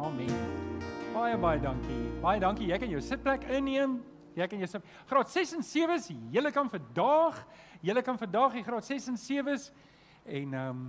Amen. 0.00 0.32
Baie 1.12 1.36
baie 1.36 1.60
dankie. 1.60 1.98
Baie 2.22 2.40
dankie. 2.40 2.70
Jy 2.70 2.78
kan 2.80 2.88
jou 2.88 3.00
sitplek 3.04 3.44
inneem. 3.52 3.98
Jy 4.38 4.46
kan 4.48 4.62
jou 4.62 4.68
sit. 4.70 4.86
Graad 5.10 5.28
6 5.28 5.52
en 5.58 5.64
7s, 5.66 6.08
julle 6.32 6.52
kan 6.54 6.70
vandag, 6.72 7.40
julle 7.84 8.02
kan 8.06 8.16
vandag 8.18 8.56
die 8.56 8.64
graad 8.64 8.86
6 8.86 9.10
en 9.12 9.18
7s 9.20 9.70
en 10.24 10.54
ehm 10.54 10.68
um, 10.70 10.82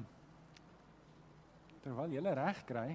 terwyl 1.82 2.12
julle 2.14 2.34
reg 2.38 2.60
kry. 2.70 2.90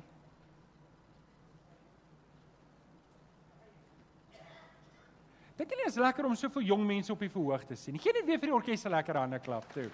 Dink 5.56 5.72
jy 5.72 5.88
is 5.88 5.96
lekker 6.00 6.28
om 6.28 6.36
soveel 6.38 6.68
jong 6.70 6.84
mense 6.86 7.12
op 7.12 7.20
die 7.20 7.32
verhoog 7.32 7.64
te 7.66 7.76
sien? 7.76 7.98
Geen 7.98 8.16
net 8.20 8.28
weer 8.28 8.38
vir 8.38 8.52
die 8.52 8.56
orkes 8.56 8.86
'n 8.86 8.94
lekker 8.94 9.16
hande 9.20 9.40
klap 9.40 9.68
toe. 9.72 9.90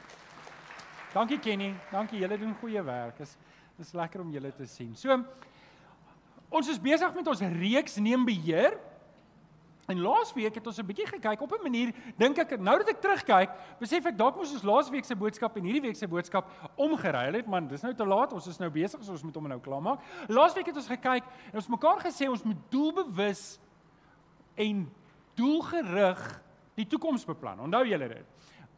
Dankie 1.15 1.39
Kenny. 1.39 1.75
Dankie. 1.91 2.21
Julle 2.21 2.39
doen 2.39 2.55
goeie 2.61 2.83
werk. 2.83 3.21
Is 3.21 3.37
is 3.79 3.93
lekker 3.93 4.21
om 4.21 4.31
julle 4.31 4.53
te 4.53 4.67
sien. 4.67 4.95
So 4.95 5.25
ons 6.53 6.69
is 6.69 6.81
besig 6.81 7.15
met 7.15 7.29
ons 7.33 7.41
reeks 7.41 7.97
neem 7.97 8.25
beheer. 8.29 8.79
En 9.91 9.99
laasweek 9.99 10.55
het 10.55 10.67
ons 10.67 10.79
'n 10.79 10.87
bietjie 10.87 11.07
gekyk 11.07 11.41
op 11.43 11.53
'n 11.53 11.63
manier 11.63 11.93
dink 12.17 12.39
ek 12.39 12.61
nou 12.61 12.79
dat 12.79 12.89
ek 12.89 13.01
terugkyk, 13.01 13.51
besef 13.81 14.07
ek 14.07 14.17
dalk 14.17 14.37
moes 14.37 14.53
ons 14.53 14.63
laasweek 14.63 15.05
se 15.05 15.17
boodskap 15.17 15.57
en 15.57 15.65
hierdie 15.65 15.83
week 15.83 15.97
se 15.97 16.07
boodskap 16.07 16.47
omgeruil 16.77 17.35
het, 17.35 17.47
man, 17.47 17.67
dis 17.69 17.83
nou 17.83 17.95
te 17.95 18.07
laat. 18.07 18.33
Ons 18.33 18.47
is 18.47 18.59
nou 18.59 18.71
besig, 18.71 19.03
so 19.03 19.13
ons 19.13 19.23
moet 19.23 19.35
hom 19.35 19.49
nou 19.49 19.61
klaarmaak. 19.61 20.01
Laasweek 20.29 20.67
het 20.67 20.77
ons 20.77 20.87
gekyk 20.87 21.25
en 21.51 21.55
ons 21.55 21.69
mekaar 21.69 21.99
gesê 22.01 22.29
ons 22.29 22.43
moet 22.43 22.71
doelbewus 22.71 23.59
en 24.55 24.93
doelgerig 25.35 26.43
die 26.75 26.87
toekoms 26.87 27.25
beplan. 27.25 27.61
Onthou 27.61 27.85
julle 27.87 28.09
dit. 28.09 28.27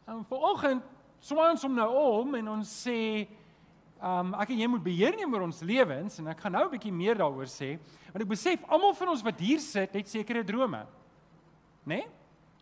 En 0.07 0.25
vanoggend 0.25 0.83
swaai 1.19 1.51
ons 1.51 1.63
hom 1.63 1.73
nou 1.73 1.89
om 1.93 2.35
en 2.35 2.49
ons 2.49 2.87
sê 2.87 3.27
Um 4.05 4.35
ek 4.37 4.51
en 4.53 4.59
jy 4.61 4.67
moet 4.69 4.83
beheer 4.85 5.15
neem 5.17 5.31
oor 5.33 5.47
ons 5.47 5.63
lewens 5.65 6.19
en 6.21 6.27
ek 6.29 6.43
gaan 6.43 6.53
nou 6.53 6.65
'n 6.65 6.73
bietjie 6.77 6.93
meer 6.93 7.17
daaroor 7.17 7.49
sê 7.49 7.79
want 8.13 8.21
ek 8.21 8.29
besef 8.29 8.61
almal 8.69 8.93
van 8.93 9.09
ons 9.09 9.23
wat 9.23 9.39
hier 9.39 9.59
sit 9.59 9.93
het 9.93 10.07
sekere 10.07 10.43
drome. 10.43 10.85
Né? 11.85 11.95
Nee? 11.97 12.07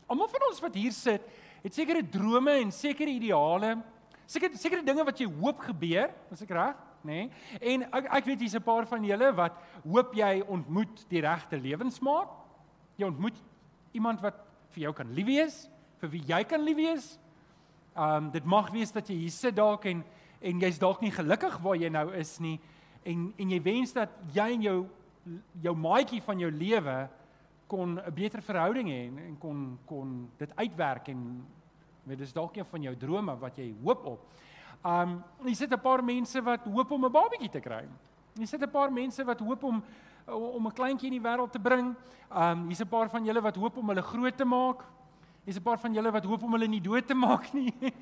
Almal 0.07 0.27
van 0.27 0.47
ons 0.47 0.61
wat 0.61 0.75
hier 0.75 0.91
sit 0.91 1.21
het 1.63 1.73
sekere 1.73 2.01
drome 2.01 2.51
en 2.61 2.71
sekere 2.71 3.09
ideale. 3.09 3.83
Sekere 4.25 4.57
sekere 4.57 4.83
dinge 4.83 5.03
wat 5.03 5.19
jy 5.19 5.27
hoop 5.27 5.59
gebeur, 5.59 6.11
as 6.31 6.41
ek 6.41 6.49
reg, 6.49 6.75
né? 7.03 7.27
Nee? 7.27 7.29
En 7.59 7.83
ek 7.91 8.07
ek 8.19 8.25
weet 8.25 8.39
hier's 8.39 8.55
'n 8.55 8.63
paar 8.63 8.85
van 8.85 9.03
julle 9.03 9.35
wat 9.35 9.59
hoop 9.83 10.13
jy 10.15 10.43
ontmoet 10.47 11.05
die 11.09 11.21
regte 11.21 11.57
lewensmaat. 11.57 12.29
Jy 12.97 13.05
ontmoet 13.05 13.35
iemand 13.91 14.21
wat 14.21 14.35
vir 14.71 14.83
jou 14.83 14.93
kan 14.93 15.11
lief 15.13 15.25
wees, 15.25 15.69
vir 15.99 16.09
wie 16.09 16.23
jy 16.23 16.43
kan 16.43 16.61
lief 16.63 16.77
wees. 16.77 17.19
Um 17.95 18.31
dit 18.31 18.45
mag 18.45 18.71
wees 18.71 18.91
dat 18.91 19.07
jy 19.09 19.15
hier 19.15 19.31
sit 19.31 19.55
dalk 19.55 19.85
en 19.85 20.03
en 20.43 20.59
jy's 20.59 20.79
dalk 20.79 21.01
nie 21.01 21.11
gelukkig 21.11 21.57
waar 21.63 21.79
jy 21.79 21.89
nou 21.89 22.11
is 22.19 22.39
nie 22.43 22.59
en 23.03 23.33
en 23.37 23.49
jy 23.55 23.61
wens 23.63 23.93
dat 23.95 24.09
jy 24.35 24.49
en 24.57 24.61
jou 24.61 24.77
jou 25.63 25.75
maatjie 25.75 26.21
van 26.21 26.39
jou 26.39 26.51
lewe 26.51 27.09
kon 27.67 27.99
'n 27.99 28.13
beter 28.13 28.41
verhouding 28.41 28.89
hê 28.89 29.07
en, 29.07 29.17
en 29.17 29.37
kon 29.37 29.79
kon 29.85 30.29
dit 30.37 30.55
uitwerk 30.55 31.07
en 31.07 31.45
weet 32.03 32.17
dis 32.17 32.33
dalk 32.33 32.55
een 32.57 32.65
van 32.65 32.81
jou 32.81 32.95
drome 32.97 33.35
wat 33.39 33.57
jy 33.57 33.73
hoop 33.83 34.05
op. 34.05 34.27
Um 34.83 35.23
jy 35.45 35.53
sit 35.53 35.71
'n 35.71 35.79
paar 35.79 36.03
mense 36.03 36.41
wat 36.41 36.65
hoop 36.65 36.91
om 36.91 37.05
'n 37.05 37.11
babatjie 37.11 37.49
te 37.49 37.59
kry. 37.59 37.87
Jy 38.35 38.45
sit 38.45 38.61
'n 38.61 38.69
paar 38.69 38.91
mense 38.91 39.23
wat 39.23 39.39
hoop 39.39 39.63
om 39.63 39.83
om 40.27 40.67
'n 40.67 40.73
kleintjie 40.73 41.11
in 41.11 41.21
die 41.21 41.29
wêreld 41.29 41.51
te 41.51 41.59
bring. 41.59 41.95
Um 42.29 42.67
hier's 42.67 42.81
'n 42.81 42.87
paar 42.87 43.09
van 43.09 43.25
julle 43.25 43.41
wat 43.41 43.55
hoop 43.55 43.77
om 43.77 43.87
hulle 43.87 44.01
groot 44.01 44.37
te 44.37 44.45
maak. 44.45 44.83
Hier's 45.45 45.57
'n 45.57 45.63
paar 45.63 45.79
van 45.79 45.93
julle 45.93 46.11
wat 46.11 46.25
hoop 46.25 46.43
om 46.43 46.51
hulle 46.51 46.67
nie 46.67 46.81
dood 46.81 47.07
te 47.07 47.15
maak 47.15 47.53
nie. 47.53 47.73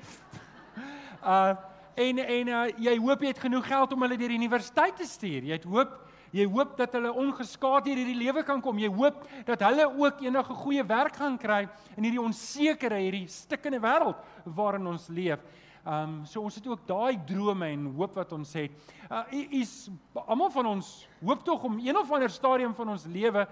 uh 1.24 1.71
en 1.94 2.18
en 2.18 2.48
uh, 2.48 2.64
jy 2.78 2.96
hoop 2.98 3.22
jy 3.22 3.32
het 3.32 3.42
genoeg 3.42 3.66
geld 3.66 3.92
om 3.92 4.02
hulle 4.04 4.16
deur 4.16 4.32
die 4.32 4.40
universiteit 4.40 4.96
te 4.96 5.06
stuur. 5.08 5.44
Jy 5.44 5.58
het 5.58 5.68
hoop 5.68 5.98
jy 6.32 6.46
hoop 6.48 6.78
dat 6.78 6.94
hulle 6.96 7.10
ongeskaad 7.12 7.90
hier 7.90 7.98
hierdie 8.00 8.16
lewe 8.16 8.42
kan 8.42 8.60
kom. 8.64 8.78
Jy 8.80 8.88
hoop 8.88 9.26
dat 9.44 9.60
hulle 9.66 9.84
ook 10.00 10.22
enige 10.24 10.54
goeie 10.62 10.84
werk 10.88 11.18
gaan 11.20 11.36
kry 11.38 11.66
in 11.96 12.06
hierdie 12.06 12.22
onsekere, 12.22 13.02
hierdie 13.02 13.26
stikkende 13.28 13.82
wêreld 13.82 14.16
waarin 14.44 14.88
ons 14.94 15.10
leef. 15.12 15.42
Ehm 15.82 16.08
um, 16.08 16.16
so 16.24 16.40
ons 16.40 16.54
het 16.54 16.66
ook 16.66 16.86
daai 16.86 17.18
drome 17.26 17.66
en 17.74 17.90
hoop 17.98 18.14
wat 18.14 18.32
ons 18.32 18.52
het. 18.54 18.70
Uh 19.10 19.24
is 19.60 19.90
almal 20.26 20.50
van 20.50 20.66
ons 20.76 20.94
hoop 21.20 21.44
tog 21.44 21.64
om 21.68 21.78
een 21.82 21.98
of 21.98 22.10
ander 22.10 22.30
stadium 22.30 22.74
van 22.74 22.94
ons 22.96 23.04
lewe 23.04 23.46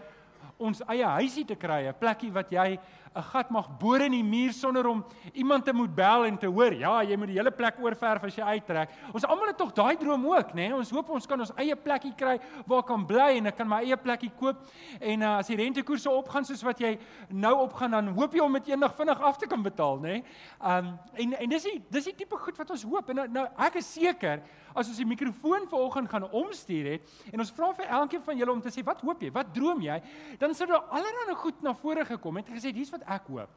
ons 0.60 0.82
eie 0.92 1.06
huisie 1.16 1.44
te 1.44 1.56
kry, 1.56 1.88
'n 1.88 1.98
plekkie 1.98 2.30
wat 2.32 2.50
jy 2.52 2.78
'n 3.10 3.22
gat 3.22 3.50
mag 3.50 3.66
boor 3.78 4.00
in 4.00 4.12
die 4.12 4.22
muur 4.22 4.52
sonder 4.54 4.86
om 4.86 5.04
iemand 5.34 5.64
te 5.64 5.72
moet 5.72 5.94
bel 5.94 6.24
en 6.24 6.36
te 6.38 6.46
hoor, 6.46 6.72
ja, 6.72 7.02
jy 7.02 7.16
moet 7.18 7.26
die 7.26 7.38
hele 7.38 7.50
plek 7.50 7.80
oorverf 7.82 8.22
as 8.24 8.36
jy 8.36 8.44
uittrek. 8.44 8.92
Ons 9.12 9.26
almal 9.26 9.50
het 9.50 9.58
tog 9.58 9.72
daai 9.74 9.96
droom 9.98 10.26
ook, 10.30 10.52
nê? 10.54 10.68
Nee? 10.68 10.74
Ons 10.74 10.92
hoop 10.94 11.10
ons 11.10 11.26
kan 11.26 11.40
ons 11.40 11.50
eie 11.58 11.74
plekkie 11.74 12.12
kry 12.14 12.38
waar 12.70 12.84
kan 12.86 13.06
bly 13.06 13.40
en 13.40 13.50
ek 13.50 13.56
kan 13.58 13.68
my 13.68 13.80
eie 13.82 13.96
plekkie 13.98 14.30
koop 14.38 14.62
en 15.00 15.22
uh, 15.22 15.32
as 15.40 15.50
die 15.50 15.58
rentekoerse 15.58 16.10
opgaan 16.10 16.46
soos 16.46 16.62
wat 16.62 16.78
jy 16.78 16.92
nou 17.30 17.56
opgaan 17.64 17.98
dan 17.98 18.12
hoop 18.14 18.34
jy 18.34 18.44
om 18.44 18.58
dit 18.60 18.70
eendag 18.70 18.94
vinnig 18.94 19.26
af 19.26 19.42
te 19.42 19.50
kan 19.50 19.62
betaal, 19.62 19.98
nê? 19.98 20.20
Nee? 20.20 20.24
Um 20.62 20.94
en 21.18 21.34
en 21.40 21.50
dis 21.50 21.66
die 21.66 21.82
dis 21.90 22.10
die 22.12 22.14
tipe 22.22 22.38
goed 22.38 22.58
wat 22.62 22.70
ons 22.70 22.86
hoop 22.86 23.10
en 23.10 23.24
nou, 23.24 23.28
nou 23.40 23.46
ek 23.66 23.80
is 23.82 23.90
seker 23.90 24.44
as 24.74 24.88
ons 24.88 24.98
die 25.00 25.08
mikrofoon 25.08 25.68
vanoggend 25.70 26.10
gaan 26.10 26.26
omstuur 26.30 26.92
het 26.94 27.32
en 27.32 27.42
ons 27.42 27.52
vra 27.56 27.72
vir 27.78 27.86
elkeen 28.00 28.22
van 28.22 28.38
julle 28.38 28.52
om 28.52 28.62
te 28.62 28.72
sê 28.72 28.84
wat 28.86 29.00
hoop 29.00 29.22
jy? 29.22 29.30
Wat 29.34 29.54
droom 29.54 29.82
jy? 29.82 30.00
Dan 30.38 30.54
sou 30.54 30.68
daar 30.70 30.88
allerlei 30.90 31.34
goed 31.34 31.62
na 31.62 31.74
vore 31.74 32.04
gekom 32.04 32.40
het 32.40 32.48
en 32.48 32.58
gesê 32.58 32.72
dis 32.74 32.90
wat 32.90 33.06
ek 33.06 33.30
hoop. 33.32 33.50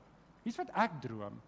Dis 0.44 0.57
wat 0.59 0.72
ek 0.85 1.02
droom. 1.02 1.40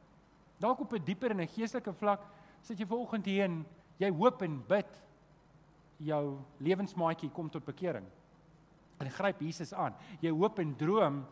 Dalk 0.60 0.80
op 0.80 0.94
'n 0.94 1.04
dieper 1.04 1.32
en 1.32 1.42
'n 1.42 1.48
geestelike 1.48 1.94
vlak 1.94 2.22
sit 2.62 2.80
jy 2.80 2.86
vanoggend 2.86 3.26
hier 3.26 3.44
en 3.44 3.66
jy 4.00 4.10
hoop 4.10 4.42
en 4.42 4.64
bid 4.68 5.02
jou 5.98 6.38
lewensmaatjie 6.60 7.30
kom 7.30 7.50
tot 7.50 7.66
bekering. 7.66 8.06
En 9.00 9.10
gryp 9.10 9.42
Jesus 9.42 9.74
aan. 9.74 9.96
Jy 10.22 10.32
hoop 10.32 10.60
en 10.60 10.76
droom 10.76 11.26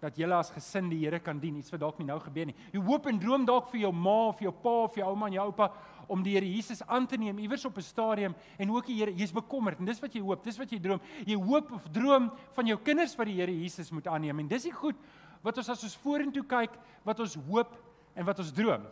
dat 0.00 0.16
julle 0.16 0.34
as 0.34 0.50
gesin 0.50 0.88
die 0.88 0.98
Here 1.04 1.20
kan 1.20 1.38
dien. 1.40 1.56
Iets 1.60 1.70
wat 1.70 1.80
dalk 1.80 1.98
nie 2.00 2.06
nou 2.08 2.18
gebeur 2.20 2.46
nie. 2.46 2.56
Jy 2.72 2.80
hoop 2.84 3.06
en 3.06 3.18
droom 3.20 3.46
dalk 3.48 3.68
vir 3.70 3.80
jou 3.80 3.92
ma 3.92 4.18
of 4.30 4.40
jou 4.40 4.52
pa 4.52 4.76
of 4.84 4.96
jou 4.96 5.06
ouma 5.06 5.28
en 5.28 5.36
jou 5.36 5.46
oupa 5.50 5.70
om 6.10 6.22
die 6.24 6.34
Here 6.34 6.46
Jesus 6.48 6.82
aan 6.88 7.06
te 7.06 7.18
neem 7.20 7.38
iewers 7.38 7.64
op 7.64 7.76
'n 7.76 7.82
stadium 7.82 8.34
en 8.58 8.70
ook 8.70 8.86
die 8.86 8.96
Here, 8.96 9.12
jy's 9.12 9.32
bekommerd 9.32 9.78
en 9.78 9.84
dis 9.84 10.00
wat 10.00 10.12
jy 10.12 10.20
hoop, 10.20 10.44
dis 10.44 10.58
wat 10.58 10.70
jy 10.70 10.78
droom. 10.78 11.00
Jy 11.26 11.36
hoop 11.36 11.72
of 11.72 11.88
droom 11.92 12.32
van 12.52 12.66
jou 12.66 12.78
kinders 12.78 13.16
wat 13.16 13.26
die 13.26 13.36
Here 13.36 13.52
Jesus 13.52 13.90
moet 13.90 14.06
aanneem 14.06 14.38
en 14.38 14.48
dis 14.48 14.62
die 14.62 14.72
goed 14.72 14.96
wat 15.42 15.56
ons 15.56 15.68
as 15.68 15.82
ons 15.84 15.96
vorentoe 15.96 16.44
kyk, 16.44 16.70
wat 17.04 17.20
ons 17.20 17.34
hoop 17.48 17.76
en 18.14 18.24
wat 18.24 18.38
ons 18.38 18.52
droom. 18.52 18.82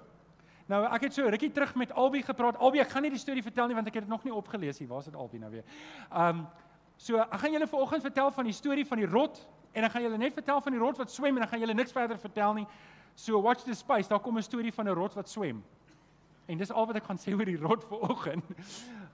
Nou 0.69 0.85
ek 0.85 1.03
het 1.03 1.15
so 1.15 1.29
rukkie 1.29 1.51
terug 1.51 1.75
met 1.75 1.93
Albie 1.93 2.23
gepraat. 2.23 2.57
Albie, 2.57 2.81
ek 2.81 2.91
gaan 2.91 3.03
nie 3.03 3.11
die 3.11 3.19
storie 3.19 3.43
vertel 3.43 3.69
nie 3.69 3.75
want 3.75 3.89
ek 3.89 3.95
het 3.95 4.05
dit 4.05 4.13
nog 4.13 4.25
nie 4.25 4.35
opgelees 4.35 4.81
nie. 4.81 4.89
Waar 4.89 4.99
is 4.99 5.05
dit 5.11 5.17
Albie 5.17 5.41
nou 5.41 5.51
weer? 5.51 5.65
Um 6.13 6.47
so 6.99 7.17
ek 7.17 7.41
gaan 7.41 7.53
julle 7.53 7.67
vanoggend 7.67 8.03
vertel 8.03 8.31
van 8.31 8.45
die 8.45 8.53
storie 8.53 8.85
van 8.87 8.99
die 8.99 9.07
rot 9.07 9.39
en 9.73 9.85
ek 9.85 9.93
gaan 9.93 10.03
julle 10.03 10.19
net 10.19 10.33
vertel 10.33 10.61
van 10.61 10.73
die 10.73 10.81
rot 10.81 10.99
wat 10.99 11.11
swem 11.11 11.37
en 11.37 11.43
ek 11.43 11.51
gaan 11.51 11.61
julle 11.61 11.75
niks 11.75 11.93
verder 11.93 12.19
vertel 12.19 12.55
nie. 12.55 12.67
So 13.15 13.41
watch 13.43 13.65
the 13.65 13.75
space. 13.75 14.09
Daar 14.09 14.21
kom 14.21 14.39
'n 14.39 14.43
storie 14.43 14.73
van 14.73 14.89
'n 14.89 14.95
rot 14.95 15.15
wat 15.15 15.29
swem. 15.29 15.65
En 16.47 16.59
dis 16.59 16.71
al 16.71 16.87
wat 16.87 16.97
ek 16.97 17.05
gaan 17.05 17.19
sê 17.19 17.35
oor 17.35 17.45
die 17.45 17.57
rot 17.57 17.85
vanoggend. 17.85 18.45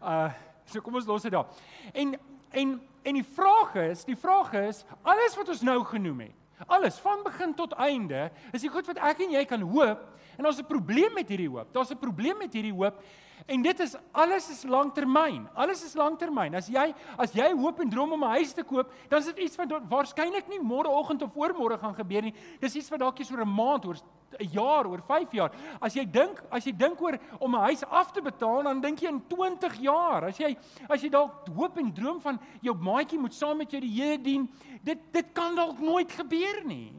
Uh 0.03 0.31
so 0.67 0.81
kom 0.81 0.95
ons 0.95 1.07
los 1.07 1.23
dit 1.23 1.33
daar. 1.33 1.47
En 1.93 2.19
en 2.51 2.81
en 3.03 3.15
die 3.15 3.25
vraag 3.25 3.75
is, 3.75 4.05
die 4.05 4.17
vraag 4.17 4.53
is, 4.53 4.85
alles 5.03 5.37
wat 5.37 5.49
ons 5.49 5.61
nou 5.61 5.85
genoem 5.85 6.21
het. 6.21 6.35
Alles 6.67 6.99
van 6.99 7.23
begin 7.25 7.55
tot 7.55 7.73
einde 7.73 8.31
is 8.53 8.61
die 8.61 8.71
goed 8.71 8.87
wat 8.87 8.97
ek 8.97 9.21
en 9.27 9.31
jy 9.31 9.45
kan 9.45 9.61
hoop 9.61 10.07
en 10.39 10.47
ons 10.47 10.57
het 10.57 10.65
'n 10.65 10.69
probleem 10.69 11.15
met 11.15 11.29
hierdie 11.29 11.49
hoop. 11.49 11.73
Daar's 11.73 11.91
'n 11.91 11.99
probleem 11.99 12.39
met 12.39 12.53
hierdie 12.53 12.73
hoop 12.73 13.03
En 13.47 13.63
dit 13.63 13.81
is 13.81 13.95
alles 14.11 14.47
is 14.51 14.63
lanktermyn. 14.65 15.49
Alles 15.55 15.83
is 15.85 15.95
lanktermyn. 15.95 16.55
As 16.57 16.69
jy 16.73 16.87
as 17.21 17.35
jy 17.37 17.51
hoop 17.53 17.83
en 17.85 17.91
droom 17.93 18.13
om 18.17 18.25
'n 18.25 18.37
huis 18.41 18.53
te 18.53 18.65
koop, 18.65 18.93
dan 19.09 19.19
is 19.19 19.27
dit 19.27 19.39
iets 19.39 19.57
wat 19.57 19.69
waarskynlik 19.89 20.49
nie 20.49 20.61
môreoggend 20.61 21.23
of 21.23 21.35
oormôre 21.37 21.79
gaan 21.79 21.95
gebeur 21.95 22.23
nie. 22.23 22.35
Dis 22.61 22.75
iets 22.75 22.89
wat 22.89 23.01
dalk 23.01 23.19
eens 23.19 23.31
oor 23.31 23.45
'n 23.45 23.55
maand, 23.55 23.85
oor 23.85 23.97
'n 24.41 24.49
jaar, 24.51 24.87
oor 24.87 25.03
5 25.07 25.33
jaar. 25.33 25.53
As 25.81 25.95
jy 25.95 26.05
dink, 26.11 26.43
as 26.51 26.65
jy 26.65 26.73
dink 26.73 27.01
oor 27.01 27.19
om 27.39 27.55
'n 27.55 27.61
huis 27.61 27.85
af 27.85 28.13
te 28.13 28.23
betaal, 28.23 28.63
dan 28.63 28.81
dink 28.81 29.01
jy 29.01 29.09
in 29.09 29.23
20 29.29 29.81
jaar. 29.81 30.25
As 30.25 30.39
jy 30.39 30.57
as 30.89 31.03
jy 31.03 31.11
dalk 31.11 31.49
hoop 31.55 31.77
en 31.77 31.93
droom 31.93 32.21
van 32.21 32.41
jou 32.63 32.75
maatjie 32.75 33.19
moet 33.19 33.35
saam 33.35 33.59
met 33.59 33.71
jou 33.71 33.81
die 33.81 33.95
Here 33.95 34.19
dien, 34.19 34.49
dit 34.83 34.99
dit 35.13 35.27
kan 35.33 35.55
dalk 35.55 35.79
nooit 35.81 36.11
gebeur 36.11 36.65
nie. 36.65 36.93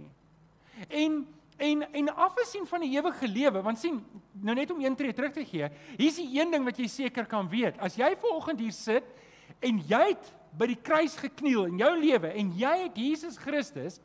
En 0.90 1.28
En 1.58 1.86
en 1.94 2.16
afgesien 2.16 2.66
van 2.68 2.84
die 2.84 2.92
ewige 2.98 3.28
lewe, 3.28 3.62
want 3.64 3.80
sien, 3.80 4.02
nou 4.44 4.56
net 4.56 4.72
om 4.72 4.82
een 4.84 4.96
tree 4.96 5.14
terug 5.16 5.32
te 5.32 5.46
gee, 5.48 5.70
hier's 5.98 6.18
die 6.20 6.28
een 6.40 6.52
ding 6.52 6.66
wat 6.68 6.80
jy 6.80 6.88
seker 6.92 7.28
kan 7.32 7.48
weet. 7.50 7.80
As 7.80 7.96
jy 7.96 8.12
vanoggend 8.20 8.60
hier 8.60 8.76
sit 8.76 9.08
en 9.64 9.80
jy 9.88 10.02
het 10.12 10.34
by 10.56 10.68
die 10.72 10.82
kruis 10.84 11.16
gekniel 11.20 11.70
in 11.70 11.80
jou 11.80 11.94
lewe 12.00 12.34
en 12.36 12.52
jy 12.60 12.74
het 12.86 13.00
Jesus 13.00 13.40
Christus 13.40 14.02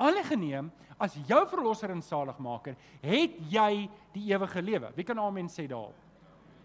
aangeneem 0.00 0.72
as 0.98 1.16
jou 1.28 1.42
verlosser 1.50 1.92
en 1.92 2.02
saligmaker, 2.04 2.76
het 3.02 3.36
jy 3.50 3.86
die 4.14 4.28
ewige 4.30 4.62
lewe. 4.62 4.92
Wie 4.96 5.04
kan 5.06 5.18
amen 5.20 5.50
sê 5.52 5.66
daarop? 5.68 6.03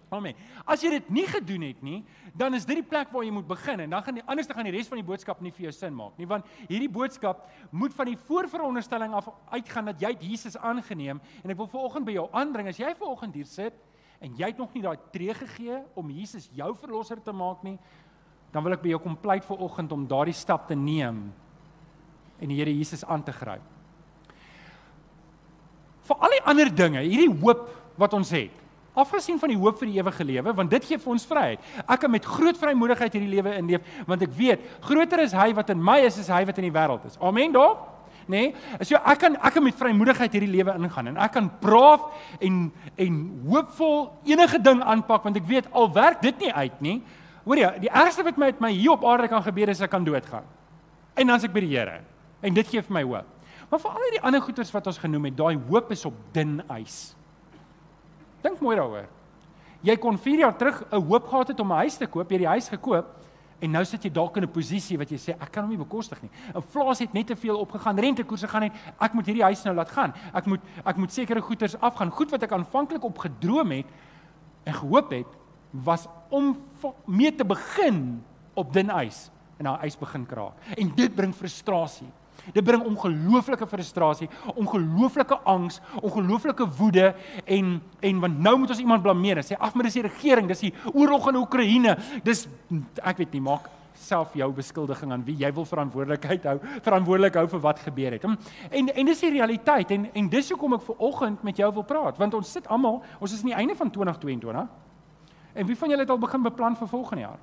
Amen. 0.09 0.33
As 0.65 0.81
jy 0.81 0.89
dit 0.95 1.09
nie 1.13 1.25
gedoen 1.29 1.67
het 1.67 1.81
nie, 1.85 1.99
dan 2.33 2.57
is 2.57 2.65
dit 2.65 2.79
die 2.79 2.85
plek 2.85 3.11
waar 3.13 3.25
jy 3.25 3.33
moet 3.33 3.45
begin 3.49 3.83
en 3.83 3.91
dan 3.93 4.01
gaan 4.05 4.17
anders 4.25 4.47
te 4.49 4.55
gaan 4.57 4.65
die 4.65 4.73
res 4.73 4.89
van 4.89 4.97
die 4.97 5.05
boodskap 5.05 5.41
nie 5.45 5.51
vir 5.53 5.67
jou 5.67 5.73
sin 5.75 5.93
maak 5.93 6.17
nie, 6.17 6.25
want 6.29 6.47
hierdie 6.63 6.89
boodskap 6.89 7.43
moet 7.69 7.93
van 7.93 8.09
die 8.09 8.17
voorveronderstelling 8.17 9.13
af 9.13 9.29
uitgaan 9.53 9.91
dat 9.91 10.01
jy 10.01 10.15
Jesus 10.31 10.57
aangeneem 10.57 11.21
en 11.43 11.53
ek 11.53 11.59
wil 11.59 11.69
veraloggend 11.69 12.09
by 12.09 12.15
jou 12.15 12.25
aandring 12.33 12.71
as 12.71 12.81
jy 12.81 12.89
veraloggend 12.95 13.37
hier 13.37 13.49
sit 13.49 13.77
en 14.19 14.33
jy 14.39 14.49
het 14.49 14.57
nog 14.57 14.73
nie 14.73 14.81
daai 14.83 14.97
tree 15.13 15.35
gegee 15.37 15.77
om 15.99 16.09
Jesus 16.11 16.49
jou 16.57 16.71
verlosser 16.81 17.21
te 17.23 17.35
maak 17.35 17.61
nie, 17.67 17.77
dan 18.49 18.65
wil 18.65 18.73
ek 18.73 18.81
by 18.81 18.95
jou 18.95 19.01
kom 19.03 19.17
pleit 19.21 19.45
vir 19.45 19.61
oggend 19.61 19.93
om 19.93 20.07
daardie 20.09 20.35
stap 20.35 20.65
te 20.67 20.77
neem 20.77 21.27
en 22.39 22.49
die 22.49 22.57
Here 22.57 22.73
Jesus 22.73 23.03
aan 23.05 23.21
te 23.23 23.35
gryp. 23.35 23.61
Vir 26.09 26.25
al 26.25 26.33
die 26.33 26.41
ander 26.49 26.71
dinge, 26.73 27.03
hierdie 27.05 27.29
hoop 27.43 27.67
wat 27.99 28.15
ons 28.17 28.31
het. 28.33 28.55
Afgesien 28.99 29.39
van 29.39 29.53
die 29.53 29.59
hoop 29.59 29.77
vir 29.79 29.91
die 29.91 29.99
ewige 29.99 30.25
lewe, 30.27 30.53
want 30.55 30.73
dit 30.73 30.89
gee 30.89 30.99
vir 30.99 31.13
ons 31.13 31.27
vryheid. 31.29 31.69
Ek 31.85 32.01
kan 32.03 32.11
met 32.11 32.25
groot 32.25 32.57
vrymoedigheid 32.59 33.15
hierdie 33.15 33.31
lewe 33.37 33.53
inleef, 33.59 33.93
want 34.09 34.25
ek 34.25 34.33
weet, 34.37 34.65
groter 34.85 35.23
is 35.23 35.35
hy 35.37 35.51
wat 35.57 35.71
in 35.73 35.79
my 35.83 36.01
is 36.07 36.19
as 36.19 36.31
hy 36.33 36.43
wat 36.49 36.59
in 36.59 36.67
die 36.67 36.75
wêreld 36.75 37.07
is. 37.07 37.17
Amen, 37.23 37.55
daar? 37.55 37.77
Nee? 38.29 38.51
So 38.85 38.99
ek 39.09 39.23
kan 39.23 39.37
ek 39.41 39.55
kan 39.55 39.63
met 39.65 39.77
vrymoedigheid 39.77 40.35
hierdie 40.37 40.51
lewe 40.53 40.75
ingaan 40.77 41.09
en 41.09 41.17
ek 41.17 41.31
kan 41.33 41.47
braaf 41.63 42.03
en 42.37 42.67
en 42.93 43.15
hoopvol 43.49 43.95
enige 44.29 44.59
ding 44.61 44.83
aanpak 44.85 45.25
want 45.25 45.39
ek 45.39 45.47
weet 45.49 45.69
al 45.73 45.89
werk 45.95 46.21
dit 46.21 46.45
nie 46.45 46.53
uit 46.53 46.83
nie. 46.85 46.97
Hoor 47.47 47.57
jy, 47.57 47.71
die 47.87 47.89
ergste 47.89 48.21
wat 48.27 48.37
met 48.37 48.61
my 48.61 48.69
hier 48.69 48.93
op 48.93 49.05
aarde 49.09 49.31
kan 49.31 49.41
gebeur 49.41 49.73
is 49.73 49.81
ek 49.81 49.89
kan 49.89 50.05
doodgaan. 50.05 50.45
En 51.17 51.25
dan 51.25 51.39
as 51.39 51.47
ek 51.47 51.55
by 51.55 51.63
die 51.65 51.73
Here. 51.73 52.03
En 52.45 52.53
dit 52.53 52.67
gee 52.69 52.83
vir 52.85 52.93
my 52.99 53.03
hoop. 53.07 53.25
Maar 53.69 53.81
vir 53.81 53.97
al 53.97 54.13
die 54.13 54.21
ander 54.25 54.41
goeters 54.45 54.71
wat 54.73 54.87
ons 54.89 55.01
genoem 55.01 55.29
het, 55.29 55.37
daai 55.37 55.57
hoop 55.69 55.89
is 55.93 56.05
op 56.05 56.15
dun 56.33 56.59
ys. 56.77 56.99
Dink 58.41 58.59
mooi 58.59 58.75
daaroor. 58.75 59.07
Jy 59.81 59.95
kon 59.95 60.17
4 60.17 60.39
jaar 60.39 60.57
terug 60.57 60.83
'n 60.91 61.01
hoop 61.01 61.27
gehad 61.27 61.47
het 61.47 61.59
om 61.59 61.71
'n 61.71 61.75
huis 61.75 61.97
te 61.97 62.07
koop, 62.07 62.29
jy 62.29 62.35
het 62.35 62.41
die 62.41 62.47
huis 62.47 62.69
gekoop 62.69 63.19
En 63.59 63.73
nou 63.75 63.81
sit 63.87 64.05
jy 64.07 64.11
dalk 64.15 64.37
in 64.39 64.43
'n 64.43 64.51
posisie 64.51 64.97
wat 64.97 65.09
jy 65.11 65.17
sê 65.17 65.35
ek 65.35 65.51
kan 65.51 65.63
hom 65.63 65.69
nie 65.69 65.77
bekostig 65.77 66.21
nie. 66.21 66.31
Inflasie 66.55 67.05
het 67.05 67.13
net 67.13 67.27
te 67.27 67.35
veel 67.35 67.57
opgegaan, 67.59 67.99
rentekoerse 67.99 68.47
gaan 68.47 68.61
net 68.61 68.73
ek 68.99 69.13
moet 69.13 69.25
hierdie 69.25 69.43
huis 69.43 69.63
nou 69.63 69.75
laat 69.75 69.89
gaan. 69.89 70.13
Ek 70.33 70.45
moet 70.45 70.61
ek 70.85 70.97
moet 70.97 71.11
sekere 71.11 71.41
goederes 71.41 71.75
afgaan. 71.79 72.11
Goed 72.11 72.31
wat 72.31 72.43
ek 72.43 72.51
aanvanklik 72.51 73.03
op 73.03 73.17
gedroom 73.17 73.71
het 73.71 73.85
en 74.63 74.73
gehoop 74.73 75.11
het 75.11 75.27
was 75.71 76.07
om 76.29 76.57
mee 77.05 77.35
te 77.35 77.43
begin 77.43 78.23
op 78.53 78.73
dun 78.73 78.89
ys 78.89 79.29
en 79.57 79.65
daai 79.65 79.85
ys 79.85 79.97
begin 79.97 80.25
kraak. 80.25 80.53
En 80.77 80.95
dit 80.95 81.15
bring 81.15 81.35
frustrasie. 81.35 82.07
Dit 82.53 82.63
bring 82.63 82.83
ongelooflike 82.83 83.67
frustrasie, 83.67 84.29
ongelooflike 84.55 85.39
angs, 85.43 85.81
ongelooflike 86.01 86.67
woede 86.77 87.13
en 87.45 87.81
en 87.99 88.19
want 88.19 88.39
nou 88.39 88.57
moet 88.57 88.69
ons 88.69 88.79
iemand 88.79 89.03
blameer 89.03 89.43
sê 89.43 89.57
ag 89.59 89.73
maar 89.75 89.89
dis 89.89 89.99
die 89.99 90.05
regering, 90.07 90.47
dis 90.47 90.69
die 90.69 90.73
oorlog 90.93 91.27
in 91.29 91.41
Oekraïne. 91.41 91.97
Dis 92.23 92.47
ek 93.03 93.19
weet 93.19 93.35
nie, 93.35 93.43
maak 93.43 93.67
self 93.99 94.33
jou 94.37 94.47
beskuldiging 94.55 95.11
aan 95.11 95.23
wie 95.27 95.35
jy 95.41 95.49
wil 95.53 95.65
verantwoordelikheid 95.67 96.45
hou, 96.47 96.57
verantwoordelik 96.85 97.35
hou 97.35 97.45
vir 97.51 97.63
wat 97.65 97.81
gebeur 97.83 98.15
het. 98.15 98.25
En 98.71 98.91
en 98.93 99.11
dis 99.11 99.23
die 99.25 99.33
realiteit 99.35 99.91
en 99.91 100.07
en 100.13 100.29
dis 100.31 100.51
hoekom 100.53 100.77
ek 100.79 100.85
ver 100.87 101.03
oggend 101.09 101.43
met 101.43 101.59
jou 101.59 101.71
wil 101.73 101.83
praat, 101.83 102.17
want 102.17 102.33
ons 102.39 102.51
sit 102.51 102.67
almal, 102.67 103.01
ons 103.19 103.33
is 103.33 103.43
aan 103.43 103.53
die 103.53 103.59
einde 103.59 103.75
van 103.75 103.91
2022. 103.91 104.67
En 105.59 105.65
wie 105.65 105.77
van 105.77 105.89
julle 105.89 106.05
het 106.05 106.09
al 106.13 106.21
begin 106.21 106.43
beplan 106.45 106.77
vir 106.79 106.87
volgende 106.87 107.21
jaar? 107.21 107.39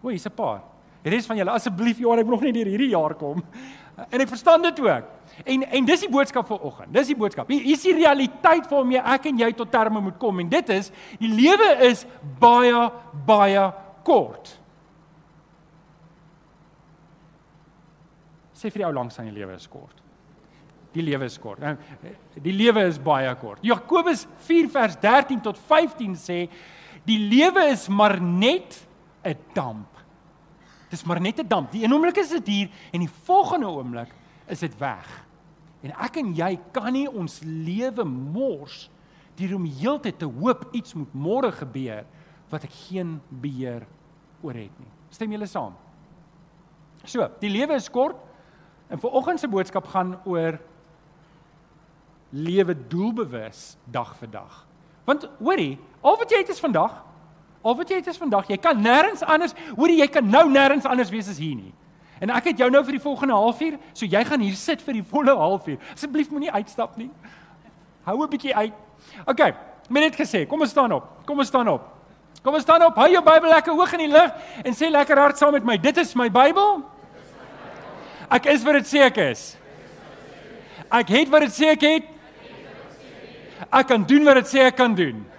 O, 0.00 0.08
hier's 0.08 0.26
'n 0.26 0.34
paar. 0.34 0.62
Die 1.04 1.12
res 1.12 1.28
van 1.28 1.38
julle 1.40 1.52
asseblief 1.54 2.00
Johan, 2.02 2.20
ek 2.20 2.28
wil 2.28 2.36
nog 2.36 2.44
nie 2.44 2.56
deur 2.58 2.68
hierdie 2.68 2.92
jaar 2.92 3.14
kom. 3.16 3.40
En 4.08 4.22
ek 4.22 4.30
verstaan 4.32 4.62
dit 4.64 4.80
ook. 4.80 5.08
En 5.44 5.64
en 5.64 5.88
dis 5.88 6.04
die 6.04 6.10
boodskap 6.12 6.48
vir 6.48 6.62
oggend. 6.64 6.92
Dis 6.94 7.10
die 7.12 7.16
boodskap. 7.16 7.50
Hier 7.52 7.66
is 7.72 7.84
die 7.84 7.96
realiteit 7.96 8.68
waarmee 8.70 9.02
ek 9.14 9.30
en 9.30 9.40
jy 9.40 9.50
tot 9.56 9.70
terme 9.72 10.00
moet 10.04 10.18
kom 10.20 10.40
en 10.40 10.48
dit 10.52 10.72
is 10.76 10.90
die 11.20 11.30
lewe 11.32 11.70
is 11.88 12.06
baie 12.40 12.86
baie 13.28 13.66
kort. 14.06 14.52
Sê 18.56 18.68
vir 18.68 18.82
die 18.82 18.88
ou 18.88 18.94
langs 18.96 19.16
aan 19.20 19.30
die 19.30 19.38
lewe 19.38 19.56
is 19.56 19.68
kort. 19.70 19.96
Die 20.92 21.04
lewe 21.06 21.28
is 21.30 21.38
kort. 21.40 21.62
Nou 21.62 21.76
die 22.40 22.56
lewe 22.56 22.84
is 22.88 22.98
baie 23.00 23.32
kort. 23.40 23.64
Jakobus 23.64 24.26
4 24.48 24.68
vers 24.72 24.98
13 25.00 25.40
tot 25.44 25.60
15 25.70 26.18
sê 26.20 26.42
die 27.08 27.20
lewe 27.30 27.70
is 27.72 27.88
maar 27.88 28.20
net 28.20 28.76
'n 29.24 29.36
damp 29.54 29.89
Dis 30.90 31.04
maar 31.06 31.20
net 31.20 31.38
'n 31.38 31.48
damp. 31.48 31.72
Die 31.72 31.84
een 31.84 31.92
oomblik 31.92 32.16
is 32.16 32.28
dit 32.28 32.46
hier 32.46 32.70
en 32.92 33.00
die 33.00 33.10
volgende 33.22 33.66
oomblik 33.66 34.14
is 34.46 34.58
dit 34.58 34.78
weg. 34.78 35.26
En 35.82 35.90
ek 35.90 36.16
en 36.16 36.34
jy 36.34 36.58
kan 36.72 36.92
nie 36.92 37.08
ons 37.08 37.40
lewe 37.44 38.04
mors 38.04 38.90
deur 39.34 39.54
om 39.56 39.64
heeltyd 39.64 40.18
te 40.18 40.28
hoop 40.28 40.68
iets 40.72 40.94
moet 40.94 41.14
môre 41.14 41.52
gebeur 41.52 42.04
wat 42.50 42.64
ek 42.64 42.72
geen 42.88 43.20
beheer 43.28 43.86
oor 44.42 44.54
het 44.54 44.78
nie. 44.78 44.90
Stem 45.10 45.32
julle 45.32 45.46
saam? 45.46 45.74
So, 47.04 47.30
die 47.40 47.50
lewe 47.50 47.74
is 47.74 47.88
kort 47.90 48.16
en 48.90 49.00
vir 49.00 49.10
oggend 49.10 49.40
se 49.40 49.48
boodskap 49.48 49.86
gaan 49.86 50.18
oor 50.24 50.58
lewe 52.30 52.74
doelbewus 52.74 53.76
dag 53.90 54.12
vir 54.20 54.30
dag. 54.30 54.66
Want 55.04 55.26
hoorie, 55.38 55.78
al 56.02 56.18
wat 56.20 56.30
jy 56.30 56.42
het 56.42 56.52
is 56.52 56.62
vandag. 56.62 57.00
Al 57.62 57.76
wat 57.76 57.90
jy 57.92 57.98
het 58.00 58.08
is 58.08 58.18
vandag, 58.20 58.48
jy 58.48 58.56
kan 58.56 58.78
nêrens 58.80 59.22
anders, 59.26 59.52
hoor 59.76 59.92
jy 59.92 60.06
kan 60.08 60.24
nou 60.24 60.46
nêrens 60.48 60.86
anders 60.88 61.10
wees 61.12 61.28
as 61.28 61.40
hier 61.40 61.58
nie. 61.58 61.72
En 62.20 62.32
ek 62.32 62.50
het 62.50 62.60
jou 62.60 62.68
nou 62.72 62.80
vir 62.84 62.96
die 62.96 63.02
volgende 63.02 63.36
halfuur, 63.36 63.76
so 63.92 64.08
jy 64.08 64.20
gaan 64.28 64.40
hier 64.44 64.56
sit 64.56 64.80
vir 64.84 64.96
die 65.00 65.04
volle 65.04 65.34
halfuur. 65.36 65.76
Asseblief 65.92 66.30
moenie 66.32 66.52
uitstap 66.52 66.96
nie. 67.00 67.10
Hou 68.04 68.16
'n 68.22 68.30
bietjie 68.30 68.54
uit. 68.56 68.72
OK, 69.26 69.40
met 69.88 70.02
dit 70.08 70.16
gesê, 70.16 70.46
kom 70.46 70.60
ons 70.60 70.70
staan 70.70 70.92
op. 70.92 71.26
Kom 71.26 71.38
ons 71.38 71.48
staan 71.48 71.68
op. 71.68 71.82
Kom 72.42 72.54
ons 72.54 72.62
staan 72.62 72.82
op. 72.82 72.96
Hou 72.96 73.10
jou 73.10 73.22
Bybel 73.22 73.50
lekker 73.50 73.72
hoog 73.72 73.92
in 73.92 73.98
die 73.98 74.12
lug 74.12 74.32
en 74.64 74.72
sê 74.72 74.90
lekker 74.90 75.18
hard 75.18 75.38
saam 75.38 75.52
met 75.52 75.64
my. 75.64 75.76
Dit 75.76 75.96
is 75.96 76.14
my 76.14 76.30
Bybel. 76.30 76.82
Ek 78.30 78.46
is 78.46 78.62
wat 78.62 78.72
dit 78.72 78.86
sê 78.86 79.04
ek 79.04 79.16
is. 79.16 79.56
Ek 80.90 81.08
het 81.08 81.28
wat 81.28 81.40
dit 81.40 81.52
sê 81.52 81.66
ek 81.70 81.80
het. 81.80 82.04
Ek 83.70 83.86
kan 83.86 84.04
doen 84.04 84.24
wat 84.24 84.34
dit 84.34 84.46
sê 84.46 84.64
ek 84.64 84.76
kan 84.76 84.94
doen 84.94 85.29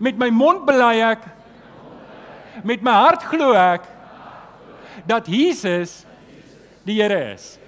met 0.00 0.16
my 0.18 0.30
mond 0.32 0.64
bely 0.68 0.96
ek 1.12 1.28
met 2.64 2.82
my 2.82 2.96
hart 3.04 3.24
glo 3.28 3.52
ek 3.52 3.84
dat 5.06 5.28
Jesus 5.28 6.02
die 6.84 6.98
Here 7.00 7.32
is. 7.34 7.58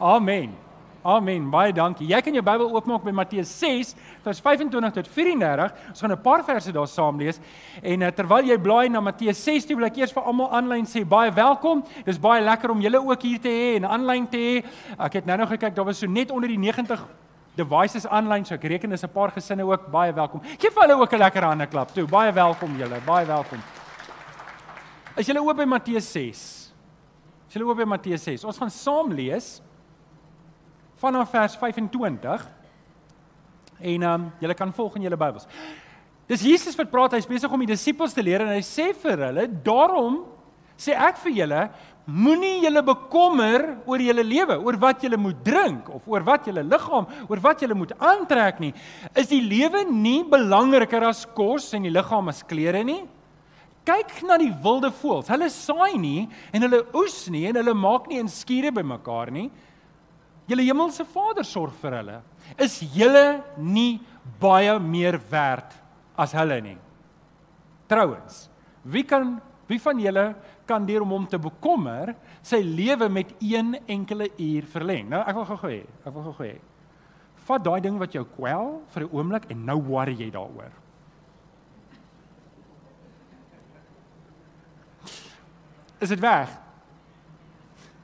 Amen. 0.00 0.54
Amen. 1.00 1.46
Baie 1.48 1.72
dankie. 1.72 2.06
Jy 2.10 2.18
kan 2.20 2.34
jou 2.36 2.42
Bybel 2.44 2.68
oopmaak 2.74 3.04
by 3.06 3.12
Matteus 3.14 3.50
6 3.56 3.94
vers 4.24 4.40
25 4.44 4.92
tot 4.98 5.08
34. 5.08 5.70
Ons 5.92 6.00
gaan 6.00 6.12
'n 6.12 6.22
paar 6.22 6.44
verse 6.44 6.72
daar 6.72 6.88
saam 6.88 7.16
lees. 7.18 7.40
En 7.82 8.02
uh, 8.02 8.10
terwyl 8.12 8.44
jy 8.44 8.58
blaai 8.58 8.88
na 8.88 9.00
Matteus 9.00 9.42
6, 9.44 9.64
toe 9.66 9.76
wil 9.76 9.86
ek 9.86 9.96
eers 9.96 10.12
vir 10.12 10.22
almal 10.22 10.52
aanlyn 10.52 10.84
sê 10.84 11.04
baie 11.04 11.32
welkom. 11.32 11.82
Dis 12.04 12.20
baie 12.20 12.44
lekker 12.44 12.70
om 12.70 12.80
julle 12.80 13.00
ook 13.00 13.22
hier 13.22 13.40
te 13.40 13.48
hê 13.48 13.76
en 13.76 13.84
aanlyn 13.84 14.28
te 14.28 14.36
hê. 14.36 14.64
Ek 14.98 15.12
het 15.12 15.26
nou-nou 15.26 15.48
gekyk, 15.48 15.74
daar 15.74 15.88
was 15.88 15.98
so 15.98 16.06
net 16.06 16.30
onder 16.30 16.48
die 16.48 16.58
90 16.58 17.00
devices 17.56 18.06
aanlyn, 18.06 18.44
so 18.46 18.54
ek 18.54 18.64
reken 18.64 18.92
is 18.92 19.04
'n 19.04 19.08
paar 19.08 19.30
gesinne 19.30 19.64
ook 19.64 19.90
baie 19.90 20.12
welkom. 20.12 20.40
Geef 20.58 20.74
hulle 20.74 20.94
ook 20.94 21.12
'n 21.12 21.18
lekker 21.18 21.42
hande 21.42 21.66
klap 21.66 21.90
toe. 21.92 22.06
Baie 22.06 22.32
welkom 22.32 22.76
julle, 22.76 23.00
baie 23.06 23.26
welkom. 23.26 23.58
As 25.16 25.26
julle 25.26 25.42
oop 25.42 25.56
by 25.56 25.64
Matteus 25.64 26.12
6. 26.12 26.72
As 27.48 27.54
julle 27.54 27.66
oop 27.66 27.76
by 27.76 27.84
Matteus 27.84 28.22
6. 28.22 28.44
Ons 28.44 28.58
gaan 28.58 28.70
saam 28.70 29.12
lees 29.12 29.60
vanaf 30.96 31.30
vers 31.30 31.56
25. 31.56 32.48
En 33.80 34.02
ehm 34.02 34.14
um, 34.14 34.32
julle 34.38 34.54
kan 34.54 34.72
volg 34.72 34.96
in 34.96 35.02
julle 35.02 35.16
Bybels. 35.16 35.46
Dis 36.26 36.42
Jesus 36.42 36.76
wat 36.76 36.90
praat, 36.90 37.12
hy's 37.12 37.26
besig 37.26 37.50
om 37.50 37.58
die 37.58 37.72
disippels 37.72 38.12
te 38.14 38.22
leer 38.22 38.40
en 38.40 38.52
hy 38.54 38.62
sê 38.62 38.94
vir 38.94 39.18
hulle, 39.26 39.48
"Daarom 39.48 40.24
sê 40.78 40.94
ek 40.94 41.16
vir 41.16 41.32
julle, 41.32 41.70
Moenie 42.08 42.62
julle 42.64 42.80
bekommer 42.82 43.64
oor 43.86 44.02
julle 44.02 44.24
lewe, 44.24 44.56
oor 44.64 44.76
wat 44.80 45.02
julle 45.04 45.18
moet 45.20 45.42
drink 45.44 45.90
of 45.92 46.06
oor 46.08 46.24
wat 46.26 46.48
julle 46.48 46.64
liggaam, 46.64 47.06
oor 47.28 47.42
wat 47.44 47.60
julle 47.62 47.76
moet 47.76 47.92
aantrek 48.00 48.60
nie. 48.62 48.72
Is 49.14 49.28
die 49.30 49.42
lewe 49.44 49.84
nie 49.84 50.24
belangriker 50.24 51.04
as 51.10 51.26
kos 51.36 51.68
en 51.76 51.84
die 51.86 51.92
liggaam 51.92 52.32
as 52.32 52.42
klere 52.42 52.82
nie? 52.86 53.02
Kyk 53.86 54.22
na 54.28 54.36
die 54.40 54.52
wilde 54.64 54.90
voëls. 54.92 55.28
Hulle 55.32 55.48
saai 55.52 55.98
nie 56.00 56.28
en 56.52 56.66
hulle 56.66 56.82
oes 56.96 57.22
nie 57.32 57.46
en 57.50 57.60
hulle 57.60 57.76
maak 57.76 58.08
nie 58.10 58.20
in 58.22 58.32
skure 58.32 58.72
bymekaar 58.74 59.32
nie. 59.34 59.48
Julle 60.50 60.66
hemelse 60.66 61.06
Vader 61.12 61.46
sorg 61.46 61.76
vir 61.82 61.98
hulle. 62.00 62.16
Is 62.58 62.80
julle 62.96 63.42
nie 63.56 64.00
baie 64.40 64.74
meer 64.82 65.20
werd 65.30 65.76
as 66.18 66.34
hulle 66.36 66.58
nie? 66.64 66.78
Trouwens, 67.90 68.48
wie 68.84 69.04
kan 69.06 69.38
wie 69.70 69.78
van 69.78 70.00
julle 70.02 70.24
kan 70.70 70.86
deur 70.86 71.02
om 71.02 71.14
hom 71.16 71.26
te 71.26 71.38
bekommer 71.42 72.14
sy 72.46 72.60
lewe 72.62 73.08
met 73.10 73.32
een 73.42 73.74
enkele 73.90 74.30
uur 74.38 74.68
verleng. 74.70 75.08
Nou 75.10 75.22
ek 75.26 75.38
wil 75.40 75.48
gou 75.48 75.58
gou 75.64 75.72
hê, 75.72 75.82
ek 76.04 76.14
wil 76.14 76.28
gou 76.28 76.36
gou 76.38 76.46
hê. 76.46 76.58
Vat 77.48 77.64
daai 77.66 77.80
ding 77.82 77.98
wat 77.98 78.14
jou 78.14 78.22
kwel 78.36 78.78
vir 78.94 79.02
'n 79.04 79.10
oomblik 79.10 79.50
en 79.50 79.64
nou 79.66 79.78
worry 79.90 80.14
jy 80.14 80.30
daaroor. 80.30 80.70
Is 86.00 86.08
dit 86.08 86.20
weg? 86.20 86.50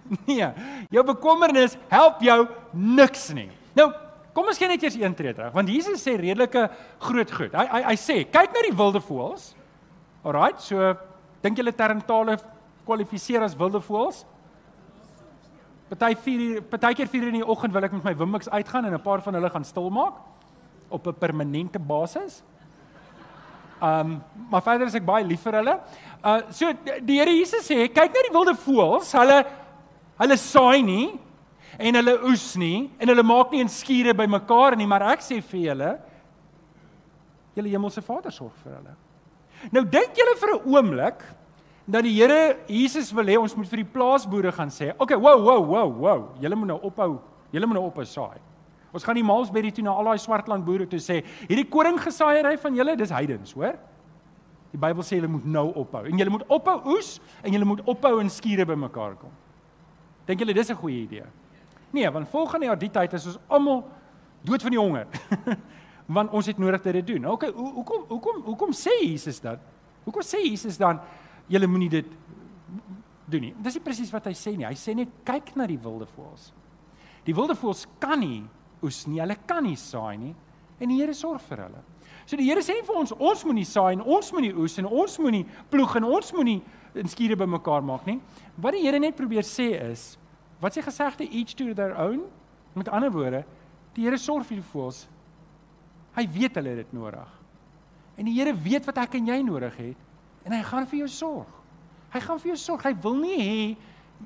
Nee, 0.26 0.46
jou 0.94 1.02
bekommernis 1.02 1.72
help 1.90 2.20
jou 2.22 2.46
niks 2.70 3.32
nie. 3.34 3.48
Nou, 3.74 3.88
kom 4.32 4.46
ons 4.46 4.58
gee 4.60 4.68
net 4.70 4.84
eers 4.84 4.94
een 4.94 5.14
tree 5.18 5.34
terug, 5.34 5.50
want 5.50 5.68
Jesus 5.68 5.98
sê 5.98 6.14
redelike 6.14 6.62
groot 7.02 7.32
goed. 7.32 7.56
Hy 7.58 7.64
hy 7.72 7.80
hy 7.88 7.96
sê, 7.98 8.20
kyk 8.22 8.54
na 8.54 8.62
die 8.68 8.76
wilde 8.76 9.02
voëls. 9.02 9.48
Alraight, 10.22 10.62
so 10.62 10.94
dink 11.42 11.58
julle 11.58 11.74
terntale 11.74 12.36
kwalifiseer 12.86 13.42
as 13.42 13.56
wilde 13.58 13.80
voëls? 13.82 14.24
Party 15.90 16.14
4 16.18 16.62
partykeer 16.70 17.06
4 17.06 17.28
in 17.30 17.38
die 17.40 17.46
oggend 17.46 17.74
wil 17.74 17.84
ek 17.86 17.92
met 17.94 18.04
my 18.08 18.14
Wimmix 18.18 18.48
uitgaan 18.50 18.88
en 18.88 18.94
'n 18.94 19.02
paar 19.02 19.22
van 19.22 19.34
hulle 19.34 19.50
gaan 19.50 19.64
stil 19.64 19.90
maak 19.90 20.14
op 20.88 21.06
'n 21.06 21.14
permanente 21.14 21.78
basis. 21.78 22.42
Um 23.82 24.22
maar 24.50 24.62
verder 24.62 24.86
is 24.86 24.94
ek 24.94 25.04
baie 25.04 25.24
lief 25.24 25.42
vir 25.42 25.52
hulle. 25.52 25.80
Uh 26.24 26.40
so 26.50 26.72
die 27.04 27.18
Here 27.18 27.30
Jesus 27.30 27.68
sê, 27.68 27.86
kyk 27.88 28.12
na 28.14 28.22
die 28.26 28.32
wilde 28.32 28.54
voëls, 28.54 29.12
hulle 29.12 29.44
hulle 30.18 30.36
saai 30.36 30.82
nie 30.82 31.20
en 31.78 31.94
hulle 31.94 32.22
oes 32.24 32.56
nie 32.56 32.90
en 32.98 33.08
hulle 33.08 33.22
maak 33.22 33.52
nie 33.52 33.62
'n 33.62 33.68
skure 33.68 34.14
bymekaar 34.14 34.76
nie, 34.76 34.86
maar 34.86 35.02
ek 35.12 35.20
sê 35.20 35.42
vir 35.42 35.60
julle, 35.60 35.98
julle 37.54 37.68
hemelse 37.68 38.02
Vader 38.02 38.32
sorg 38.32 38.54
vir 38.64 38.72
hulle. 38.72 38.94
Nou 39.72 39.84
dink 39.84 40.16
julle 40.16 40.36
vir 40.40 40.50
'n 40.54 40.74
oomblik 40.74 41.22
dat 41.86 42.02
die 42.02 42.14
Here 42.16 42.56
Jesus 42.66 43.12
wil 43.14 43.28
hê 43.30 43.38
ons 43.38 43.54
moet 43.54 43.68
vir 43.70 43.84
die 43.84 43.92
plaasboere 43.92 44.52
gaan 44.52 44.70
sê, 44.70 44.90
"Oké, 44.90 45.14
okay, 45.14 45.16
wow, 45.16 45.38
wow, 45.42 45.64
wow, 45.64 45.98
wow, 45.98 46.20
julle 46.40 46.56
moet 46.56 46.68
nou 46.68 46.80
ophou, 46.82 47.20
julle 47.52 47.66
moet 47.66 47.78
nou 47.78 47.86
ophou 47.86 48.04
saai." 48.04 48.40
Ons 48.92 49.04
gaan 49.04 49.14
die 49.14 49.24
Maalsberry 49.24 49.70
toe 49.70 49.84
na 49.84 49.92
al 49.92 50.04
daai 50.04 50.18
swartland 50.18 50.64
boere 50.64 50.86
toe 50.86 50.98
sê, 50.98 51.24
"Hierdie 51.48 51.68
koringgesaaiery 51.68 52.56
van 52.58 52.74
julle, 52.74 52.96
dis 52.96 53.10
heidens, 53.10 53.52
hoor?" 53.52 53.76
Die 54.72 54.78
Bybel 54.78 55.02
sê 55.02 55.16
julle 55.16 55.28
moet 55.28 55.44
nou 55.44 55.72
ophou 55.74 56.04
en 56.04 56.18
julle 56.18 56.30
moet 56.30 56.44
ophou 56.48 56.80
oes 56.96 57.20
en 57.42 57.52
julle 57.52 57.64
moet 57.64 57.80
ophou 57.86 58.20
in 58.20 58.28
skure 58.28 58.66
bymekaar 58.66 59.16
kom. 59.16 59.30
Dink 60.26 60.40
julle 60.40 60.54
dis 60.54 60.70
'n 60.70 60.74
goeie 60.74 61.02
idee? 61.02 61.24
Nee, 61.92 62.10
want 62.10 62.28
volgende 62.28 62.66
jaar 62.66 62.78
die 62.78 62.90
tyd 62.90 63.12
is 63.12 63.26
ons 63.26 63.38
almal 63.48 63.84
dood 64.42 64.62
van 64.62 64.70
die 64.70 64.80
honger. 64.80 65.06
want 66.16 66.30
ons 66.30 66.46
het 66.46 66.58
nodig 66.58 66.82
dit 66.82 66.92
te 66.92 67.12
doen. 67.12 67.26
Okay, 67.26 67.50
hoekom 67.50 68.04
hoekom 68.08 68.42
hoekom 68.44 68.72
sê 68.72 68.94
Jesus 69.02 69.40
dat? 69.40 69.58
Hoekom 70.04 70.22
sê 70.22 70.42
Jesus 70.42 70.76
dan 70.76 71.00
julle 71.50 71.68
moenie 71.70 71.90
dit 71.90 72.12
doen 73.26 73.42
nie? 73.48 73.54
Dis 73.62 73.78
nie 73.78 73.84
presies 73.84 74.12
wat 74.14 74.28
hy 74.30 74.34
sê 74.38 74.54
nie. 74.56 74.66
Hy 74.66 74.76
sê 74.78 74.94
net 74.96 75.12
kyk 75.26 75.54
na 75.58 75.66
die 75.68 75.78
wilde 75.82 76.08
voëls. 76.14 76.50
Die 77.26 77.34
wilde 77.34 77.56
voëls 77.58 77.86
kan 78.02 78.20
nie 78.22 78.44
oes 78.84 79.04
nie, 79.08 79.18
hulle 79.22 79.38
kan 79.48 79.64
nie 79.64 79.76
saai 79.80 80.16
nie 80.20 80.34
en 80.76 80.90
die 80.92 80.98
Here 81.00 81.14
sorg 81.16 81.40
vir 81.48 81.64
hulle. 81.64 81.82
So 82.28 82.36
die 82.36 82.46
Here 82.46 82.62
sê 82.62 82.76
nie 82.76 82.84
vir 82.86 82.98
ons 83.00 83.14
ons 83.16 83.44
moenie 83.48 83.66
saai 83.66 83.94
en 83.96 84.04
ons 84.04 84.28
moenie 84.34 84.52
oes 84.54 84.76
en 84.82 84.88
ons 84.90 85.18
moenie 85.22 85.46
ploeg 85.72 85.96
en 86.00 86.08
ons 86.10 86.32
moenie 86.36 86.60
in 86.96 87.10
skure 87.10 87.36
bymekaar 87.38 87.84
maak 87.84 88.06
nie. 88.08 88.18
Wat 88.60 88.76
die 88.76 88.84
Here 88.84 89.00
net 89.00 89.16
probeer 89.18 89.46
sê 89.46 89.72
is 89.88 90.14
wat 90.60 90.76
sê 90.76 90.84
gesegde 90.84 91.26
each 91.28 91.56
to 91.56 91.74
their 91.74 91.96
own? 92.00 92.24
Met 92.76 92.88
ander 92.92 93.12
woorde, 93.12 93.42
die 93.96 94.04
Here 94.04 94.18
sorg 94.20 94.46
vir 94.48 94.60
die 94.60 94.70
voëls 94.72 95.06
Hy 96.16 96.24
weet 96.32 96.56
hulle 96.56 96.72
het 96.72 96.80
dit 96.80 96.92
nodig. 96.96 97.32
En 98.16 98.24
die 98.24 98.32
Here 98.38 98.54
weet 98.56 98.86
wat 98.88 99.02
ek 99.02 99.18
en 99.18 99.26
jy 99.28 99.36
nodig 99.44 99.74
het 99.76 100.04
en 100.46 100.54
hy 100.54 100.62
gaan 100.62 100.86
vir 100.86 101.02
jou 101.02 101.10
sorg. 101.10 101.52
Hy 102.14 102.22
gaan 102.22 102.40
vir 102.40 102.52
jou 102.54 102.58
sorg. 102.62 102.86
Hy 102.86 102.94
wil 103.02 103.18
nie 103.18 103.36
hê 103.40 103.60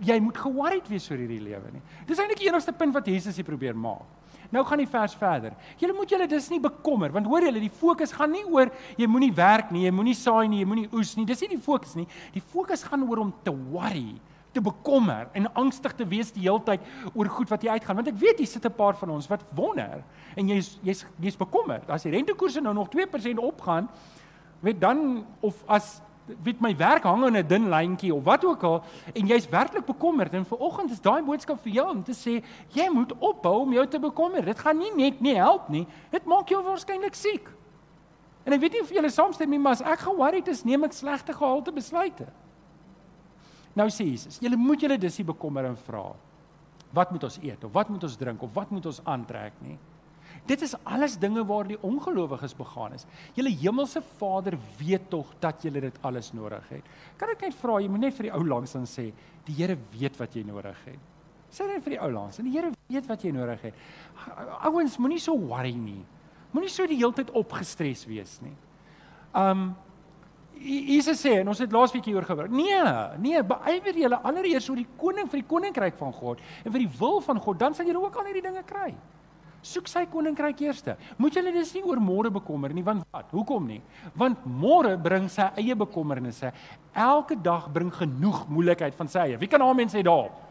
jy 0.07 0.21
moet 0.23 0.39
ge-worried 0.39 0.87
wees 0.87 1.09
oor 1.11 1.19
hierdie 1.19 1.41
lewe 1.43 1.73
nie. 1.75 1.83
Dis 2.07 2.21
eintlik 2.23 2.39
die 2.39 2.51
enigste 2.51 2.75
punt 2.77 2.95
wat 2.95 3.09
Jesus 3.11 3.39
hier 3.41 3.49
probeer 3.49 3.75
maak. 3.75 4.07
Nou 4.51 4.63
gaan 4.67 4.83
die 4.83 4.89
vers 4.91 5.15
verder. 5.19 5.55
Julle 5.79 5.95
moet 5.95 6.11
julle 6.11 6.27
dis 6.31 6.49
nie 6.51 6.61
bekommer 6.63 7.13
want 7.15 7.27
hoor 7.31 7.47
julle 7.47 7.63
die 7.63 7.73
fokus 7.81 8.15
gaan 8.15 8.33
nie 8.35 8.45
oor 8.47 8.71
jy 8.99 9.07
moenie 9.11 9.33
werk 9.35 9.71
nie, 9.75 9.85
jy 9.87 9.95
moenie 9.95 10.17
saai 10.19 10.49
nie, 10.51 10.63
jy 10.63 10.69
moenie 10.71 10.89
oes 10.95 11.15
nie. 11.19 11.27
Dis 11.27 11.43
nie 11.45 11.53
die 11.55 11.63
fokus 11.63 11.97
nie. 11.99 12.07
Die 12.35 12.43
fokus 12.43 12.85
gaan 12.87 13.07
oor 13.09 13.25
om 13.27 13.33
te 13.47 13.55
worry 13.55 14.19
te 14.53 14.63
bekommer 14.63 15.29
en 15.39 15.47
angstig 15.55 15.95
te 15.95 16.07
wees 16.11 16.33
die 16.35 16.43
hele 16.49 16.63
tyd 16.67 16.87
oor 17.13 17.29
goed 17.31 17.51
wat 17.53 17.63
jy 17.63 17.77
uitgaan 17.77 18.01
want 18.01 18.11
ek 18.11 18.19
weet 18.19 18.41
hier 18.43 18.51
sit 18.51 18.65
'n 18.67 18.75
paar 18.75 18.97
van 18.99 19.11
ons 19.15 19.29
wat 19.31 19.45
wonder 19.55 20.03
en 20.37 20.49
jy's 20.49 20.79
jy's 20.83 21.05
jy's 21.21 21.39
bekommerd 21.39 21.89
as 21.91 22.03
die 22.03 22.11
rentekoerse 22.11 22.61
nou 22.61 22.75
nog 22.75 22.91
2% 22.91 23.39
opgaan 23.39 23.89
weet 24.61 24.81
dan 24.81 25.25
of 25.41 25.63
as 25.69 26.03
weet 26.43 26.61
my 26.61 26.73
werk 26.77 27.05
hang 27.05 27.25
aan 27.25 27.37
'n 27.37 27.47
dun 27.47 27.69
lyntjie 27.69 28.15
of 28.15 28.25
wat 28.25 28.45
ook 28.45 28.63
al 28.63 28.85
en 29.15 29.27
jy's 29.27 29.49
werklik 29.49 29.87
bekommerd 29.87 30.35
en 30.35 30.45
vanoggend 30.45 30.91
is 30.91 31.01
daai 31.01 31.23
boodskap 31.23 31.61
vir 31.63 31.73
jou 31.73 31.91
om 31.91 32.03
te 32.03 32.13
sê 32.13 32.43
jy 32.73 32.89
moet 32.93 33.13
ophou 33.19 33.61
om 33.61 33.73
jou 33.73 33.87
te 33.87 33.99
bekommer. 33.99 34.45
Dit 34.45 34.59
gaan 34.59 34.79
nie 34.79 34.93
net 34.95 35.21
nie 35.21 35.35
help 35.35 35.69
nie 35.69 35.87
dit 36.11 36.25
maak 36.25 36.49
jou 36.49 36.63
waarskynlik 36.63 37.15
siek 37.15 37.49
en 38.45 38.53
ek 38.53 38.61
weet 38.61 38.73
nie 38.73 38.81
of 38.81 38.91
julle 38.91 39.11
saamstem 39.11 39.51
nie 39.51 39.59
maar 39.59 39.73
as 39.73 39.83
ek 39.83 39.99
ge-worried 39.99 40.49
is 40.49 40.65
neem 40.65 40.85
ek 40.85 40.93
slegte 40.93 41.33
gehalte 41.33 41.73
besluite. 41.73 42.27
Nou 43.75 43.87
sê 43.89 44.05
Jesus, 44.05 44.39
julle 44.43 44.57
moet 44.57 44.81
julle 44.81 44.99
dis 44.99 45.19
nie 45.19 45.27
bekommer 45.27 45.65
en 45.65 45.77
vra 45.77 46.11
wat 46.93 47.11
moet 47.11 47.25
ons 47.25 47.39
eet 47.43 47.65
of 47.65 47.73
wat 47.73 47.89
moet 47.89 48.03
ons 48.03 48.17
drink 48.17 48.43
of 48.43 48.55
wat 48.55 48.71
moet 48.71 48.87
ons 48.87 49.01
aantrek 49.05 49.53
nie. 49.63 49.79
Dit 50.51 50.65
is 50.67 50.75
alles 50.83 51.15
dinge 51.21 51.45
waar 51.47 51.69
die 51.69 51.79
ongelowiges 51.87 52.57
begaan 52.59 52.97
is. 52.97 53.07
Julle 53.37 53.53
hemelse 53.55 54.03
Vader 54.19 54.57
weet 54.81 55.07
tog 55.13 55.29
dat 55.39 55.63
julle 55.63 55.85
dit 55.85 55.99
alles 56.07 56.33
nodig 56.35 56.65
het. 56.73 56.89
Kan 57.21 57.31
ek 57.31 57.45
net 57.47 57.59
vra, 57.61 57.79
jy 57.79 57.91
moet 57.93 58.09
net 58.09 58.17
vir 58.17 58.29
die 58.29 58.35
ou 58.35 58.43
langs 58.43 58.75
dan 58.75 58.89
sê, 58.91 59.11
die 59.47 59.55
Here 59.61 59.77
weet 59.95 60.19
wat 60.19 60.35
jy 60.35 60.43
nodig 60.49 60.81
het. 60.89 61.05
Sê 61.55 61.67
net 61.69 61.85
vir 61.85 61.95
die 61.95 62.01
ou 62.03 62.11
langs, 62.15 62.41
die 62.43 62.55
Here 62.55 62.73
weet 62.91 63.07
wat 63.11 63.23
jy 63.27 63.31
nodig 63.35 63.63
het. 63.69 63.85
Ouens, 64.67 64.99
moenie 64.99 65.21
so 65.23 65.37
worry 65.39 65.75
nie. 65.77 66.03
Moenie 66.51 66.73
so 66.73 66.87
die 66.91 66.99
hele 66.99 67.15
tyd 67.15 67.31
opgestres 67.39 68.03
wees 68.11 68.41
nie. 68.43 68.57
Um 69.37 69.71
Jesus 70.61 71.23
sê 71.23 71.39
en 71.41 71.49
ons 71.49 71.61
het 71.63 71.73
laasweek 71.73 72.05
hieroor 72.05 72.27
gehoor. 72.29 72.51
Nee, 72.53 72.81
nee, 73.23 73.39
beywer 73.49 73.97
julle 73.97 74.19
allereers 74.29 74.67
oor 74.69 74.77
die 74.77 74.91
koning 75.01 75.31
vir 75.31 75.41
die 75.41 75.49
koninkryk 75.49 75.97
van 75.97 76.13
God 76.13 76.43
en 76.61 76.75
vir 76.75 76.83
die 76.83 76.91
wil 76.99 77.23
van 77.25 77.41
God, 77.41 77.57
dan 77.63 77.77
sal 77.77 77.89
julle 77.89 78.03
ook 78.03 78.19
al 78.21 78.29
hierdie 78.29 78.45
dinge 78.45 78.67
kry. 78.69 78.91
Soek 79.63 79.89
sy 79.93 80.07
koninkryk 80.09 80.61
eers. 80.65 80.83
Moet 81.21 81.37
julle 81.37 81.53
dis 81.53 81.73
nie 81.77 81.83
oor 81.85 82.01
môre 82.01 82.31
bekommer 82.33 82.73
nie, 82.73 82.85
want 82.85 83.05
wat? 83.13 83.29
Hoekom 83.35 83.67
nie? 83.69 83.81
Want 84.17 84.47
môre 84.49 84.95
bring 84.97 85.29
sy 85.29 85.51
eie 85.61 85.77
bekommernisse. 85.77 86.53
Elke 86.97 87.37
dag 87.37 87.69
bring 87.73 87.93
genoeg 87.93 88.47
moeilikheid 88.49 88.97
van 88.97 89.11
sy 89.11 89.27
eie. 89.27 89.41
Wie 89.41 89.51
kan 89.51 89.63
amen 89.63 89.93
sê 89.93 90.01
daarop? 90.07 90.47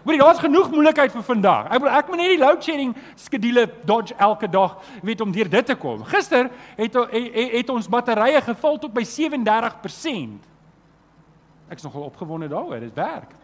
Hoorie, 0.00 0.18
daar's 0.18 0.40
genoeg 0.40 0.70
moeilikheid 0.72 1.12
vir 1.12 1.22
vandag. 1.22 1.66
Ek 1.76 1.82
wil 1.84 1.92
ek 1.92 2.08
moet 2.08 2.20
net 2.22 2.32
die 2.32 2.40
load 2.40 2.64
shedding 2.64 2.94
skedule 3.20 3.66
dodge 3.86 4.16
elke 4.16 4.48
dag, 4.48 4.78
weet 5.04 5.20
om 5.20 5.32
deur 5.34 5.50
dit 5.52 5.66
te 5.68 5.76
kom. 5.76 6.02
Gister 6.08 6.48
het 6.78 6.96
het, 6.96 7.36
het 7.54 7.70
ons 7.70 7.88
batterye 7.92 8.40
geval 8.46 8.80
tot 8.80 8.94
by 8.96 9.04
37%. 9.04 10.38
Ek's 11.70 11.84
nogal 11.84 12.08
opgewonde 12.08 12.48
daaroor, 12.50 12.80
dit 12.80 12.96
werk. 12.96 13.36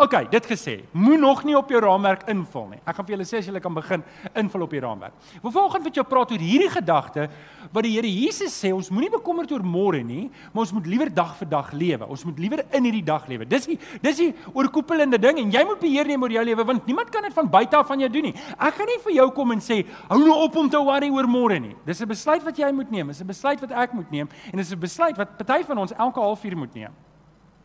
OK, 0.00 0.14
dit 0.32 0.46
gesê, 0.48 0.74
moenie 0.96 1.20
nog 1.20 1.42
nie 1.44 1.56
op 1.56 1.68
jou 1.68 1.80
raamwerk 1.82 2.22
invul 2.32 2.70
nie. 2.70 2.78
Ek 2.88 2.96
gaan 2.96 3.04
vir 3.04 3.14
julle 3.16 3.26
sê 3.28 3.42
as 3.42 3.48
jy 3.48 3.60
kan 3.60 3.74
begin 3.76 4.04
invul 4.40 4.64
op 4.64 4.72
die 4.72 4.80
raamwerk. 4.80 5.12
Vervolgens 5.42 5.84
met 5.84 5.98
jou 5.98 6.04
praat 6.08 6.32
oor 6.32 6.40
hierdie 6.40 6.70
gedagte 6.72 7.26
wat 7.72 7.84
die 7.84 7.92
Here 7.92 8.08
Jesus 8.08 8.54
sê, 8.56 8.70
ons 8.72 8.88
moenie 8.88 9.10
bekommerd 9.12 9.52
oor 9.52 9.64
môre 9.66 10.00
nie, 10.06 10.30
maar 10.54 10.64
ons 10.64 10.72
moet 10.72 10.88
liewer 10.88 11.12
dag 11.12 11.34
vir 11.36 11.50
dag 11.52 11.68
lewe. 11.76 12.08
Ons 12.08 12.24
moet 12.24 12.40
liewer 12.40 12.64
in 12.72 12.88
hierdie 12.88 13.04
dag 13.04 13.28
lewe. 13.28 13.44
Dis 13.48 13.68
die 13.68 13.76
dis 14.00 14.16
die 14.22 14.30
oorkoepelende 14.54 15.20
ding 15.20 15.42
en 15.44 15.52
jy 15.52 15.64
moet 15.68 15.84
beheer 15.84 16.08
neem 16.08 16.24
oor 16.24 16.38
jou 16.38 16.46
lewe 16.48 16.68
want 16.72 16.88
niemand 16.88 17.12
kan 17.12 17.28
dit 17.28 17.36
van 17.36 17.52
buite 17.52 17.76
af 17.76 17.92
van 17.92 18.00
jou 18.00 18.08
doen 18.16 18.30
nie. 18.30 18.34
Ek 18.56 18.80
gaan 18.80 18.88
nie 18.88 18.98
vir 19.04 19.16
jou 19.18 19.30
kom 19.36 19.52
en 19.52 19.60
sê 19.60 19.82
hou 20.08 20.22
nou 20.24 20.40
op 20.46 20.56
om 20.56 20.72
te 20.72 20.80
worry 20.80 21.12
oor 21.12 21.28
môre 21.28 21.60
nie. 21.60 21.76
Dis 21.84 22.00
'n 22.00 22.08
besluit 22.08 22.42
wat 22.42 22.56
jy 22.56 22.72
moet 22.72 22.90
neem. 22.90 23.08
Dis 23.08 23.20
'n 23.20 23.26
besluit 23.26 23.60
wat 23.60 23.72
ek 23.72 23.92
moet 23.92 24.10
neem 24.10 24.28
en 24.52 24.56
dis 24.56 24.72
'n 24.72 24.80
besluit 24.80 25.16
wat 25.16 25.36
party 25.36 25.64
van 25.64 25.78
ons 25.78 25.92
elke 25.92 26.20
halfuur 26.20 26.56
moet 26.56 26.74
neem. 26.74 26.92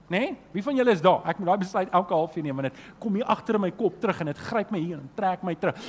Né? 0.07 0.19
Nee? 0.19 0.37
Wie 0.51 0.63
van 0.63 0.75
julle 0.75 0.91
is 0.91 1.01
daar? 1.01 1.25
Ek 1.27 1.39
moet 1.39 1.49
daai 1.51 1.57
besluit 1.65 1.89
elke 1.91 2.13
halfuur 2.13 2.43
neem 2.43 2.55
want 2.55 2.69
dit 2.69 2.85
kom 2.99 3.17
hier 3.19 3.27
agter 3.27 3.55
in 3.55 3.61
my 3.61 3.71
kop 3.75 3.99
terug 3.99 4.21
en 4.23 4.31
dit 4.31 4.37
gryp 4.37 4.71
my 4.71 4.79
hier 4.79 5.01
en 5.01 5.09
trek 5.15 5.43
my 5.43 5.55
terug. 5.55 5.81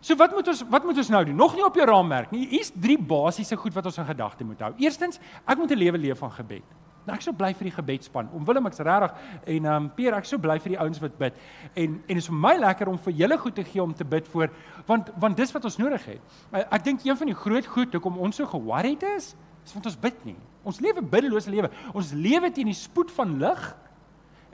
So 0.00 0.16
wat 0.16 0.32
moet 0.32 0.48
ons 0.48 0.62
wat 0.70 0.84
moet 0.84 0.96
ons 1.02 1.12
nou 1.12 1.24
doen? 1.24 1.36
Nog 1.36 1.54
nie 1.54 1.64
op 1.64 1.76
jou 1.76 1.86
raamwerk 1.88 2.32
nie. 2.32 2.46
Hier's 2.48 2.72
drie 2.72 2.98
basiese 2.98 3.56
goed 3.60 3.74
wat 3.74 3.84
ons 3.90 3.98
in 3.98 4.08
gedagte 4.08 4.44
moet 4.44 4.60
hou. 4.64 4.72
Eerstens, 4.78 5.20
ek 5.44 5.58
moet 5.58 5.70
'n 5.70 5.78
lewe 5.78 5.98
leef 5.98 6.18
van 6.18 6.32
gebed. 6.32 6.64
Nou 7.06 7.14
ek 7.14 7.22
sou 7.22 7.32
bly 7.34 7.52
vir 7.54 7.68
die 7.68 7.74
gebedspan. 7.74 8.28
Om 8.34 8.44
Willem 8.44 8.66
ek's 8.66 8.78
regtig 8.78 9.12
en 9.44 9.64
ehm 9.64 9.74
um, 9.74 9.90
Peer 9.94 10.14
ek 10.14 10.24
sou 10.24 10.38
bly 10.42 10.58
vir 10.58 10.74
die 10.74 10.78
ouens 10.78 10.98
wat 10.98 11.18
bid. 11.18 11.34
En 11.74 11.84
en 11.84 12.02
dit 12.06 12.16
is 12.16 12.26
vir 12.26 12.36
my 12.36 12.56
lekker 12.56 12.88
om 12.88 12.98
vir 12.98 13.12
julle 13.12 13.38
goed 13.38 13.54
te 13.54 13.64
gee 13.64 13.82
om 13.82 13.94
te 13.94 14.04
bid 14.04 14.28
voor 14.28 14.50
want 14.86 15.12
want 15.16 15.36
dis 15.36 15.52
wat 15.52 15.64
ons 15.64 15.78
nodig 15.78 16.04
het. 16.04 16.20
Ek 16.52 16.84
dink 16.84 17.04
een 17.04 17.16
van 17.16 17.26
die 17.26 17.34
groot 17.34 17.66
goed 17.66 17.92
hoekom 17.92 18.18
ons 18.18 18.36
so 18.36 18.46
ge-worried 18.46 19.02
is, 19.16 19.36
is 19.66 19.74
want 19.74 19.88
ons 19.90 19.98
bid 19.98 20.20
nie. 20.28 20.36
Ons 20.66 20.80
lewe 20.82 21.02
biddelose 21.02 21.50
lewe. 21.50 21.70
Ons 21.94 22.12
lewe 22.14 22.50
teen 22.54 22.70
die 22.70 22.76
spoed 22.76 23.10
van 23.16 23.36
lig 23.42 23.64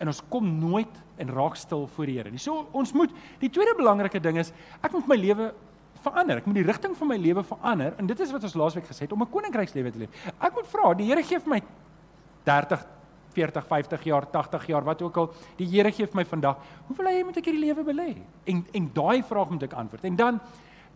en 0.02 0.10
ons 0.10 0.22
kom 0.32 0.46
nooit 0.58 1.02
en 1.22 1.34
raak 1.36 1.58
stil 1.60 1.84
voor 1.94 2.10
die 2.10 2.16
Here 2.18 2.32
nie. 2.32 2.40
So 2.42 2.66
ons 2.72 2.94
moet 2.96 3.12
die 3.42 3.50
tweede 3.52 3.76
belangrike 3.78 4.20
ding 4.22 4.40
is 4.42 4.52
ek 4.82 4.96
moet 4.96 5.10
my 5.12 5.18
lewe 5.20 5.52
verander. 6.02 6.40
Ek 6.40 6.48
moet 6.48 6.58
die 6.58 6.66
rigting 6.66 6.96
van 6.98 7.12
my 7.12 7.20
lewe 7.20 7.44
verander 7.46 7.94
en 8.00 8.08
dit 8.10 8.24
is 8.24 8.32
wat 8.34 8.48
ons 8.48 8.56
laasweek 8.58 8.88
gesê 8.88 9.06
het 9.06 9.12
om 9.12 9.22
'n 9.22 9.30
koninkrykslewe 9.30 9.92
te 9.92 9.98
leef. 9.98 10.32
Ek 10.40 10.54
moet 10.54 10.66
vra, 10.66 10.94
die 10.94 11.06
Here 11.06 11.22
gee 11.22 11.38
vir 11.38 11.48
my 11.48 11.62
30 12.44 12.86
40, 13.32 13.66
50 13.66 14.02
jaar, 14.04 14.26
80 14.30 14.66
jaar, 14.66 14.84
wat 14.84 15.02
ook 15.02 15.16
al, 15.16 15.30
die 15.56 15.66
Here 15.66 15.92
gee 15.92 16.06
vir 16.06 16.16
my 16.16 16.24
vandag. 16.24 16.58
Hoe 16.86 16.96
wil 16.96 17.06
hy 17.06 17.22
moet 17.24 17.36
ek 17.36 17.48
hierdie 17.48 17.64
lewe 17.64 17.84
belê? 17.84 18.10
En 18.44 18.66
en 18.72 18.90
daai 18.92 19.22
vraag 19.22 19.50
moet 19.50 19.62
ek 19.62 19.72
antwoord. 19.72 20.04
En 20.04 20.16
dan 20.16 20.40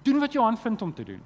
doen 0.02 0.20
wat 0.20 0.32
jou 0.32 0.44
hand 0.44 0.60
vind 0.60 0.82
om 0.82 0.92
te 0.94 1.04
doen. 1.04 1.22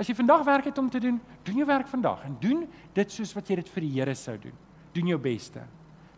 As 0.00 0.08
jy 0.08 0.14
vandag 0.16 0.44
werk 0.44 0.64
het 0.70 0.78
om 0.78 0.88
te 0.90 1.00
doen, 1.00 1.20
doen 1.44 1.60
jou 1.60 1.66
werk 1.68 1.88
vandag 1.90 2.24
en 2.24 2.36
doen 2.40 2.64
dit 2.96 3.12
soos 3.12 3.34
wat 3.36 3.48
jy 3.48 3.60
dit 3.60 3.68
vir 3.74 3.84
die 3.84 3.92
Here 3.98 4.14
sou 4.16 4.36
doen. 4.40 4.54
Doen 4.92 5.12
jou 5.12 5.18
beste. 5.20 5.64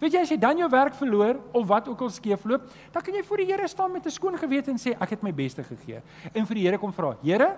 Weet 0.02 0.16
jy 0.16 0.22
as 0.24 0.32
jy 0.34 0.38
dan 0.40 0.58
jou 0.58 0.68
werk 0.70 0.94
verloor 0.98 1.38
of 1.56 1.66
wat 1.70 1.88
ook 1.88 2.02
al 2.06 2.10
skeefloop, 2.12 2.66
dan 2.92 3.04
kan 3.04 3.14
jy 3.14 3.22
voor 3.26 3.42
die 3.42 3.48
Here 3.50 3.68
staan 3.68 3.92
met 3.92 4.06
'n 4.06 4.10
skoon 4.10 4.38
gewete 4.38 4.70
en 4.70 4.78
sê 4.78 4.94
ek 5.00 5.10
het 5.10 5.22
my 5.22 5.32
beste 5.32 5.62
gegee. 5.62 6.02
En 6.34 6.46
vir 6.46 6.54
die 6.54 6.64
Here 6.64 6.78
kom 6.78 6.92
vra: 6.92 7.16
"Here, 7.22 7.56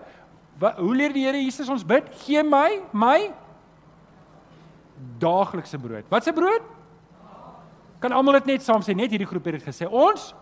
hoe 0.61 0.94
leer 0.94 1.12
die 1.12 1.25
Here 1.25 1.42
Jesus 1.42 1.68
ons 1.68 1.85
bid? 1.85 2.04
Gee 2.25 2.42
my 2.42 2.82
my 2.92 3.32
daaglikse 5.18 5.78
brood." 5.78 6.04
Wat 6.08 6.25
se 6.25 6.32
brood? 6.32 6.62
Kan 8.00 8.12
almal 8.12 8.32
dit 8.35 8.46
net 8.46 8.62
saam 8.62 8.82
sê? 8.82 8.94
Net 8.94 9.11
hierdie 9.11 9.26
groep 9.26 9.44
het 9.44 9.54
dit 9.54 9.64
gesê. 9.64 9.88
Ons 9.90 10.35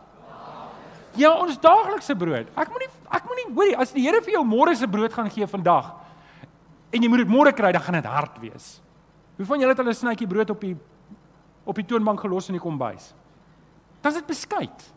Ja, 1.17 1.31
ons 1.39 1.59
daaglikse 1.63 2.17
brood. 2.19 2.49
Ek 2.59 2.71
moenie 2.73 2.89
ek 3.15 3.29
moenie 3.29 3.47
hoorie 3.55 3.77
as 3.79 3.93
die 3.95 4.03
Here 4.03 4.21
vir 4.25 4.35
jou 4.35 4.43
môre 4.47 4.75
se 4.77 4.89
brood 4.91 5.13
gaan 5.15 5.31
gee 5.31 5.47
vandag 5.47 5.93
en 6.95 7.03
jy 7.03 7.11
moet 7.11 7.25
dit 7.25 7.31
môre 7.31 7.51
kry, 7.55 7.73
dan 7.75 7.83
gaan 7.83 7.99
dit 7.99 8.07
hard 8.07 8.37
wees. 8.43 8.67
Wie 9.39 9.47
van 9.47 9.61
julle 9.61 9.75
het 9.75 9.81
'n 9.81 9.95
snytjie 9.95 10.29
brood 10.29 10.51
op 10.51 10.61
die 10.61 10.77
op 11.67 11.75
die 11.75 11.85
toonbank 11.85 12.21
gelos 12.21 12.49
in 12.49 12.55
die 12.55 12.63
kombuis? 12.63 13.15
Dan 14.03 14.13
is 14.13 14.19
dit 14.19 14.27
beskuit. 14.27 14.93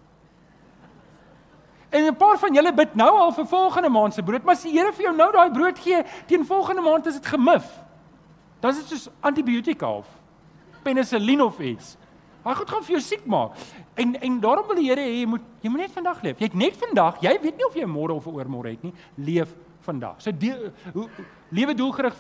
En 1.90 2.06
'n 2.06 2.16
paar 2.16 2.38
van 2.38 2.54
julle 2.54 2.74
bid 2.74 2.96
nou 2.96 3.10
al 3.10 3.32
vir 3.32 3.46
volgende 3.46 3.90
maand 3.90 4.14
se 4.14 4.24
brood, 4.24 4.44
maar 4.44 4.56
as 4.56 4.64
die 4.64 4.72
Here 4.72 4.92
vir 4.94 5.04
jou 5.04 5.16
nou 5.16 5.32
daai 5.32 5.52
brood 5.52 5.80
gee, 5.80 6.04
teen 6.26 6.46
volgende 6.46 6.82
maand 6.82 7.06
is 7.06 7.14
dit 7.14 7.26
gemif. 7.26 7.84
Dan 8.60 8.72
is 8.72 8.78
dit 8.78 8.88
soos 8.88 9.10
antibiotika 9.22 9.90
of 9.90 10.08
penicillin 10.84 11.42
of 11.42 11.60
iets. 11.60 11.98
Hy 12.44 12.54
gaan 12.54 12.68
gaan 12.68 12.84
vir 12.84 12.92
jou 12.92 13.02
siek 13.02 13.26
maak. 13.26 13.52
En 13.98 14.14
en 14.22 14.40
daarom 14.40 14.68
wil 14.70 14.78
die 14.78 14.90
Here 14.90 15.02
hê 15.02 15.22
jy 15.22 15.28
moet 15.30 15.46
jy 15.62 15.72
moet 15.74 15.86
net 15.88 15.96
vandag 15.96 16.22
leef. 16.22 16.40
Jy 16.40 16.50
het 16.52 16.58
net 16.58 16.78
vandag, 16.78 17.22
jy 17.26 17.34
weet 17.42 17.58
nie 17.58 17.66
of 17.66 17.76
jy 17.76 17.88
môre 17.90 18.14
of 18.14 18.28
oormôre 18.30 18.76
het 18.76 18.84
nie. 18.86 18.94
Leef 19.16 19.56
vandag. 19.88 20.20
So 20.22 20.32
die, 20.32 20.54
hoe 20.94 21.08
lewe 21.50 21.74
doelgerig 21.78 22.18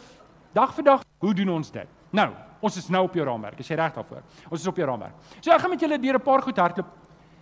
dag 0.55 0.73
vir 0.73 0.87
dag. 0.87 1.03
Hoe 1.21 1.33
doen 1.37 1.49
ons 1.57 1.71
dit? 1.71 1.97
Nou, 2.17 2.29
ons 2.63 2.77
is 2.79 2.87
nou 2.93 3.03
op 3.05 3.17
jou 3.17 3.25
raamwerk. 3.27 3.59
Is 3.61 3.69
jy 3.69 3.77
reg 3.77 3.93
daarvoor? 3.93 4.23
Ons 4.49 4.61
is 4.61 4.69
op 4.71 4.79
jou 4.79 4.87
raamwerk. 4.89 5.17
So 5.39 5.53
ek 5.53 5.61
gaan 5.61 5.73
met 5.75 5.85
julle 5.85 5.99
deur 6.01 6.17
'n 6.17 6.23
paar 6.23 6.41
goed 6.41 6.57
hardloop. 6.57 6.89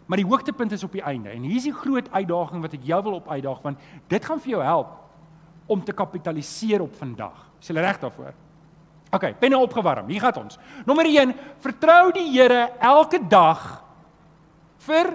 Maar 0.06 0.18
die 0.18 0.28
hoogtepunt 0.28 0.72
is 0.72 0.84
op 0.84 0.92
die 0.92 1.02
einde 1.02 1.30
en 1.30 1.42
hier 1.42 1.56
is 1.56 1.64
die 1.64 1.74
groot 1.74 2.12
uitdaging 2.12 2.62
wat 2.62 2.74
ek 2.74 2.84
jou 2.84 3.04
wil 3.04 3.14
op 3.14 3.30
uitdaag 3.30 3.62
want 3.62 3.80
dit 4.08 4.26
gaan 4.26 4.40
vir 4.40 4.50
jou 4.50 4.64
help 4.64 4.88
om 5.66 5.84
te 5.84 5.94
kapitaliseer 5.94 6.82
op 6.82 6.94
vandag. 6.96 7.50
Is 7.60 7.68
jy 7.68 7.76
reg 7.76 8.00
daarvoor? 8.00 8.34
OK, 9.12 9.40
penne 9.40 9.58
opgewarm. 9.58 10.08
Hier 10.08 10.22
gaan 10.22 10.44
ons. 10.44 10.60
Nommer 10.86 11.06
1, 11.06 11.34
vertrou 11.60 12.12
die 12.12 12.28
Here 12.32 12.70
elke 12.80 13.20
dag 13.28 13.85
vir 14.88 15.12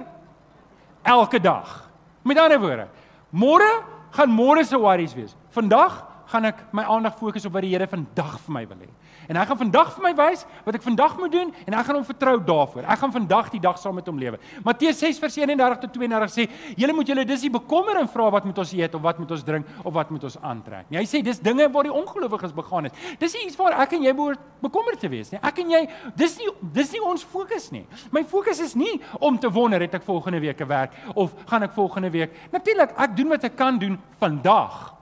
elke 1.06 1.40
dag. 1.42 1.90
Met 2.26 2.38
ander 2.38 2.60
woorde, 2.60 2.86
môre 3.30 3.70
gaan 4.14 4.32
môre 4.34 4.64
se 4.66 4.78
worries 4.78 5.14
wees. 5.14 5.36
Vandag 5.54 6.02
gaan 6.30 6.50
ek 6.50 6.64
my 6.76 6.84
aandag 6.86 7.18
fokus 7.18 7.46
op 7.46 7.54
wat 7.54 7.66
die 7.66 7.72
Here 7.74 7.88
vandag 7.90 8.38
vir 8.44 8.54
my 8.54 8.64
wil 8.70 8.82
hê. 8.84 8.90
En 9.30 9.38
hy 9.38 9.44
gaan 9.46 9.60
vandag 9.60 9.92
vir 9.94 10.02
my 10.02 10.10
wys 10.18 10.40
wat 10.66 10.74
ek 10.74 10.82
vandag 10.82 11.12
moet 11.20 11.30
doen 11.30 11.52
en 11.62 11.74
ek 11.78 11.86
gaan 11.86 12.00
hom 12.00 12.06
vertrou 12.06 12.32
daarvoor. 12.42 12.82
Ek 12.82 12.98
gaan 12.98 13.12
vandag 13.14 13.52
die 13.52 13.60
dag 13.62 13.76
saam 13.78 13.94
met 13.94 14.08
hom 14.10 14.18
lewe. 14.18 14.40
Matteus 14.66 14.98
6:31 14.98 15.78
tot 15.84 15.92
32 15.94 16.32
sê: 16.34 16.48
"Julle 16.74 16.96
moet 16.96 17.06
julle 17.06 17.24
dis 17.24 17.44
nie 17.46 17.50
bekommer 17.54 18.00
en 18.00 18.08
vra 18.10 18.30
wat 18.34 18.44
moet 18.44 18.58
ons 18.58 18.72
eet 18.74 18.94
of 18.94 19.02
wat 19.02 19.20
moet 19.22 19.30
ons 19.30 19.44
drink 19.46 19.66
of 19.84 19.94
wat 19.94 20.10
moet 20.10 20.24
ons 20.24 20.36
aantrek 20.42 20.90
nie." 20.90 20.98
Hy 20.98 21.06
sê 21.06 21.22
dis 21.22 21.38
dinge 21.38 21.70
waar 21.70 21.86
die 21.86 21.94
ongelowiges 21.94 22.52
begaan 22.52 22.90
het. 22.90 22.94
Dis 23.20 23.34
nie 23.34 23.46
iets 23.46 23.56
waar 23.56 23.78
ek 23.80 23.92
en 23.92 24.02
jy 24.02 24.12
behoort 24.12 24.40
bekommerd 24.60 24.98
te 24.98 25.08
wees 25.08 25.30
nie. 25.30 25.38
Ek 25.42 25.58
en 25.58 25.70
jy, 25.70 25.88
dis 26.16 26.38
nie 26.38 26.48
dis 26.74 26.92
nie 26.92 27.00
ons 27.00 27.22
fokus 27.22 27.70
nie. 27.70 27.86
My 28.10 28.24
fokus 28.24 28.58
is 28.60 28.74
nie 28.74 29.00
om 29.20 29.38
te 29.38 29.48
wonder 29.48 29.80
het 29.80 29.94
ek 29.94 30.02
volgende 30.02 30.40
week 30.40 30.60
'n 30.60 30.66
werk 30.66 30.90
of 31.14 31.34
gaan 31.46 31.62
ek 31.62 31.72
volgende 31.72 32.10
week. 32.10 32.34
Natuurlik, 32.50 32.98
ek 32.98 33.16
doen 33.16 33.28
wat 33.28 33.44
ek 33.44 33.56
kan 33.56 33.78
doen 33.78 33.98
vandag. 34.18 34.94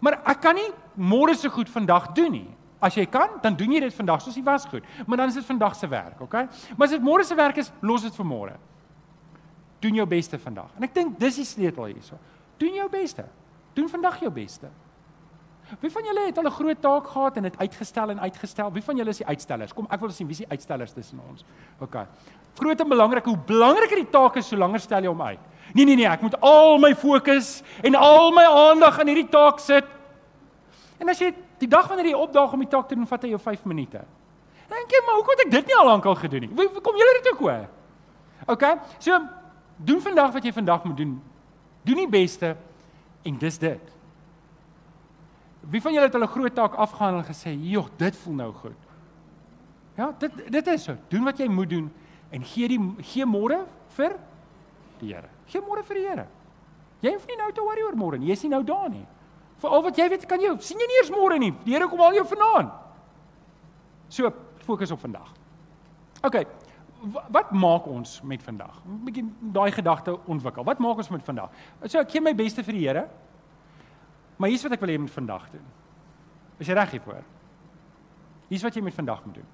Maar 0.00 0.18
ek 0.26 0.40
kan 0.40 0.54
nie 0.56 0.72
môre 0.96 1.34
se 1.36 1.48
goed 1.48 1.68
vandag 1.68 2.12
doen 2.12 2.32
nie. 2.32 2.59
As 2.80 2.96
jy 2.96 3.04
kan, 3.06 3.36
dan 3.42 3.56
doen 3.56 3.72
jy 3.72 3.80
dit 3.84 3.94
vandag 3.94 4.22
soos 4.24 4.36
jy 4.36 4.42
was 4.42 4.64
goed. 4.64 4.84
Maar 5.06 5.16
dan 5.16 5.28
is 5.28 5.34
dit 5.34 5.44
vandag 5.44 5.76
se 5.76 5.88
werk, 5.88 6.20
okay? 6.20 6.46
Maar 6.76 6.88
as 6.88 6.94
dit 6.96 7.02
môre 7.04 7.24
se 7.24 7.36
werk 7.36 7.60
is, 7.60 7.72
los 7.84 8.02
dit 8.02 8.14
vir 8.16 8.26
môre. 8.26 8.54
Doen 9.80 10.00
jou 10.00 10.06
beste 10.08 10.38
vandag. 10.40 10.70
En 10.76 10.84
ek 10.88 10.94
dink 10.94 11.18
dis 11.20 11.42
die 11.42 11.48
sleutel 11.48 11.90
hierso. 11.92 12.16
Doen 12.60 12.80
jou 12.80 12.88
beste. 12.92 13.24
Doen 13.76 13.88
vandag 13.88 14.20
jou 14.24 14.32
beste. 14.32 14.70
Wie 15.78 15.90
van 15.92 16.04
julle 16.04 16.26
het 16.26 16.38
al 16.38 16.44
'n 16.44 16.50
groot 16.50 16.80
taak 16.80 17.06
gehad 17.06 17.36
en 17.36 17.42
dit 17.42 17.58
uitgestel 17.58 18.10
en 18.10 18.20
uitgestel? 18.20 18.72
Wie 18.72 18.82
van 18.82 18.96
julle 18.96 19.10
is 19.10 19.16
die 19.16 19.26
uitstellers? 19.26 19.72
Kom, 19.72 19.86
ek 19.90 20.00
wil 20.00 20.10
sien 20.10 20.26
wie 20.26 20.32
is 20.32 20.38
die 20.38 20.48
uitstellers 20.48 20.92
tussen 20.92 21.20
ons. 21.30 21.44
OK. 21.78 22.06
Groot 22.54 22.80
en 22.80 22.88
belangrik, 22.88 23.24
hoe 23.24 23.38
belangriker 23.46 23.96
die 23.96 24.10
taak 24.10 24.36
is, 24.36 24.48
so 24.48 24.56
langer 24.56 24.80
stel 24.80 25.02
jy 25.02 25.08
hom 25.08 25.22
uit. 25.22 25.38
Nee 25.72 25.84
nee 25.84 25.96
nee, 25.96 26.06
ek 26.06 26.20
moet 26.20 26.40
al 26.40 26.78
my 26.78 26.94
fokus 26.94 27.62
en 27.82 27.94
al 27.94 28.30
my 28.32 28.44
aandag 28.44 28.98
aan 28.98 29.06
hierdie 29.06 29.28
taak 29.28 29.58
sit. 29.58 29.84
En 30.98 31.08
as 31.08 31.18
jy 31.18 31.34
die 31.60 31.68
dag 31.68 31.88
wanneer 31.88 32.10
jy 32.12 32.16
opdaag 32.16 32.52
om 32.56 32.64
die 32.64 32.70
taak 32.70 32.88
te 32.88 32.96
doen, 32.96 33.06
vat 33.06 33.20
dit 33.20 33.34
jou 33.34 33.40
5 33.40 33.64
minute. 33.68 34.02
Dink 34.70 34.92
jy, 34.94 35.02
maar 35.06 35.18
hoekom 35.18 35.36
het 35.36 35.44
ek 35.46 35.52
dit 35.52 35.70
nie 35.70 35.76
al 35.76 35.88
lank 35.90 36.06
al 36.06 36.18
gedoen 36.18 36.46
nie? 36.46 36.68
Kom 36.80 36.98
julle 36.98 37.14
dit 37.18 37.30
ook 37.32 37.42
hoor? 37.44 37.64
OK. 38.54 38.66
So 38.98 39.18
doen 39.76 40.00
vandag 40.04 40.32
wat 40.36 40.44
jy 40.46 40.52
vandag 40.52 40.84
moet 40.84 40.96
doen. 40.96 41.16
Doen 41.86 42.02
die 42.04 42.10
beste 42.10 42.54
en 43.26 43.38
dis 43.40 43.58
dit. 43.58 43.96
Wie 45.70 45.82
van 45.82 45.92
julle 45.92 46.06
het 46.08 46.14
'n 46.16 46.26
groot 46.26 46.54
taak 46.54 46.74
afgehandel 46.74 47.20
en 47.20 47.34
gesê, 47.34 47.50
"Joh, 47.52 47.88
dit 47.96 48.16
voel 48.16 48.34
nou 48.34 48.52
goed." 48.52 48.78
Ja, 49.96 50.14
dit 50.18 50.32
dit 50.52 50.66
is 50.66 50.84
so. 50.84 50.96
Doen 51.08 51.24
wat 51.24 51.38
jy 51.38 51.48
moet 51.48 51.68
doen 51.68 51.92
en 52.30 52.44
gee 52.44 52.68
die 52.68 52.94
gee 53.02 53.26
môre 53.26 53.66
vir 53.88 54.16
die 54.98 55.14
Here. 55.14 55.28
Gee 55.46 55.60
môre 55.60 55.82
vir 55.84 55.96
die 55.96 56.06
Here. 56.06 56.26
Jy 57.00 57.12
hoef 57.12 57.26
nie 57.26 57.36
nou 57.36 57.52
te 57.52 57.60
worry 57.60 57.82
oor 57.82 57.96
môre 57.96 58.18
nie. 58.18 58.28
Jy's 58.28 58.42
nie 58.42 58.50
nou 58.50 58.62
daar 58.64 58.88
nie. 58.92 59.06
Vir 59.60 59.70
al 59.70 59.82
wat 59.84 59.98
jy 59.98 60.08
weet, 60.08 60.26
kan 60.28 60.40
jy 60.40 60.54
sien 60.64 60.80
jy 60.80 60.88
nie 60.88 60.98
eers 61.00 61.12
môre 61.12 61.38
nie. 61.38 61.52
Die 61.66 61.74
Here 61.74 61.88
kom 61.88 62.00
al 62.00 62.16
jou 62.16 62.24
vanaand. 62.24 62.72
So, 64.08 64.30
fokus 64.64 64.90
op 64.94 65.02
vandag. 65.02 65.28
OK. 66.24 66.40
Wat 67.32 67.52
maak 67.56 67.86
ons 67.88 68.20
met 68.22 68.42
vandag? 68.42 68.82
'n 68.84 69.04
Bietjie 69.04 69.24
daai 69.40 69.72
gedagte 69.72 70.18
ontwikkel. 70.26 70.64
Wat 70.64 70.78
maak 70.78 70.96
ons 70.96 71.08
met 71.08 71.22
vandag? 71.24 71.50
So 71.86 71.98
ek 71.98 72.10
gee 72.10 72.20
my 72.20 72.34
beste 72.34 72.62
vir 72.62 72.72
die 72.72 72.86
Here. 72.86 73.08
Maar 74.36 74.48
hier's 74.48 74.62
wat 74.62 74.72
ek 74.72 74.80
wil 74.80 74.88
hê 74.88 74.92
jy 74.92 75.00
moet 75.00 75.10
vandag 75.10 75.50
doen. 75.50 75.64
Is 76.58 76.66
jy 76.66 76.74
reg 76.74 76.90
hiervoor? 76.90 77.24
Hier's 78.48 78.62
wat 78.62 78.74
jy 78.74 78.82
met 78.82 78.94
vandag 78.94 79.24
moet 79.24 79.34
doen. 79.34 79.46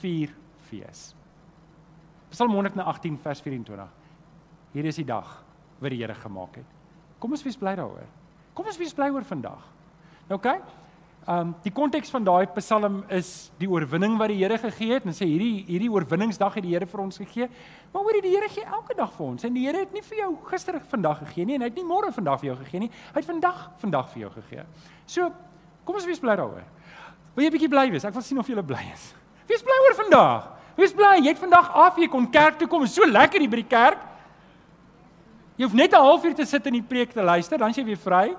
Vier 0.00 0.34
fees. 0.68 1.14
Psalm 2.30 2.52
118 2.52 3.18
vers 3.18 3.40
24. 3.40 3.88
Hier 4.72 4.84
is 4.84 4.96
die 4.96 5.04
dag 5.04 5.44
wat 5.80 5.90
die 5.90 6.00
Here 6.00 6.14
gemaak 6.14 6.56
het. 6.56 6.66
Kom 7.18 7.30
ons 7.30 7.42
wees 7.42 7.56
bly 7.56 7.74
daaroor. 7.74 8.06
Kom 8.56 8.66
ons 8.66 8.78
wees 8.80 8.94
bly 8.96 9.10
oor 9.12 9.24
vandag. 9.28 9.60
Nou 10.30 10.40
oké. 10.40 10.56
Okay? 10.56 10.84
Um 11.26 11.56
die 11.64 11.72
konteks 11.74 12.12
van 12.14 12.22
daai 12.22 12.46
Psalm 12.54 13.00
is 13.10 13.50
die 13.58 13.66
oorwinning 13.66 14.14
wat 14.20 14.30
die 14.30 14.38
Here 14.38 14.60
gegee 14.62 14.94
het 14.94 15.08
en 15.10 15.14
sê 15.16 15.26
hierdie 15.26 15.64
hierdie 15.66 15.90
oorwinningsdag 15.90 16.54
het 16.54 16.62
die 16.62 16.70
Here 16.76 16.86
vir 16.86 17.02
ons 17.02 17.18
gegee. 17.18 17.48
Maar 17.90 18.06
hoorie 18.06 18.22
die 18.22 18.30
Here 18.30 18.48
gee 18.48 18.62
elke 18.62 18.94
dag 18.94 19.10
vir 19.16 19.26
ons 19.26 19.44
en 19.48 19.56
die 19.56 19.64
Here 19.66 19.82
het 19.82 19.92
nie 19.92 20.04
vir 20.06 20.20
jou 20.20 20.28
gister 20.52 20.78
vandag 20.92 21.24
gegee 21.24 21.48
nie 21.48 21.58
en 21.58 21.66
hy 21.66 21.70
het 21.72 21.80
nie 21.80 21.84
môre 21.88 22.12
vandag 22.14 22.38
vir 22.44 22.52
jou 22.52 22.56
gegee 22.60 22.84
nie. 22.84 22.90
Hy 23.10 23.18
het 23.18 23.26
vandag 23.26 23.58
vandag 23.82 24.08
vir 24.12 24.22
jou 24.22 24.30
gegee. 24.36 24.66
So 25.16 25.32
kom 25.84 25.98
ons 25.98 26.06
wees 26.06 26.22
bly 26.22 26.38
daaroor. 26.38 26.62
Wil 27.34 27.44
jy 27.44 27.50
'n 27.50 27.56
bietjie 27.58 27.72
bly 27.74 27.90
wees? 27.90 28.04
Ek 28.04 28.14
wil 28.14 28.22
sien 28.22 28.38
of 28.38 28.46
jy 28.46 28.62
bly 28.62 28.84
is. 28.94 29.14
Wees 29.48 29.62
bly 29.66 29.78
oor 29.82 29.96
vandag. 30.04 30.48
Wees 30.76 30.92
bly 30.94 31.16
jy 31.26 31.34
het 31.34 31.42
vandag 31.42 31.74
af 31.74 31.98
jy 31.98 32.06
kon 32.06 32.30
kerk 32.30 32.58
toe 32.58 32.68
kom. 32.68 32.86
So 32.86 33.02
lekker 33.02 33.40
hier 33.40 33.50
by 33.50 33.56
die 33.56 33.68
kerk. 33.68 33.98
Jy 35.56 35.64
hoef 35.64 35.74
net 35.74 35.92
'n 35.92 36.02
halfuur 36.02 36.34
te 36.34 36.44
sit 36.44 36.66
in 36.66 36.72
die 36.72 36.82
preek 36.82 37.12
te 37.12 37.22
luister, 37.22 37.58
dan 37.58 37.70
is 37.70 37.76
jy 37.76 37.84
weer 37.84 37.96
vry. 37.96 38.36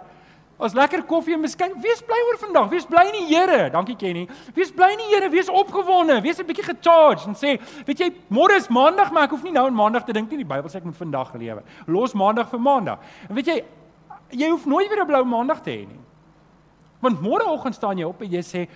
Ons 0.57 0.73
lekker 0.73 1.03
koffie 1.03 1.33
en 1.33 1.41
miskien 1.41 1.73
wees 1.81 2.01
bly 2.01 2.17
oor 2.27 2.37
vandag. 2.41 2.69
Wees 2.69 2.85
bly 2.85 3.03
in 3.11 3.17
die 3.19 3.35
Here. 3.35 3.69
Dankie 3.69 3.95
Kenny. 3.95 4.27
Wees 4.55 4.71
bly 4.71 4.91
in 4.95 4.97
die 4.97 5.09
Here, 5.11 5.29
wees 5.29 5.49
opgewonde, 5.49 6.21
wees 6.21 6.39
'n 6.39 6.45
bietjie 6.45 6.63
gecharged 6.63 7.27
en 7.27 7.35
sê, 7.35 7.59
weet 7.85 7.99
jy, 7.99 8.11
môre 8.29 8.55
is 8.55 8.67
maandag, 8.67 9.11
maar 9.11 9.23
ek 9.23 9.31
hoef 9.31 9.43
nie 9.43 9.51
nou 9.51 9.67
aan 9.67 9.75
maandag 9.75 10.03
te 10.05 10.13
dink 10.13 10.29
nie. 10.31 10.37
Die 10.37 10.45
Bybel 10.45 10.69
sê 10.69 10.77
ek 10.77 10.85
moet 10.85 10.97
vandag 10.97 11.33
lewe. 11.33 11.61
Los 11.85 12.13
maandag 12.13 12.49
vir 12.49 12.59
maandag. 12.59 12.99
En 13.29 13.35
weet 13.35 13.45
jy, 13.45 13.63
jy 14.31 14.49
hoef 14.49 14.65
nooit 14.65 14.89
weer 14.89 15.03
'n 15.03 15.07
blou 15.07 15.23
maandag 15.25 15.61
te 15.61 15.69
hê 15.69 15.87
nie. 15.87 15.99
Want 17.01 17.21
môreoggend 17.21 17.75
staan 17.75 17.97
jy 17.97 18.05
op 18.05 18.21
en 18.21 18.29
jy 18.31 18.41
sê, 18.41 18.67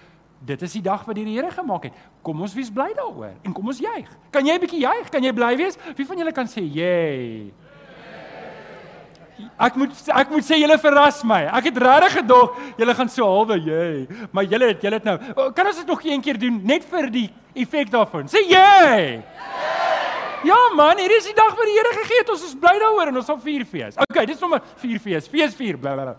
dit 0.46 0.62
is 0.62 0.74
die 0.74 0.82
dag 0.82 1.04
wat 1.06 1.16
die 1.16 1.26
Here 1.26 1.52
gemaak 1.52 1.84
het. 1.84 1.94
Kom 2.22 2.42
ons 2.42 2.54
wees 2.54 2.70
bly 2.70 2.94
daaroor 2.94 3.34
en 3.44 3.54
kom 3.54 3.68
ons 3.68 3.80
juig. 3.80 4.08
Kan 4.32 4.46
jy 4.46 4.54
'n 4.54 4.60
bietjie 4.60 4.82
juig? 4.82 5.10
Kan 5.10 5.24
jy 5.24 5.34
bly 5.34 5.58
wees? 5.58 5.78
Wie 5.96 6.06
van 6.06 6.18
julle 6.18 6.32
kan 6.32 6.46
sê, 6.46 6.62
"Jee." 6.62 7.54
Ek 9.62 9.76
moet 9.78 10.10
ek 10.16 10.32
moet 10.34 10.46
sê 10.46 10.58
julle 10.62 10.78
verras 10.82 11.22
my. 11.28 11.44
Ek 11.58 11.70
het 11.70 11.78
regtig 11.84 12.18
gedog 12.22 12.58
julle 12.80 12.96
gaan 12.98 13.12
so 13.12 13.28
halwe 13.28 13.58
jy, 13.62 13.88
maar 14.34 14.48
julle 14.50 14.72
het 14.72 14.86
julle 14.86 15.00
het 15.00 15.08
nou. 15.08 15.18
Kan 15.58 15.70
ons 15.70 15.82
dit 15.82 15.92
nog 15.94 16.06
een 16.06 16.24
keer 16.26 16.40
doen 16.42 16.62
net 16.66 16.88
vir 16.90 17.10
die 17.14 17.28
effek 17.54 17.92
daarvan? 17.94 18.30
Sê 18.32 18.44
jy. 18.50 19.22
Ja 20.48 20.58
man, 20.74 20.98
hier 20.98 21.14
is 21.14 21.28
die 21.30 21.36
dag 21.38 21.54
wat 21.54 21.68
die 21.70 21.76
Here 21.78 21.92
gegee 22.00 22.24
het. 22.24 22.32
Ons 22.34 22.46
is 22.48 22.56
bly 22.58 22.74
daaroor 22.82 23.12
en 23.12 23.20
ons 23.22 23.28
sal 23.30 23.38
vier 23.44 23.66
fees. 23.70 24.00
Okay, 24.08 24.26
dis 24.26 24.42
nommer 24.42 24.64
4 24.82 25.02
fees. 25.04 25.28
Fees 25.30 25.54
4 25.58 25.78
bla 25.82 25.94
bla. 25.98 26.16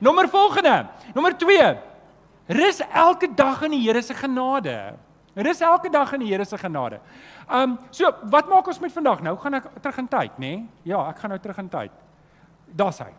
Nommer 0.00 0.30
volgende. 0.32 0.78
Nommer 1.14 1.36
2. 1.36 1.74
Rus 2.56 2.80
elke 2.86 3.28
dag 3.36 3.66
in 3.66 3.76
die 3.76 3.82
Here 3.84 4.00
se 4.02 4.16
genade. 4.16 4.78
Rus 5.36 5.60
elke 5.60 5.92
dag 5.92 6.14
in 6.16 6.24
die 6.24 6.32
Here 6.32 6.46
se 6.48 6.56
genade. 6.56 7.02
Um 7.52 7.76
so, 7.90 8.08
wat 8.32 8.48
maak 8.48 8.66
ons 8.72 8.80
met 8.80 8.94
vandag? 8.94 9.20
Nou 9.22 9.36
gaan 9.42 9.60
ek 9.60 9.68
terug 9.82 10.00
in 10.00 10.08
tyd, 10.08 10.40
nê? 10.40 10.56
Nee? 10.56 10.66
Ja, 10.94 11.04
ek 11.10 11.20
gaan 11.20 11.34
nou 11.36 11.40
terug 11.42 11.60
in 11.60 11.68
tyd 11.70 12.05
daar's 12.74 12.98
hy. 13.04 13.12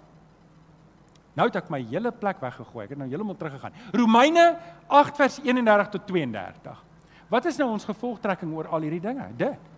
Nou 1.37 1.45
het 1.45 1.59
ek 1.59 1.69
my 1.69 1.79
hele 1.85 2.11
plek 2.11 2.39
weggegooi. 2.41 2.87
Ek 2.87 2.95
het 2.95 2.99
nou 2.99 3.07
heeltemal 3.11 3.37
teruggegaan. 3.37 3.75
Romeine 3.93 4.45
8 4.89 5.19
vers 5.19 5.39
31 5.45 5.91
tot 5.93 6.07
32. 6.09 6.79
Wat 7.29 7.45
is 7.45 7.59
nou 7.61 7.67
ons 7.75 7.85
gevolgtrekking 7.85 8.53
oor 8.55 8.69
al 8.73 8.87
hierdie 8.87 9.03
dinge? 9.03 9.27
Dit. 9.37 9.73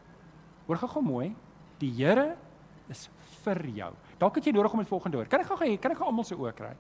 Hoor 0.70 0.80
gou-gou 0.80 1.04
mooi. 1.04 1.34
Die 1.82 1.92
Here 1.98 2.38
is 2.92 3.10
vir 3.44 3.60
jou. 3.76 3.90
Dalk 4.22 4.40
het 4.40 4.48
jy 4.48 4.54
nodig 4.56 4.76
om 4.76 4.84
dit 4.84 4.92
volgende 4.92 5.20
hoor. 5.20 5.28
Kan 5.32 5.44
ek 5.44 5.52
gou-gou 5.52 5.76
kan 5.82 5.96
ek 5.96 6.00
gou 6.00 6.08
almal 6.08 6.28
se 6.28 6.38
oë 6.38 6.54
kry? 6.56 6.72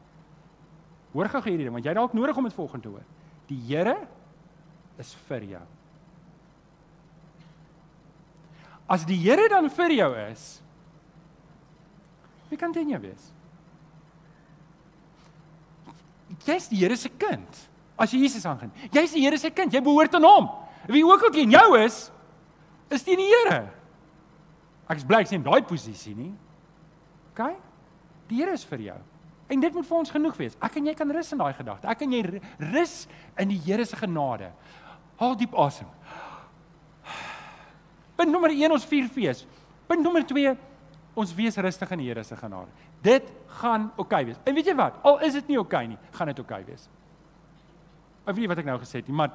Hoor 1.11 1.31
gou-gou 1.33 1.51
hierdie 1.51 1.67
ding 1.67 1.75
want 1.75 1.89
jy 1.89 1.97
dalk 1.97 2.15
nodig 2.15 2.39
om 2.39 2.47
dit 2.47 2.55
volgende 2.55 2.93
hoor. 2.93 3.05
Die 3.49 3.59
Here 3.67 3.97
is 5.01 5.11
vir 5.27 5.47
jou. 5.57 5.65
As 8.89 9.03
die 9.09 9.19
Here 9.19 9.49
dan 9.51 9.67
vir 9.73 9.95
jou 9.97 10.09
is, 10.29 10.47
Wie 12.49 12.57
kan 12.57 12.73
teen 12.73 12.89
jou 12.89 12.99
wees? 13.01 13.29
Jy's 16.45 16.69
die 16.71 16.79
Here 16.81 16.97
se 16.97 17.09
kind. 17.09 17.59
As 17.99 18.13
jy 18.13 18.21
Jesus 18.23 18.45
aangaan. 18.47 18.71
Jy's 18.93 19.13
die 19.13 19.23
Here 19.25 19.37
se 19.37 19.51
kind. 19.53 19.73
Jy 19.73 19.81
behoort 19.85 20.15
aan 20.17 20.25
hom. 20.25 20.49
Wie 20.89 21.03
ook 21.05 21.27
al 21.27 21.33
teen 21.35 21.51
jou 21.53 21.67
is, 21.77 22.07
is 22.89 23.05
teen 23.05 23.21
die 23.21 23.29
Here. 23.29 23.61
Ek 24.89 25.01
is 25.01 25.05
bly 25.05 25.21
ek 25.21 25.29
sien 25.29 25.45
daai 25.45 25.61
posisie 25.69 26.15
nie. 26.17 26.31
OK? 27.33 27.51
Die 28.29 28.41
Here 28.41 28.55
is 28.57 28.65
vir 28.65 28.87
jou. 28.89 28.97
En 29.49 29.61
dit 29.61 29.73
moet 29.73 29.85
vir 29.85 29.97
ons 29.97 30.13
genoeg 30.13 30.37
wees. 30.37 30.57
Ek 30.61 30.77
en 30.77 30.89
jy 30.89 30.95
kan 30.97 31.11
rus 31.13 31.33
in 31.33 31.41
daai 31.41 31.53
gedagte. 31.57 31.89
Ek 31.89 32.01
en 32.05 32.13
jy 32.13 32.23
rus 32.71 32.95
in 33.41 33.53
die 33.53 33.61
Here 33.65 33.85
se 33.85 33.97
genade. 33.97 34.51
Haal 35.19 35.37
diep 35.37 35.55
asem. 35.57 35.89
Punt 38.19 38.31
nommer 38.31 38.53
1 38.53 38.73
ons 38.75 38.85
vier 38.89 39.07
fees. 39.11 39.45
Punt 39.89 40.03
nommer 40.05 40.25
2 40.27 40.53
ons 41.19 41.33
wees 41.35 41.57
rustig 41.59 41.91
in 41.95 42.03
die 42.03 42.07
Here 42.09 42.23
se 42.23 42.37
genade. 42.39 42.71
Dit 43.03 43.27
gaan 43.59 43.89
oukei 43.97 44.21
okay 44.21 44.25
wees. 44.31 44.39
En 44.47 44.55
weet 44.55 44.71
jy 44.71 44.75
wat? 44.79 44.97
Al 45.03 45.19
is 45.27 45.35
dit 45.39 45.51
nie 45.51 45.59
oukei 45.59 45.83
okay 45.83 45.91
nie, 45.91 45.99
gaan 46.15 46.31
dit 46.31 46.39
oukei 46.39 46.61
okay 46.61 46.71
wees. 46.71 46.87
Ek 48.25 48.33
weet 48.33 48.43
nie 48.45 48.51
wat 48.51 48.63
ek 48.63 48.69
nou 48.69 48.79
gesê 48.81 49.01
het 49.01 49.09
nie, 49.09 49.17
maar 49.17 49.33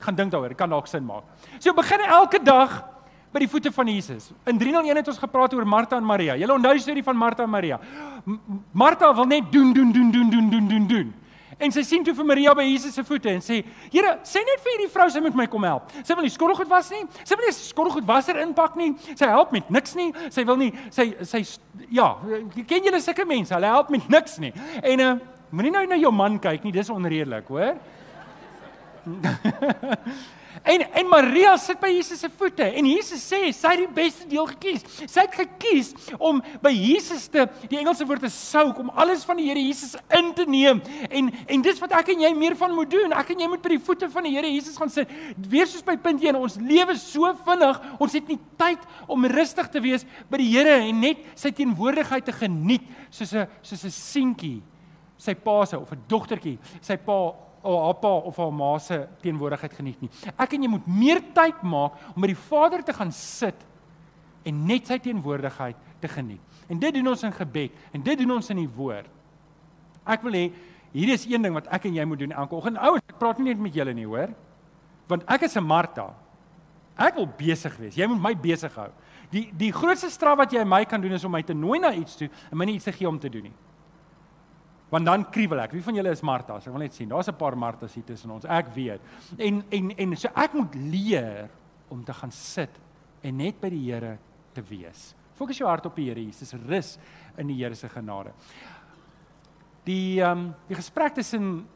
gaan 0.00 0.16
dink 0.16 0.32
daaroor, 0.32 0.54
dit 0.54 0.58
kan 0.58 0.70
dalk 0.70 0.88
sin 0.88 1.04
maak. 1.04 1.26
So 1.58 1.74
begin 1.76 2.06
elke 2.06 2.40
dag 2.44 2.80
by 3.30 3.44
die 3.44 3.50
voete 3.50 3.70
van 3.74 3.90
Jesus. 3.90 4.30
In 4.50 4.58
301 4.58 5.02
het 5.02 5.10
ons 5.12 5.20
gepraat 5.22 5.54
oor 5.54 5.66
Martha 5.68 5.98
en 6.00 6.06
Maria. 6.06 6.34
Julle 6.40 6.56
onthou 6.56 6.74
storie 6.82 7.04
van 7.06 7.18
Martha 7.18 7.46
en 7.46 7.52
Maria. 7.52 7.78
Martha 8.72 9.12
wil 9.14 9.28
net 9.30 9.52
doen 9.52 9.72
doen 9.72 9.92
doen 9.92 10.10
doen 10.10 10.30
doen 10.30 10.50
doen 10.50 10.68
doen 10.68 10.86
doen. 10.90 11.12
En 11.60 11.72
sy 11.72 11.82
sien 11.84 12.04
toe 12.04 12.14
vir 12.16 12.24
Maria 12.24 12.54
by 12.56 12.64
Jesus 12.64 12.94
se 12.96 13.04
voete 13.04 13.28
en 13.30 13.42
sê: 13.44 13.60
"Here, 13.92 14.14
sê 14.24 14.40
net 14.44 14.62
vir 14.64 14.72
hierdie 14.72 14.92
vrou 14.94 15.08
sy 15.10 15.20
moet 15.20 15.36
my 15.36 15.46
kom 15.46 15.64
help. 15.68 15.90
Sy 16.02 16.14
wil 16.14 16.24
nie 16.24 16.32
skottelgoed 16.32 16.68
was 16.68 16.90
nie. 16.90 17.04
Sy 17.24 17.36
wil 17.36 17.46
nie 17.46 17.52
skottelgoed 17.52 18.06
wasser 18.08 18.40
inpak 18.40 18.76
nie. 18.76 18.94
Sy 19.14 19.26
help 19.26 19.52
met 19.52 19.70
niks 19.70 19.94
nie. 19.94 20.12
Sy 20.30 20.44
wil 20.44 20.56
nie 20.56 20.72
sy 20.90 21.14
sy 21.22 21.44
ja, 21.90 22.16
ken 22.66 22.84
julle 22.84 23.00
sulke 23.00 23.26
mense? 23.26 23.54
Hulle 23.54 23.66
help 23.66 23.90
met 23.90 24.08
niks 24.08 24.38
nie. 24.38 24.52
En 24.82 25.00
uh 25.00 25.14
moenie 25.50 25.72
nou 25.74 25.86
na 25.86 25.96
jou 25.96 26.12
man 26.14 26.38
kyk 26.38 26.64
nie. 26.64 26.72
Dis 26.72 26.90
onredelik, 26.90 27.48
hoor? 27.48 27.76
En 30.62 30.82
en 30.92 31.08
Maria 31.08 31.56
sit 31.56 31.80
by 31.80 31.88
Jesus 31.88 32.20
se 32.20 32.28
voete 32.36 32.66
en 32.76 32.86
Jesus 32.86 33.22
sê 33.24 33.48
sy 33.56 33.72
het 33.72 33.80
die 33.80 33.88
beste 33.94 34.26
deel 34.28 34.46
gekies. 34.50 34.84
Sy 35.08 35.24
het 35.24 35.36
gekies 35.38 35.92
om 36.18 36.42
by 36.62 36.72
Jesus 36.74 37.28
te 37.32 37.46
die 37.70 37.78
Engelse 37.80 38.06
woord 38.08 38.26
is 38.28 38.36
souk 38.36 38.78
om 38.82 38.92
alles 38.92 39.24
van 39.28 39.40
die 39.40 39.48
Here 39.48 39.62
Jesus 39.62 39.96
in 40.16 40.32
te 40.36 40.44
neem. 40.48 40.82
En 41.08 41.30
en 41.46 41.64
dis 41.64 41.80
wat 41.82 41.96
ek 42.00 42.12
en 42.14 42.24
jy 42.26 42.32
meer 42.36 42.56
van 42.60 42.74
moet 42.76 42.92
doen. 42.92 43.16
Ek 43.16 43.32
en 43.34 43.44
jy 43.44 43.50
moet 43.50 43.64
by 43.64 43.74
die 43.74 43.82
voete 43.88 44.10
van 44.12 44.28
die 44.28 44.34
Here 44.36 44.52
Jesus 44.52 44.78
gaan 44.80 44.92
sit. 44.92 45.10
Weer 45.50 45.68
soos 45.70 45.86
by 45.86 45.96
punt 46.00 46.22
1, 46.22 46.36
ons 46.36 46.58
lewe 46.60 46.96
so 47.00 47.32
vinnig. 47.46 47.84
Ons 47.98 48.18
het 48.18 48.28
nie 48.28 48.40
tyd 48.60 48.84
om 49.10 49.28
rustig 49.30 49.70
te 49.72 49.82
wees 49.82 50.06
by 50.30 50.42
die 50.42 50.50
Here 50.52 50.80
en 50.84 51.04
net 51.06 51.24
sy 51.38 51.54
teenwoordigheid 51.56 52.26
te 52.28 52.36
geniet 52.36 52.84
soos 53.08 53.32
'n 53.34 53.48
soos 53.62 53.84
'n 53.84 53.90
seentjie 53.90 54.60
sy 55.20 55.34
pa 55.34 55.64
se 55.64 55.76
of 55.76 55.92
'n 55.92 56.04
dogtertjie 56.08 56.58
sy 56.80 56.96
pa 56.96 57.49
haar 57.62 57.96
pa 58.00 58.12
of 58.30 58.36
haar 58.36 58.52
ma 58.52 58.78
se 58.78 59.06
teenwoordigheid 59.20 59.72
geniet 59.76 60.00
nie. 60.00 60.10
Ek 60.36 60.54
en 60.56 60.62
jy 60.62 60.70
moet 60.72 60.86
meer 60.86 61.20
tyd 61.36 61.62
maak 61.62 61.98
om 62.14 62.20
met 62.20 62.32
die 62.32 62.42
Vader 62.48 62.82
te 62.84 62.94
gaan 62.96 63.12
sit 63.12 63.66
en 64.48 64.66
net 64.66 64.88
sy 64.88 64.98
teenwoordigheid 64.98 65.76
te 66.00 66.08
geniet. 66.08 66.40
En 66.70 66.78
dit 66.78 66.94
doen 66.94 67.12
ons 67.12 67.22
in 67.26 67.32
gebed 67.32 67.76
en 67.92 68.02
dit 68.02 68.18
doen 68.18 68.36
ons 68.38 68.50
in 68.50 68.62
die 68.62 68.70
woord. 68.76 69.10
Ek 70.08 70.24
wil 70.24 70.38
hê 70.38 70.46
hier 70.94 71.12
is 71.14 71.26
een 71.28 71.42
ding 71.42 71.54
wat 71.54 71.68
ek 71.70 71.86
en 71.86 71.94
jy 72.00 72.04
moet 72.08 72.18
doen 72.18 72.32
elke 72.32 72.56
oggend. 72.56 72.80
Ouers, 72.80 73.04
ek 73.06 73.18
praat 73.20 73.38
nie 73.38 73.52
net 73.52 73.60
met 73.62 73.76
julle 73.76 73.94
nie, 73.94 74.08
hoor? 74.08 74.32
Want 75.10 75.22
ek 75.28 75.42
is 75.46 75.56
'n 75.56 75.64
Martha. 75.64 76.14
Ek 76.98 77.14
wil 77.14 77.26
besig 77.26 77.76
wees. 77.76 77.94
Jy 77.94 78.06
moet 78.06 78.20
my 78.20 78.34
besig 78.34 78.74
hou. 78.74 78.90
Die 79.30 79.52
die 79.56 79.72
grootste 79.72 80.10
straf 80.10 80.36
wat 80.36 80.52
jy 80.52 80.60
aan 80.60 80.68
my 80.68 80.84
kan 80.84 81.00
doen 81.00 81.12
is 81.12 81.24
om 81.24 81.32
my 81.32 81.42
te 81.42 81.54
nooi 81.54 81.78
na 81.78 81.92
iets 81.92 82.16
toe 82.16 82.28
en 82.50 82.58
my 82.58 82.64
nie 82.64 82.74
iets 82.74 82.84
te 82.84 82.92
gee 82.92 83.08
om 83.08 83.18
te 83.18 83.28
doen 83.28 83.42
nie. 83.42 83.54
Want 84.90 85.06
dan 85.06 85.24
kriewel 85.30 85.62
ek. 85.62 85.74
Wie 85.76 85.84
van 85.86 85.94
julle 85.94 86.10
is 86.10 86.22
Martas? 86.26 86.66
Ek 86.66 86.74
wil 86.74 86.82
net 86.82 86.94
sien. 86.94 87.08
Daar's 87.08 87.28
'n 87.28 87.36
paar 87.38 87.56
Martas 87.56 87.94
hier 87.94 88.04
tussen 88.04 88.30
ons. 88.30 88.44
Ek 88.44 88.74
weet. 88.74 89.00
En 89.38 89.64
en 89.70 89.90
en 89.96 90.16
so 90.16 90.28
ek 90.34 90.52
moet 90.52 90.74
leer 90.74 91.48
om 91.88 92.04
te 92.04 92.12
gaan 92.12 92.32
sit 92.32 92.70
en 93.22 93.36
net 93.36 93.60
by 93.60 93.70
die 93.70 93.92
Here 93.92 94.18
te 94.52 94.62
wees. 94.62 95.14
Fokus 95.34 95.58
jou 95.58 95.68
hart 95.68 95.86
op 95.86 95.96
die 95.96 96.08
Here 96.08 96.24
Jesus. 96.24 96.52
Rus 96.52 96.98
in 97.36 97.46
die 97.46 97.56
Here 97.56 97.74
se 97.74 97.88
genade 97.88 98.32
die 99.90 100.20
ehm 100.20 100.38
um, 100.38 100.42
die 100.68 100.76
gesprek 100.78 101.14
tussen 101.16 101.66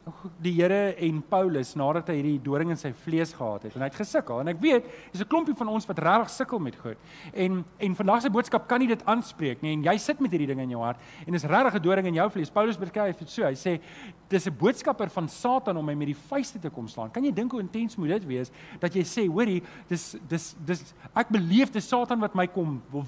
die 0.43 0.53
Here 0.55 0.95
en 1.03 1.21
Paulus 1.29 1.73
nadat 1.75 2.09
hy 2.11 2.15
hierdie 2.19 2.39
doring 2.43 2.71
in 2.73 2.79
sy 2.79 2.91
vlees 3.05 3.33
gehad 3.35 3.65
het. 3.67 3.75
En 3.75 3.83
hy 3.83 3.89
het 3.89 3.97
gesukkel. 3.99 4.39
En 4.43 4.51
ek 4.51 4.61
weet 4.63 4.87
dis 5.11 5.21
'n 5.21 5.27
klompie 5.31 5.55
van 5.57 5.67
ons 5.67 5.87
wat 5.89 5.99
regtig 5.99 6.29
sukkel 6.29 6.59
met 6.59 6.75
goed. 6.79 6.97
En 7.33 7.65
en 7.79 7.95
vandag 7.95 8.21
se 8.21 8.29
boodskap 8.29 8.67
kan 8.67 8.79
nie 8.79 8.87
dit 8.87 9.05
aanspreek 9.05 9.61
nie. 9.61 9.73
En 9.73 9.83
jy 9.83 9.97
sit 9.97 10.19
met 10.19 10.31
hierdie 10.31 10.47
ding 10.47 10.61
in 10.61 10.69
jou 10.69 10.81
hart 10.81 10.99
en 11.25 11.31
dis 11.33 11.43
regtig 11.43 11.75
'n 11.75 11.81
doring 11.81 12.07
in 12.07 12.13
jou 12.13 12.29
vlees. 12.29 12.49
Paulus 12.49 12.77
beskryf 12.77 13.17
dit 13.17 13.29
so. 13.29 13.43
Hy 13.43 13.55
sê 13.55 13.81
dis 14.29 14.47
'n 14.47 14.57
boodskapper 14.57 15.09
van 15.09 15.27
Satan 15.27 15.77
om 15.77 15.85
my 15.85 15.93
met 15.93 16.07
die 16.07 16.21
vuiste 16.29 16.59
te 16.59 16.69
kom 16.69 16.87
slaan. 16.87 17.11
Kan 17.11 17.23
jy 17.23 17.33
dink 17.33 17.51
hoe 17.51 17.61
intens 17.61 17.95
moet 17.95 18.09
dit 18.09 18.25
wees 18.25 18.51
dat 18.79 18.93
jy 18.93 19.03
sê 19.03 19.27
hoorie 19.27 19.63
dis 19.87 20.15
dis 20.27 20.55
dis 20.65 20.93
ek 21.15 21.29
beleef 21.29 21.71
dis 21.71 21.87
Satan 21.87 22.19
wat 22.19 22.35
my 22.35 22.47
kom 22.47 22.81
wil 22.91 23.05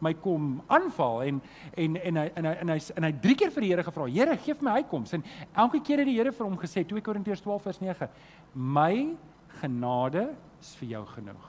my 0.00 0.14
kom 0.14 0.62
aanval 0.66 1.22
en 1.22 1.40
en 1.76 1.96
en 1.96 2.16
hy 2.16 2.26
en 2.36 2.44
hy 2.44 2.54
en 2.60 2.72
hy 2.74 2.78
en 2.96 3.04
hy 3.04 3.12
drie 3.22 3.36
keer 3.38 3.50
vir 3.54 3.66
die 3.66 3.70
Here 3.70 3.84
gevra, 3.84 4.06
Here, 4.06 4.36
gee 4.36 4.54
my 4.60 4.76
uitkoms. 4.80 5.12
En 5.12 5.24
elke 5.54 5.80
keer 5.80 5.98
het 5.98 6.06
die 6.06 6.16
Here 6.18 6.32
vir 6.32 6.46
hom 6.46 6.58
gesê, 6.58 6.84
2 6.84 7.00
Korintiërs 7.00 7.42
12 7.44 7.62
vers 7.62 7.80
9, 7.80 8.08
my 8.54 9.16
genade 9.60 10.28
is 10.60 10.74
vir 10.80 10.88
jou 10.96 11.04
genoeg. 11.14 11.48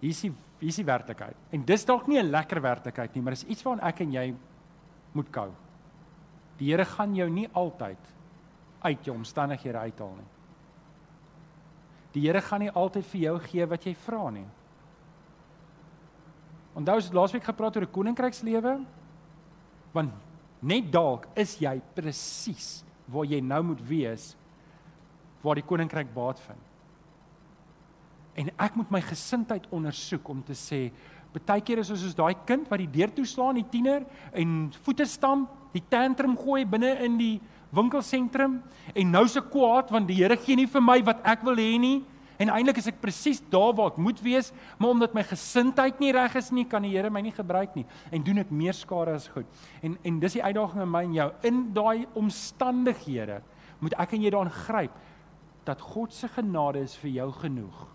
Hier 0.00 0.10
is 0.10 0.20
die 0.20 0.32
hier 0.56 0.72
is 0.72 0.80
die 0.80 0.88
werklikheid. 0.88 1.36
En 1.52 1.64
dis 1.68 1.84
dalk 1.84 2.06
nie 2.08 2.18
'n 2.18 2.30
lekker 2.30 2.60
werklikheid 2.60 3.14
nie, 3.14 3.22
maar 3.22 3.34
dis 3.34 3.44
iets 3.44 3.62
waaraan 3.62 3.88
ek 3.88 4.00
en 4.00 4.12
jy 4.12 4.34
moet 5.12 5.30
kou. 5.30 5.50
Die 6.58 6.70
Here 6.70 6.84
gaan 6.84 7.14
jou 7.14 7.28
nie 7.30 7.48
altyd 7.52 7.98
uit 8.80 9.04
jou 9.04 9.16
omstandighede 9.16 9.78
uithaal 9.78 10.14
nie. 10.16 10.30
Die 12.12 12.22
Here 12.26 12.40
gaan 12.40 12.60
nie 12.60 12.70
altyd 12.70 13.04
vir 13.04 13.20
jou 13.20 13.38
gee 13.38 13.66
wat 13.66 13.84
jy 13.84 13.94
vra 13.94 14.30
nie. 14.30 14.46
Onthou 16.76 16.98
ons 17.00 17.08
het 17.08 17.16
laasweek 17.16 17.44
gepraat 17.44 17.76
oor 17.76 17.86
'n 17.86 17.92
koninkrykslewe. 17.92 18.84
Want 19.92 20.12
net 20.60 20.92
dalk 20.92 21.26
is 21.34 21.56
jy 21.58 21.80
presies 21.94 22.84
waar 23.08 23.24
jy 23.24 23.40
nou 23.40 23.62
moet 23.62 23.80
wees 23.88 24.36
waar 25.42 25.54
die 25.54 25.64
koninkryk 25.64 26.14
baat 26.14 26.40
vind. 26.40 26.64
En 28.36 28.50
ek 28.60 28.74
moet 28.76 28.90
my 28.90 29.00
gesindheid 29.00 29.66
ondersoek 29.70 30.28
om 30.28 30.42
te 30.42 30.52
sê, 30.52 30.92
baie 31.36 31.60
keer 31.60 31.78
is 31.78 31.90
ons 31.90 32.00
soos 32.00 32.16
daai 32.16 32.34
kind 32.48 32.68
wat 32.68 32.78
die 32.78 32.90
deur 32.90 33.12
toeslaan, 33.12 33.54
die 33.54 33.68
tiener 33.70 34.04
en 34.32 34.72
voete 34.84 35.04
stamp, 35.04 35.50
die 35.72 35.84
tantrum 35.88 36.36
gooi 36.36 36.64
binne 36.64 36.94
in 37.04 37.18
die 37.18 37.40
winkelsentrum 37.76 38.62
en 38.94 39.10
nou 39.10 39.26
se 39.28 39.40
kwaad 39.40 39.90
want 39.92 40.08
die 40.08 40.16
Here 40.22 40.36
gee 40.36 40.56
nie 40.56 40.66
vir 40.66 40.80
my 40.80 41.02
wat 41.04 41.20
ek 41.24 41.44
wil 41.44 41.56
hê 41.60 41.76
nie. 41.80 42.04
En 42.38 42.50
eintlik 42.52 42.76
is 42.82 42.88
ek 42.90 43.00
presies 43.00 43.40
daar 43.52 43.72
waar 43.76 43.94
ek 43.94 44.00
moet 44.02 44.20
wees, 44.24 44.52
maar 44.78 44.92
omdat 44.92 45.14
my 45.16 45.24
gesindheid 45.24 46.00
nie 46.02 46.12
reg 46.12 46.36
is 46.36 46.50
nie, 46.52 46.66
kan 46.68 46.84
die 46.84 46.92
Here 46.92 47.10
my 47.10 47.22
nie 47.24 47.34
gebruik 47.34 47.76
nie 47.78 47.86
en 48.12 48.24
doen 48.24 48.42
ek 48.42 48.52
meer 48.52 48.76
skade 48.76 49.14
as 49.16 49.28
goed. 49.32 49.48
En 49.82 49.96
en 50.04 50.20
dis 50.20 50.38
die 50.38 50.44
uitdaging 50.44 50.82
in 50.84 50.92
my 50.92 51.04
en 51.06 51.14
jou 51.16 51.28
in 51.48 51.62
daai 51.76 52.06
omstandighede 52.14 53.40
moet 53.80 53.96
ek 54.00 54.16
en 54.16 54.24
jy 54.24 54.32
daarin 54.32 54.58
gryp 54.66 54.96
dat 55.66 55.82
God 55.82 56.14
se 56.14 56.28
genade 56.30 56.80
is 56.84 56.94
vir 57.00 57.10
jou 57.10 57.30
genoeg. 57.42 57.86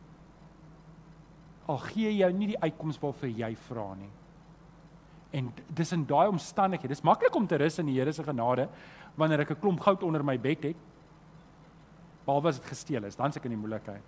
Al 1.72 1.80
gee 1.92 2.12
jou 2.18 2.32
nie 2.36 2.52
die 2.52 2.60
uitkoms 2.60 3.00
waarvoor 3.00 3.32
jy 3.32 3.54
vra 3.70 3.88
nie. 3.96 4.12
En 5.32 5.48
dis 5.72 5.94
in 5.96 6.04
daai 6.06 6.28
omstandighede, 6.28 6.92
dis 6.92 7.06
maklik 7.08 7.36
om 7.36 7.48
te 7.48 7.60
rus 7.62 7.80
in 7.80 7.88
die 7.88 8.00
Here 8.00 8.12
se 8.14 8.24
genade 8.24 8.68
wanneer 9.16 9.46
ek 9.46 9.52
'n 9.52 9.62
klomp 9.62 9.80
goud 9.80 10.04
onder 10.04 10.24
my 10.24 10.38
bed 10.38 10.64
het. 10.64 10.76
Behalwe 12.26 12.50
as 12.50 12.60
dit 12.60 12.70
gesteel 12.70 13.06
is, 13.10 13.16
dan 13.16 13.32
se 13.32 13.40
ek 13.40 13.48
in 13.50 13.56
die 13.56 13.62
moeilikheid. 13.62 14.04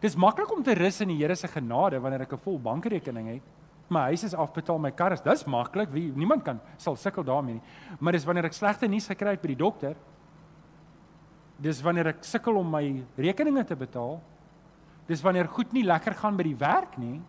Dis 0.00 0.16
maklik 0.16 0.52
om 0.52 0.62
te 0.64 0.74
rus 0.74 1.00
in 1.04 1.12
die 1.12 1.18
Here 1.20 1.36
se 1.36 1.48
genade 1.48 2.00
wanneer 2.00 2.22
ek 2.22 2.32
'n 2.32 2.38
vol 2.38 2.58
bankrekening 2.58 3.26
het. 3.34 3.42
My 3.90 4.06
huis 4.14 4.24
is 4.24 4.34
afbetaal, 4.34 4.78
my 4.78 4.90
kar 4.90 5.12
is. 5.12 5.20
Dis 5.20 5.44
maklik. 5.44 5.90
Wie 5.90 6.12
niemand 6.14 6.44
kan 6.44 6.60
sal 6.78 6.96
sukkel 6.96 7.24
daarmee 7.24 7.54
nie. 7.54 7.62
Maar 7.98 8.12
dis 8.12 8.24
wanneer 8.24 8.44
ek 8.44 8.52
slegte 8.52 8.88
nuus 8.88 9.06
gekry 9.06 9.30
het 9.30 9.42
by 9.42 9.48
die 9.48 9.56
dokter. 9.56 9.96
Dis 11.60 11.82
wanneer 11.82 12.06
ek 12.06 12.24
sukkel 12.24 12.56
om 12.56 12.70
my 12.70 13.04
rekeninge 13.18 13.64
te 13.64 13.76
betaal. 13.76 14.20
Dis 15.08 15.22
wanneer 15.22 15.48
goed 15.48 15.72
nie 15.72 15.82
lekker 15.82 16.14
gaan 16.14 16.36
by 16.36 16.42
die 16.42 16.56
werk 16.56 16.98
nie. 16.98 17.20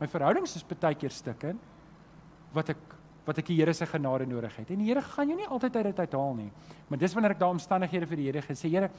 My 0.00 0.06
verhoudings 0.06 0.56
is 0.56 0.64
baie 0.64 0.94
keer 0.94 1.10
stukkend 1.10 1.60
wat 2.52 2.70
ek 2.70 2.76
wat 3.28 3.38
ek 3.38 3.50
die 3.50 3.58
Here 3.60 3.72
se 3.76 3.86
genade 3.86 4.26
nodig 4.26 4.54
het. 4.56 4.70
En 4.72 4.80
die 4.80 4.88
Here 4.88 5.02
gaan 5.04 5.28
jou 5.28 5.36
nie 5.38 5.46
altyd 5.46 5.76
uit 5.76 5.84
dit 5.90 6.00
uithaal 6.00 6.34
nie. 6.34 6.50
Maar 6.88 6.98
dis 6.98 7.14
wanneer 7.14 7.34
ek 7.36 7.38
daai 7.42 7.52
omstandighede 7.52 8.08
vir 8.10 8.18
die 8.18 8.26
Here 8.26 8.42
gesê, 8.42 8.70
Here, 8.72 8.90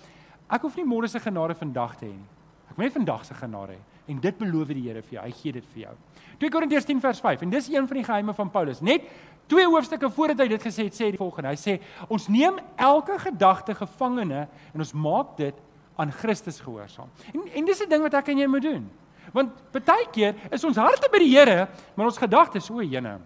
ek 0.51 0.61
hoef 0.61 0.75
nie 0.75 0.85
môre 0.85 1.07
se 1.07 1.19
genade 1.19 1.55
vandag 1.55 1.95
te 1.97 2.05
hê 2.05 2.13
nie. 2.13 2.29
Ek 2.71 2.77
moet 2.77 2.93
vandag 2.93 3.25
se 3.25 3.33
genade 3.33 3.75
hê 3.75 3.79
en 4.11 4.19
dit 4.19 4.37
beloof 4.37 4.71
die 4.73 4.81
Here 4.87 5.01
vir 5.01 5.17
jou. 5.17 5.23
Hy 5.23 5.31
gee 5.31 5.51
dit 5.51 5.65
vir 5.73 5.83
jou. 5.85 5.95
2 6.41 6.49
Korintiërs 6.51 6.87
10 6.87 7.01
vers 7.03 7.19
5 7.21 7.43
en 7.45 7.49
dis 7.53 7.67
een 7.69 7.87
van 7.87 7.99
die 7.99 8.03
geheime 8.03 8.33
van 8.33 8.49
Paulus. 8.51 8.81
Net 8.81 9.05
twee 9.47 9.67
hoofstukke 9.67 10.09
voordat 10.11 10.39
hy 10.43 10.47
dit 10.53 10.63
gesê 10.63 10.87
het, 10.87 10.95
sê 10.95 11.05
hy 11.05 11.11
die 11.15 11.21
volgende. 11.21 11.51
Hy 11.53 11.59
sê 11.59 11.77
ons 12.09 12.27
neem 12.31 12.57
elke 12.77 13.19
gedagte 13.19 13.75
gevangene 13.77 14.47
en 14.73 14.83
ons 14.83 14.93
maak 14.93 15.35
dit 15.37 15.55
aan 16.01 16.11
Christus 16.11 16.59
gehoorsaam. 16.63 17.11
En 17.33 17.45
en 17.59 17.65
dis 17.65 17.81
'n 17.81 17.89
ding 17.89 18.01
wat 18.01 18.13
ek 18.13 18.29
en 18.29 18.37
jy 18.37 18.47
moet 18.47 18.61
doen. 18.61 18.89
Want 19.33 19.51
baie 19.71 20.07
keer 20.11 20.35
is 20.51 20.63
ons 20.63 20.77
harte 20.77 21.09
by 21.11 21.19
die 21.19 21.37
Here, 21.37 21.67
maar 21.95 22.05
ons 22.05 22.17
gedagtes 22.17 22.69
o, 22.69 22.81
jene. 22.81 23.19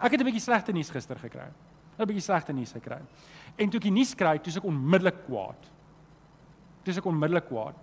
Ek 0.00 0.12
het 0.12 0.20
'n 0.20 0.24
bietjie 0.24 0.40
slegte 0.40 0.72
nuus 0.72 0.90
gister 0.90 1.16
gekry. 1.16 1.48
'n 1.98 2.06
bietjie 2.06 2.22
slegte 2.22 2.52
nuus 2.52 2.72
gekry. 2.72 2.98
En 3.56 3.70
toe 3.70 3.78
ek 3.78 3.82
die 3.82 3.90
nuus 3.90 4.14
kry, 4.14 4.38
toe 4.38 4.52
ek 4.56 4.64
onmiddellik 4.64 5.26
kwaad. 5.26 5.75
Toe 6.86 6.94
ek 6.94 7.06
onmiddellik 7.10 7.48
kwaad. 7.48 7.78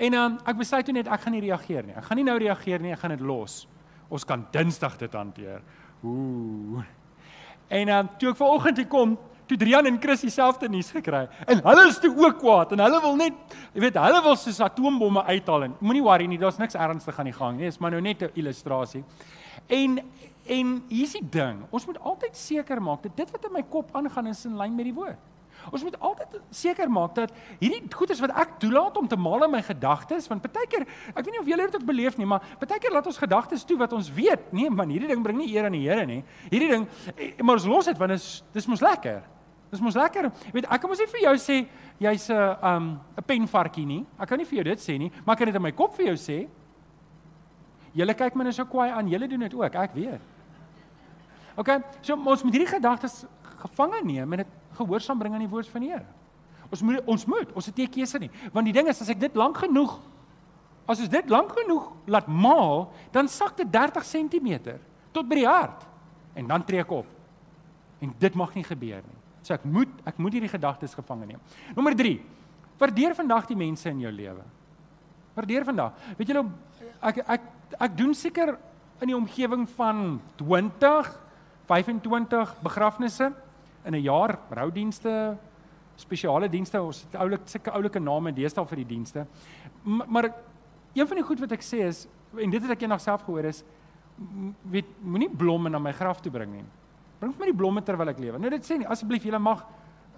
En 0.00 0.14
um, 0.16 0.36
ek 0.48 0.56
besluit 0.56 0.86
toe 0.88 0.94
net 0.96 1.08
ek 1.12 1.20
gaan 1.20 1.34
nie 1.36 1.42
reageer 1.44 1.84
nie. 1.84 1.94
Ek 2.00 2.06
gaan 2.08 2.16
nie 2.16 2.24
nou 2.24 2.36
reageer 2.40 2.80
nie, 2.80 2.94
ek 2.94 3.02
gaan 3.02 3.12
dit 3.12 3.24
los. 3.28 3.66
Ons 4.08 4.24
kan 4.24 4.46
Dinsdag 4.54 4.96
dit 5.00 5.16
hanteer. 5.16 5.60
Ooh. 6.00 6.80
En 7.68 7.92
um, 7.92 8.08
toe 8.16 8.30
ek 8.32 8.38
vanoggend 8.40 8.80
hier 8.80 8.88
kom, 8.88 9.18
toe 9.46 9.58
Drian 9.60 9.86
en 9.90 10.00
Chris 10.00 10.24
dieselfde 10.24 10.68
nuus 10.72 10.88
gekry. 10.96 11.26
En 11.44 11.60
hulle 11.68 11.84
is 11.90 12.00
toe 12.00 12.10
ook 12.14 12.40
kwaad 12.40 12.72
en 12.72 12.82
hulle 12.86 13.02
wil 13.04 13.20
net, 13.20 13.56
jy 13.76 13.84
weet, 13.84 14.00
hulle 14.00 14.24
wil 14.24 14.40
soos 14.40 14.62
atoombomme 14.64 15.26
uithaal 15.28 15.68
en 15.68 15.76
moenie 15.84 16.04
worry 16.08 16.30
nie, 16.30 16.40
daar's 16.40 16.58
niks 16.62 16.78
ernstig 16.80 17.20
aan 17.20 17.30
die 17.30 17.36
gang 17.36 17.60
nie. 17.60 17.68
Dit 17.68 17.76
is 17.76 17.82
maar 17.84 17.94
nou 17.94 18.00
net 18.00 18.22
'n 18.22 18.32
illustrasie. 18.34 19.04
En 19.68 20.00
en 20.46 20.82
hier's 20.88 21.12
die 21.12 21.28
ding, 21.30 21.64
ons 21.70 21.86
moet 21.86 21.98
altyd 21.98 22.36
seker 22.36 22.80
maak 22.80 23.02
dat 23.02 23.16
dit 23.16 23.30
wat 23.30 23.44
in 23.44 23.52
my 23.52 23.62
kop 23.62 23.90
aangaan 23.92 24.26
is 24.26 24.44
in 24.46 24.56
lyn 24.56 24.74
met 24.74 24.84
die 24.84 24.94
woord. 24.94 25.18
Ons 25.72 25.82
moet 25.82 25.96
altyd 25.98 26.36
seker 26.54 26.90
maak 26.90 27.14
dat 27.16 27.32
hierdie 27.60 27.82
goeders 27.92 28.20
wat 28.22 28.34
ek 28.38 28.56
toelaat 28.62 28.96
om 29.00 29.08
te 29.08 29.18
maal 29.18 29.46
in 29.46 29.54
my 29.56 29.62
gedagtes, 29.66 30.28
want 30.30 30.44
baie 30.46 30.68
keer, 30.70 30.86
ek 31.14 31.22
weet 31.24 31.32
nie 31.34 31.42
of 31.42 31.50
julle 31.50 31.66
dit 31.66 31.78
ook 31.78 31.86
beleef 31.88 32.18
nie, 32.18 32.26
maar 32.26 32.44
baie 32.60 32.80
keer 32.82 32.94
laat 32.94 33.06
ons 33.06 33.18
gedagtes 33.18 33.64
toe 33.66 33.78
wat 33.80 33.94
ons 33.96 34.10
weet, 34.14 34.52
nee 34.56 34.70
man, 34.70 34.92
hierdie 34.92 35.10
ding 35.10 35.24
bring 35.24 35.38
nie 35.38 35.50
eer 35.54 35.66
aan 35.66 35.78
die 35.78 35.84
Here 35.86 36.06
nie. 36.06 36.22
Hierdie 36.50 36.70
ding, 36.70 36.86
eh, 37.14 37.32
maar 37.42 37.60
ons 37.60 37.66
los 37.70 37.90
dit 37.90 37.98
want 37.98 38.14
dit 38.14 38.20
is 38.20 38.42
dis 38.54 38.66
mos 38.66 38.82
lekker. 38.82 39.22
Dis 39.70 39.82
mos 39.82 39.96
lekker. 39.98 40.30
Weet, 40.54 40.68
ek 40.70 40.80
kan 40.80 40.90
mos 40.90 41.00
nie 41.02 41.10
vir 41.10 41.22
jou 41.24 41.34
sê 41.42 41.56
jy's 41.98 42.30
'n 42.30 42.56
um 42.62 43.00
'n 43.18 43.24
penvarkie 43.26 43.86
nie. 43.86 44.06
Ek 44.18 44.28
kan 44.28 44.38
nie 44.38 44.44
vir 44.44 44.62
jou 44.62 44.64
dit 44.64 44.78
sê 44.78 44.98
nie, 44.98 45.10
maar 45.24 45.34
ek 45.34 45.38
kan 45.38 45.46
dit 45.46 45.56
in 45.56 45.62
my 45.62 45.72
kop 45.72 45.94
vir 45.96 46.06
jou 46.06 46.14
sê. 46.14 46.48
Julle 47.94 48.14
kyk 48.14 48.36
my 48.36 48.44
nou 48.44 48.52
so 48.52 48.64
kwaai 48.64 48.90
aan. 48.90 49.08
Julle 49.08 49.28
doen 49.28 49.40
dit 49.40 49.54
ook, 49.54 49.74
ek 49.74 49.94
weet. 49.94 50.20
OK, 51.56 51.68
so 52.02 52.14
ons 52.14 52.42
moet 52.44 52.52
hierdie 52.52 52.74
gedagtes 52.74 53.24
gevange 53.56 54.04
neem 54.04 54.32
en 54.32 54.38
dit 54.38 54.46
gehoorsaam 54.76 55.18
bring 55.18 55.34
aan 55.34 55.44
die 55.44 55.52
woord 55.52 55.68
van 55.72 55.84
die 55.84 55.90
Here. 55.90 56.06
Ons 56.70 56.82
moet 56.82 57.00
ons 57.06 57.24
moet, 57.30 57.52
ons 57.54 57.66
het 57.66 57.76
nie 57.76 57.88
keuse 57.88 58.18
nie. 58.18 58.30
Want 58.52 58.66
die 58.68 58.74
ding 58.74 58.88
is 58.90 59.00
as 59.00 59.10
ek 59.12 59.20
dit 59.22 59.36
lank 59.38 59.58
genoeg 59.64 59.98
as 60.86 61.02
ons 61.02 61.10
dit 61.10 61.30
lank 61.34 61.50
genoeg 61.50 61.90
laat 62.10 62.28
maal, 62.30 62.86
dan 63.14 63.28
sak 63.30 63.56
dit 63.58 63.70
30 63.74 64.06
cm 64.06 64.50
tot 65.14 65.26
by 65.26 65.40
die 65.40 65.48
hart 65.48 65.86
en 66.38 66.46
dan 66.50 66.64
trek 66.66 66.90
op. 66.94 67.08
En 68.04 68.12
dit 68.20 68.38
mag 68.38 68.52
nie 68.54 68.64
gebeur 68.66 69.02
nie. 69.02 69.18
So 69.42 69.54
ek 69.56 69.66
moet 69.66 69.90
ek 70.06 70.20
moet 70.22 70.36
hierdie 70.36 70.52
gedagtes 70.52 70.94
gevange 70.94 71.26
neem. 71.26 71.42
Nommer 71.74 71.96
3. 71.96 72.14
Waardeer 72.78 73.16
vandag 73.18 73.48
die 73.50 73.58
mense 73.58 73.88
in 73.90 74.04
jou 74.04 74.12
lewe. 74.12 74.44
Waardeer 75.36 75.66
vandag. 75.66 75.96
Weet 76.18 76.32
julle 76.32 76.44
ek 77.00 77.22
ek 77.24 77.46
ek 77.82 77.96
doen 77.98 78.14
seker 78.14 78.54
in 79.02 79.10
die 79.10 79.16
omgewing 79.16 79.66
van 79.76 80.20
20 80.38 81.10
25 81.66 82.52
begrafnisse 82.62 83.32
in 83.86 83.94
'n 83.94 84.02
jaar 84.02 84.38
roudienste, 84.50 85.36
spesiale 85.96 86.48
dienste, 86.48 86.82
ons 86.82 87.02
het 87.02 87.20
oulik 87.20 87.40
sulke 87.44 87.70
oulike 87.70 88.00
name 88.00 88.32
deesdae 88.32 88.66
vir 88.66 88.76
die 88.76 88.86
dienste. 88.86 89.26
Maar, 89.84 90.06
maar 90.08 90.30
een 90.94 91.06
van 91.06 91.16
die 91.16 91.24
goed 91.24 91.40
wat 91.40 91.52
ek 91.52 91.62
sê 91.62 91.86
is 91.86 92.08
en 92.36 92.50
dit 92.50 92.62
het 92.62 92.70
ek 92.70 92.82
eendag 92.82 93.00
self 93.00 93.22
gehoor 93.22 93.44
is 93.44 93.64
weet 94.62 94.86
moenie 95.00 95.28
blomme 95.28 95.70
na 95.70 95.78
my 95.78 95.92
graf 95.92 96.20
toe 96.20 96.32
bring 96.32 96.52
nie. 96.52 96.64
Bring 97.20 97.32
vir 97.32 97.40
my 97.40 97.46
die 97.46 97.56
blomme 97.56 97.82
terwyl 97.82 98.08
ek 98.08 98.18
lewe. 98.18 98.38
Nou 98.38 98.50
dit 98.50 98.64
sê 98.64 98.78
nie 98.78 98.88
asseblief 98.88 99.24
julle 99.24 99.38
mag 99.38 99.64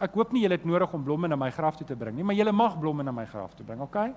ek 0.01 0.15
hoop 0.15 0.33
nie 0.33 0.45
julle 0.45 0.59
het 0.59 0.67
nodig 0.67 0.95
om 0.95 1.05
blomme 1.05 1.29
na 1.29 1.37
my 1.39 1.51
graf 1.55 1.79
toe 1.79 1.87
te 1.87 1.97
bring 1.99 2.17
nie, 2.17 2.27
maar 2.27 2.37
julle 2.39 2.53
mag 2.55 2.79
blomme 2.79 3.03
na 3.03 3.13
my 3.15 3.25
graf 3.27 3.57
toe 3.59 3.67
bring, 3.67 3.81
okay? 3.83 4.13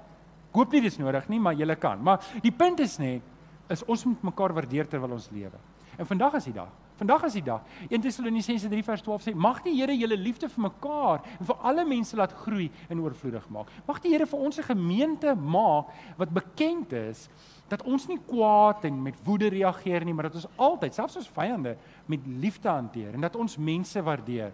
Ek 0.51 0.59
hoop 0.59 0.73
nie 0.75 0.81
dis 0.83 0.99
nodig 0.99 1.27
nie, 1.31 1.39
maar 1.41 1.57
julle 1.57 1.75
kan. 1.79 2.01
Maar 2.03 2.25
die 2.43 2.53
punt 2.53 2.81
is 2.83 2.97
net 3.01 3.71
is 3.71 3.83
ons 3.87 4.03
moet 4.05 4.23
mekaar 4.31 4.53
waardeer 4.53 4.89
terwyl 4.91 5.15
ons 5.15 5.29
lewe. 5.31 5.57
En 5.97 6.07
vandag 6.07 6.35
is 6.41 6.49
die 6.49 6.55
dag. 6.57 6.71
Vandag 7.01 7.23
is 7.25 7.33
die 7.33 7.41
dag. 7.41 7.63
1 7.89 8.03
Tessalonisense 8.03 8.69
3 8.69 8.83
vers 8.85 9.01
12 9.01 9.23
sê: 9.25 9.31
"Mag 9.33 9.63
die 9.65 9.73
Here 9.73 9.93
julle 9.97 10.17
liefde 10.17 10.47
vir 10.49 10.61
mekaar 10.67 11.23
en 11.39 11.45
vir 11.45 11.55
alle 11.65 11.85
mense 11.85 12.15
laat 12.15 12.33
groei 12.43 12.69
en 12.89 12.99
oorvloedig 13.01 13.47
maak. 13.49 13.71
Mag 13.87 14.01
die 14.03 14.11
Here 14.11 14.27
vir 14.27 14.39
ons 14.39 14.59
'n 14.59 14.63
gemeente 14.63 15.35
maak 15.35 15.87
wat 16.17 16.29
bekend 16.29 16.93
is 16.93 17.27
dat 17.69 17.81
ons 17.83 18.07
nie 18.07 18.19
kwaad 18.27 18.85
en 18.85 19.01
met 19.01 19.15
woede 19.23 19.49
reageer 19.49 20.05
nie, 20.05 20.13
maar 20.13 20.29
dat 20.29 20.35
ons 20.35 20.47
altyd, 20.57 20.93
selfs 20.93 21.15
ons 21.15 21.29
vyande, 21.29 21.75
met 22.05 22.19
liefde 22.27 22.69
hanteer 22.69 23.13
en 23.13 23.21
dat 23.21 23.35
ons 23.35 23.57
mense 23.57 24.03
waardeer." 24.03 24.53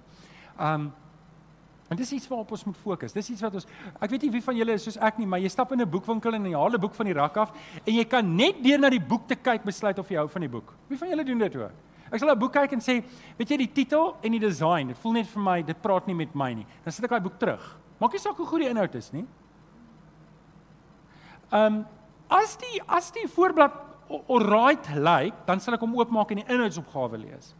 Um 0.57 0.93
En 1.89 1.95
dis 1.95 2.11
iets 2.11 2.27
waarop 2.27 2.51
ons 2.51 2.63
moet 2.63 2.77
fokus. 2.77 3.13
Dis 3.13 3.29
iets 3.29 3.41
wat 3.41 3.53
ons 3.53 3.65
ek 3.99 4.09
weet 4.09 4.21
nie 4.21 4.31
wie 4.31 4.43
van 4.43 4.55
julle 4.55 4.73
is 4.73 4.83
soos 4.83 4.97
ek 4.97 5.17
nie, 5.17 5.25
maar 5.25 5.39
jy 5.39 5.47
stap 5.47 5.71
in 5.71 5.81
'n 5.81 5.89
boekwinkel 5.89 6.33
en 6.33 6.45
jy 6.45 6.53
haal 6.53 6.73
'n 6.73 6.79
boek 6.79 6.93
van 6.93 7.05
die 7.05 7.13
rak 7.13 7.37
af 7.37 7.51
en 7.85 7.93
jy 7.93 8.05
kan 8.05 8.35
net 8.35 8.63
deur 8.63 8.79
na 8.79 8.89
die 8.89 8.99
boek 8.99 9.27
te 9.27 9.35
kyk 9.35 9.63
besluit 9.63 9.99
of 9.99 10.09
jy 10.09 10.17
hou 10.17 10.27
van 10.27 10.41
die 10.41 10.49
boek. 10.49 10.73
Wie 10.87 10.97
van 10.97 11.09
julle 11.09 11.23
doen 11.23 11.39
dit 11.39 11.53
hoor? 11.53 11.71
Ek 12.11 12.19
sal 12.19 12.31
'n 12.31 12.39
boek 12.39 12.53
kyk 12.53 12.73
en 12.73 12.79
sê, 12.79 13.03
weet 13.37 13.49
jy 13.49 13.57
die 13.57 13.73
titel 13.73 14.15
en 14.23 14.31
die 14.31 14.39
design, 14.39 14.87
dit 14.87 14.97
voel 14.97 15.13
net 15.13 15.27
vir 15.27 15.41
my 15.43 15.61
dit 15.61 15.81
praat 15.81 16.07
nie 16.07 16.15
met 16.15 16.35
my 16.35 16.53
nie. 16.53 16.65
Dan 16.83 16.91
sit 16.93 17.03
ek 17.03 17.11
daai 17.11 17.23
boek 17.23 17.39
terug. 17.39 17.77
Maak 17.99 18.13
nie 18.13 18.19
saak 18.19 18.37
hoe 18.37 18.45
goed 18.45 18.61
die 18.61 18.69
inhoud 18.69 18.95
is 18.95 19.11
nie. 19.13 19.25
Ehm 21.51 21.65
um, 21.65 21.85
as 22.29 22.57
die 22.57 22.81
as 22.87 23.11
die 23.11 23.27
voorblad 23.27 23.71
alright 24.27 24.87
lyk, 24.95 25.03
like, 25.03 25.45
dan 25.45 25.59
sal 25.59 25.73
ek 25.73 25.83
hom 25.83 25.95
oopmaak 25.95 26.31
en 26.31 26.41
die 26.41 26.53
inhoudsopgawe 26.53 27.17
lees. 27.17 27.53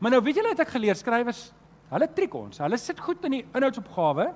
Maar 0.00 0.10
nou 0.10 0.20
weet 0.22 0.38
julle 0.38 0.52
het 0.54 0.60
ek 0.60 0.74
geleer 0.74 0.94
skrywers, 0.98 1.52
hulle 1.90 2.08
triek 2.14 2.34
ons. 2.34 2.58
Hulle 2.62 2.78
sit 2.78 3.00
goed 3.00 3.24
in 3.24 3.38
die 3.38 3.44
inhoudsopgawe 3.54 4.28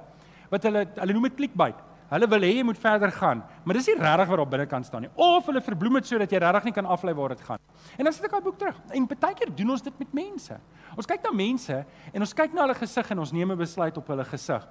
wat 0.51 0.67
hulle 0.69 0.85
hulle 0.97 1.17
noem 1.17 1.29
dit 1.31 1.39
clickbait. 1.41 1.79
Hulle 2.07 2.27
wil 2.31 2.45
hê 2.47 2.53
jy 2.59 2.65
moet 2.67 2.79
verder 2.79 3.11
gaan, 3.11 3.41
maar 3.65 3.75
dis 3.75 3.89
nie 3.91 3.97
regtig 3.99 4.29
wat 4.31 4.43
op 4.45 4.51
binnekant 4.51 4.87
staan 4.87 5.03
nie. 5.03 5.11
Of 5.19 5.49
hulle 5.51 5.63
verbloem 5.65 5.99
dit 5.99 6.07
sodat 6.07 6.31
jy 6.31 6.39
regtig 6.39 6.69
nie 6.69 6.75
kan 6.77 6.87
aflei 6.87 7.15
waar 7.19 7.35
dit 7.35 7.43
gaan. 7.43 7.63
En 7.99 8.07
dan 8.07 8.15
sit 8.15 8.29
ek 8.29 8.37
daai 8.37 8.45
boek 8.45 8.59
terug. 8.61 8.79
En 8.95 9.09
baie 9.11 9.35
keer 9.35 9.51
doen 9.59 9.73
ons 9.75 9.83
dit 9.83 9.99
met 9.99 10.15
mense. 10.15 10.59
Ons 10.95 11.11
kyk 11.11 11.25
na 11.27 11.33
mense 11.35 11.81
en 12.13 12.27
ons 12.27 12.37
kyk 12.41 12.55
na 12.55 12.63
hulle 12.63 12.79
gesig 12.79 13.11
en 13.11 13.25
ons 13.25 13.33
neem 13.35 13.53
'n 13.53 13.59
besluit 13.59 13.99
op 13.99 14.07
hulle 14.15 14.25
gesig. 14.25 14.69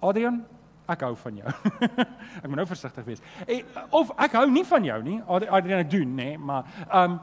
Adrian, 0.00 0.44
ek 0.86 1.00
hou 1.00 1.14
van 1.16 1.36
jou. 1.36 1.48
ek 2.42 2.48
moet 2.48 2.56
nou 2.56 2.66
versigtig 2.66 3.04
wees. 3.04 3.22
En, 3.48 3.64
of 3.90 4.12
ek 4.18 4.32
hou 4.32 4.50
nie 4.50 4.64
van 4.64 4.84
jou 4.84 5.02
nie. 5.02 5.20
Adrian 5.26 5.80
ek 5.80 5.90
doen, 5.90 6.16
nê, 6.16 6.34
nee, 6.34 6.38
maar 6.38 6.64
ehm 6.90 7.12
um, 7.12 7.20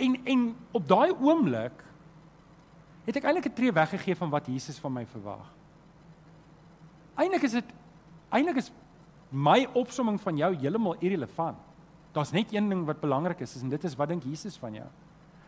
en 0.00 0.14
en 0.24 0.56
op 0.72 0.86
daai 0.88 1.10
oomblik 1.12 1.82
het 3.04 3.16
ek 3.16 3.24
eintlik 3.24 3.50
'n 3.50 3.54
tree 3.58 3.72
weggegee 3.72 4.16
van 4.16 4.30
wat 4.30 4.46
Jesus 4.46 4.78
van 4.78 4.92
my 4.92 5.06
verwag. 5.06 5.50
Eintlik 7.18 7.42
is 7.42 7.52
dit 7.52 7.64
eintlik 8.30 8.56
is 8.56 8.72
my 9.30 9.66
opsomming 9.78 10.18
van 10.20 10.36
jou 10.36 10.54
heeltemal 10.56 10.96
irrelevant. 11.00 11.58
Daar's 12.12 12.32
net 12.34 12.52
een 12.52 12.68
ding 12.68 12.84
wat 12.86 13.00
belangrik 13.00 13.40
is, 13.40 13.54
en 13.62 13.68
dit 13.68 13.84
is 13.84 13.94
wat 13.96 14.08
dink 14.08 14.24
Jesus 14.26 14.56
van 14.58 14.74
jou? 14.74 14.86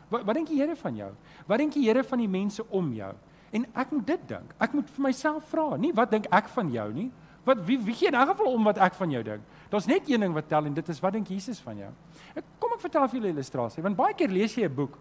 Wat 0.09 0.25
wat 0.25 0.35
dink 0.35 0.49
die 0.49 0.61
Here 0.61 0.77
van 0.77 0.97
jou? 0.97 1.11
Wat 1.47 1.59
dink 1.59 1.75
die 1.75 1.87
Here 1.89 2.05
van 2.05 2.19
die 2.19 2.29
mense 2.29 2.65
om 2.71 2.93
jou? 2.95 3.13
En 3.53 3.67
ek 3.75 3.91
moet 3.91 4.07
dit 4.07 4.29
dink. 4.29 4.55
Ek 4.63 4.73
moet 4.73 4.89
vir 4.91 5.03
myself 5.09 5.49
vra, 5.51 5.77
nie 5.77 5.93
wat 5.97 6.11
dink 6.11 6.29
ek 6.33 6.49
van 6.55 6.71
jou 6.73 6.89
nie? 6.93 7.11
Wat 7.45 7.65
wie 7.67 7.79
wie 7.83 7.95
gee 7.95 8.09
in 8.09 8.15
'n 8.15 8.27
geval 8.27 8.53
om 8.55 8.65
wat 8.65 8.79
ek 8.79 8.95
van 8.95 9.11
jou 9.11 9.23
dink? 9.23 9.43
Daar's 9.71 9.87
net 9.87 10.09
een 10.09 10.21
ding 10.21 10.35
wat 10.35 10.49
tel 10.49 10.65
en 10.65 10.75
dit 10.75 10.89
is 10.89 11.01
wat 11.01 11.13
dink 11.13 11.29
Jesus 11.29 11.61
van 11.61 11.77
jou? 11.77 11.91
Ek 12.37 12.45
kom 12.59 12.71
ek 12.73 12.81
vertel 12.81 13.09
vir 13.09 13.21
julle 13.21 13.33
'n 13.33 13.35
illustrasie. 13.35 13.83
Want 13.83 13.97
baie 13.97 14.15
keer 14.15 14.29
lees 14.29 14.55
jy 14.55 14.65
'n 14.65 14.75
boek, 14.75 14.99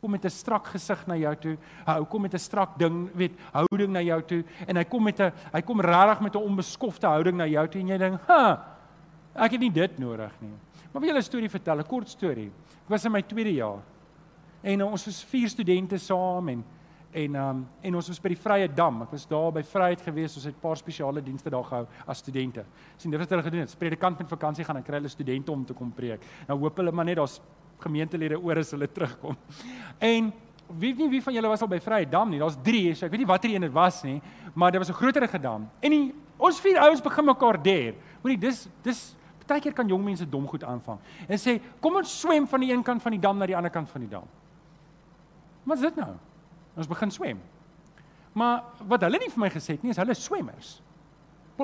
kom 0.00 0.10
met 0.10 0.24
'n 0.24 0.30
strak 0.30 0.66
gesig 0.66 1.06
na 1.06 1.16
jou 1.16 1.36
toe. 1.36 1.56
Hy 1.86 2.04
kom 2.04 2.22
met 2.22 2.34
'n 2.34 2.38
strak 2.38 2.78
ding, 2.78 3.10
weet, 3.14 3.32
houding 3.52 3.92
na 3.92 4.00
jou 4.00 4.22
toe 4.22 4.44
en 4.66 4.76
hy 4.76 4.84
kom 4.84 5.02
met 5.02 5.20
'n 5.20 5.32
hy 5.52 5.60
kom 5.62 5.80
regtig 5.80 6.20
met 6.20 6.34
'n 6.34 6.42
onbeskofte 6.42 7.06
houding 7.06 7.36
na 7.36 7.46
jou 7.46 7.68
toe 7.68 7.80
en 7.80 7.88
jy 7.88 7.98
dink, 7.98 8.20
"Ha, 8.26 8.64
ek 9.34 9.52
het 9.52 9.60
nie 9.60 9.72
dit 9.72 9.98
nodig 9.98 10.32
nie." 10.40 10.54
Maar 10.92 11.00
wil 11.02 11.10
julle 11.10 11.18
'n 11.18 11.22
storie 11.22 11.50
vertel, 11.50 11.78
'n 11.78 11.86
kort 11.86 12.08
storie. 12.08 12.50
Ek 12.84 12.88
was 12.88 13.04
in 13.04 13.12
my 13.12 13.22
tweede 13.22 13.54
jaar. 13.54 13.82
En 14.62 14.82
ons 14.82 15.04
was 15.04 15.24
vier 15.24 15.48
studente 15.48 15.98
saam 15.98 16.48
en 16.48 16.64
en 17.12 17.34
um 17.34 17.68
en 17.80 17.94
ons 17.94 18.08
was 18.08 18.20
by 18.20 18.28
die 18.28 18.36
Vrye 18.36 18.68
Dam. 18.68 19.02
Ek 19.02 19.10
was 19.10 19.26
daar 19.26 19.52
by 19.52 19.62
Vryheid 19.62 20.00
gewees. 20.00 20.36
Ons 20.36 20.44
het 20.44 20.54
'n 20.54 20.60
paar 20.60 20.76
spesiale 20.76 21.22
dienste 21.22 21.50
daar 21.50 21.64
gehou 21.64 21.86
as 22.06 22.18
studente. 22.18 22.64
Sien, 22.96 23.10
dit 23.10 23.20
het 23.20 23.30
hulle 23.30 23.42
gedoen. 23.42 23.66
Predikant 23.78 24.18
met 24.18 24.28
vakansie 24.28 24.64
gaan 24.64 24.76
en 24.76 24.82
kry 24.82 24.94
hulle 24.94 25.08
studente 25.08 25.52
om 25.52 25.64
te 25.64 25.74
kom 25.74 25.92
preek. 25.92 26.20
Nou 26.46 26.58
hoop 26.58 26.76
hulle 26.76 26.92
maar 26.92 27.04
net 27.04 27.16
daar's 27.16 27.40
gemeentelede 27.78 28.38
oor 28.40 28.58
as 28.58 28.70
hulle 28.70 28.88
terugkom. 28.88 29.36
En 29.98 30.32
wie 30.78 30.94
nie 30.94 31.08
wie 31.08 31.22
van 31.22 31.34
julle 31.34 31.48
was 31.48 31.62
al 31.62 31.68
by 31.68 31.80
Vrye 31.80 32.08
Dam 32.08 32.30
nie. 32.30 32.38
Daar's 32.38 32.58
3, 32.62 32.94
so 32.94 33.06
ek 33.06 33.12
weet 33.12 33.20
nie 33.20 33.28
watter 33.28 33.50
een 33.50 33.60
dit 33.60 33.72
was 33.72 34.02
nie, 34.04 34.20
maar 34.54 34.72
dit 34.72 34.80
was 34.80 34.90
'n 34.90 35.00
groterige 35.00 35.38
dam. 35.38 35.68
En 35.80 35.90
die, 35.90 36.14
ons 36.36 36.60
vier 36.60 36.78
ouens 36.78 37.00
begin 37.00 37.24
mekaar 37.24 37.62
der. 37.62 37.94
Hoorie, 38.22 38.38
dis 38.38 38.68
dis 38.82 39.16
Partykeer 39.48 39.72
kan 39.72 39.88
jong 39.88 40.02
mense 40.04 40.26
dom 40.28 40.44
goed 40.48 40.64
aanvang 40.64 40.98
en 41.24 41.40
sê 41.40 41.56
kom 41.80 41.96
ons 41.96 42.10
swem 42.20 42.46
van 42.46 42.60
die 42.60 42.72
een 42.72 42.82
kant 42.84 43.02
van 43.02 43.14
die 43.14 43.20
dam 43.20 43.38
na 43.40 43.46
die 43.48 43.56
ander 43.56 43.72
kant 43.72 43.88
van 43.88 44.04
die 44.04 44.10
dam. 44.10 44.26
Wat 45.64 45.80
is 45.80 45.86
dit 45.88 45.96
nou? 45.96 46.12
Ons 46.76 46.90
begin 46.90 47.10
swem. 47.10 47.40
Maar 48.36 48.62
wat 48.90 49.06
hulle 49.06 49.18
nie 49.18 49.30
vir 49.32 49.40
my 49.40 49.50
gesê 49.50 49.78
het 49.78 49.82
nie 49.82 49.94
is 49.94 50.00
hulle 50.00 50.14
swemmers. 50.14 50.82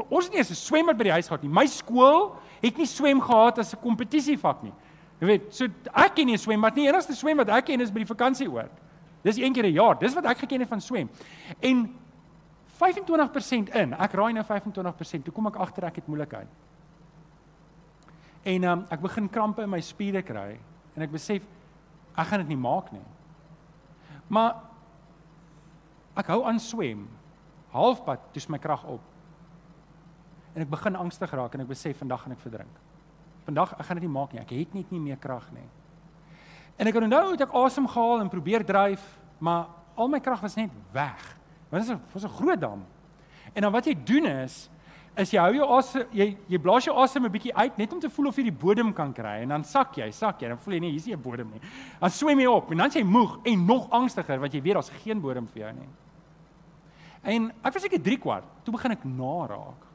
Ons 0.09 0.31
nie 0.31 0.40
is 0.40 0.50
'n 0.50 0.55
swemmer 0.55 0.94
by 0.94 1.05
die 1.05 1.12
huis 1.12 1.29
gehad 1.29 1.42
nie. 1.42 1.53
My 1.53 1.66
skool 1.66 2.35
het 2.62 2.77
nie 2.79 2.87
swem 2.87 3.20
gehad 3.20 3.59
as 3.59 3.74
'n 3.74 3.81
kompetisievak 3.83 4.62
nie. 4.62 4.72
Jy 5.24 5.28
weet, 5.30 5.46
so 5.56 5.68
ek 5.96 6.18
ken 6.18 6.28
nie 6.28 6.37
swem 6.40 6.60
maar 6.60 6.74
nie. 6.76 6.84
Enigste 6.90 7.16
swem 7.16 7.40
wat 7.40 7.48
ek 7.56 7.70
ken 7.70 7.80
is 7.80 7.92
by 7.94 8.02
die 8.02 8.10
vakansieoord. 8.10 8.82
Dis 9.24 9.40
een 9.40 9.54
keer 9.56 9.64
'n 9.64 9.72
jaar. 9.72 9.98
Dis 9.98 10.14
wat 10.14 10.26
ek 10.28 10.44
geken 10.44 10.60
het 10.60 10.68
van 10.68 10.80
swem. 10.80 11.08
En 11.60 11.88
25% 12.76 13.72
in. 13.74 13.94
Ek 13.94 14.12
raai 14.12 14.32
nou 14.32 14.44
25%. 14.44 15.24
Toe 15.24 15.32
kom 15.32 15.46
ek 15.46 15.56
agter 15.56 15.84
ek 15.84 15.96
het 15.96 16.06
moeilikheid. 16.06 16.48
En 18.44 18.64
um, 18.64 18.87
ek 18.90 19.00
begin 19.00 19.30
krampe 19.30 19.62
in 19.62 19.70
my 19.70 19.80
spiere 19.80 20.22
kry 20.22 20.58
en 20.96 21.02
ek 21.02 21.10
besef 21.10 21.42
ek 22.16 22.26
gaan 22.26 22.40
dit 22.40 22.48
nie 22.48 22.56
maak 22.56 22.92
nie. 22.92 23.00
Maar 24.28 24.54
Ek 26.14 26.30
hou 26.30 26.44
aan 26.46 26.60
swem. 26.62 27.06
Halfpad, 27.74 28.22
dis 28.34 28.46
my 28.48 28.58
krag 28.62 28.84
op. 28.87 29.02
En 30.54 30.62
ek 30.62 30.70
begin 30.70 30.98
angstig 30.98 31.32
raak 31.34 31.56
en 31.56 31.64
ek 31.64 31.72
besef 31.72 31.98
vandag 31.98 32.22
gaan 32.22 32.37
ek 32.37 32.44
verdrink. 32.44 32.82
Vandag 33.44 33.74
ek 33.78 33.87
gaan 33.87 34.00
dit 34.00 34.07
nie 34.07 34.14
maak 34.14 34.33
nie. 34.33 34.40
Ek 34.40 34.50
het 34.50 34.74
net 34.74 34.90
nie 34.90 35.00
meer 35.00 35.16
krag 35.20 35.50
nie. 35.52 35.66
En 36.78 36.87
ek 36.90 36.98
onthou 36.98 37.22
hoe 37.30 37.38
ek 37.38 37.54
asem 37.54 37.87
gehaal 37.87 38.20
en 38.24 38.28
probeer 38.33 38.64
dryf, 38.66 39.02
maar 39.38 39.68
al 39.94 40.09
my 40.11 40.20
krag 40.20 40.42
was 40.42 40.57
net 40.59 40.70
weg. 40.92 41.37
Want 41.70 41.87
dit 41.87 41.98
was 42.12 42.24
'n 42.24 42.28
groot 42.28 42.61
dam. 42.61 42.85
En 43.54 43.62
dan 43.62 43.72
wat 43.72 43.87
jy 43.87 43.94
doen 43.94 44.26
is 44.26 44.70
is 45.16 45.30
jy 45.30 45.38
hou 45.38 45.54
jou 45.54 45.66
asem 45.76 46.09
jy 46.12 46.37
jy 46.48 46.59
blaas 46.59 46.85
jou 46.85 46.94
asem 46.98 47.24
'n 47.24 47.30
bietjie 47.30 47.54
uit 47.54 47.78
net 47.78 47.92
om 47.92 48.00
te 48.00 48.11
voel 48.11 48.26
of 48.28 48.37
jy 48.37 48.42
die 48.44 48.52
bodem 48.52 48.92
kan 48.92 49.12
kry 49.12 49.42
en 49.42 49.48
dan 49.48 49.64
sak 49.64 49.96
jy, 49.96 50.11
sak 50.11 50.40
jy, 50.40 50.48
dan 50.48 50.59
voel 50.59 50.74
jy 50.74 50.80
nee, 50.80 50.90
hier's 50.90 51.07
nie 51.07 51.14
'n 51.14 51.22
bodem 51.22 51.50
nie. 51.50 51.61
Dan 52.00 52.11
swem 52.11 52.40
jy 52.40 52.46
op 52.46 52.70
en 52.70 52.78
dan 52.78 52.87
is 52.88 52.94
jy 52.94 53.04
moeg 53.04 53.38
en 53.44 53.66
nog 53.66 53.90
angstiger 53.90 54.40
want 54.40 54.52
jy 54.52 54.61
weet 54.61 54.74
daar's 54.74 54.90
geen 55.04 55.20
bodem 55.20 55.46
vir 55.46 55.62
jou 55.62 55.72
nie. 55.72 55.88
En 57.22 57.52
ek 57.64 57.72
was 57.72 57.83
seker 57.83 58.02
3 58.02 58.18
kwart, 58.18 58.44
toe 58.64 58.72
begin 58.72 58.90
ek 58.90 59.04
naraak. 59.04 59.87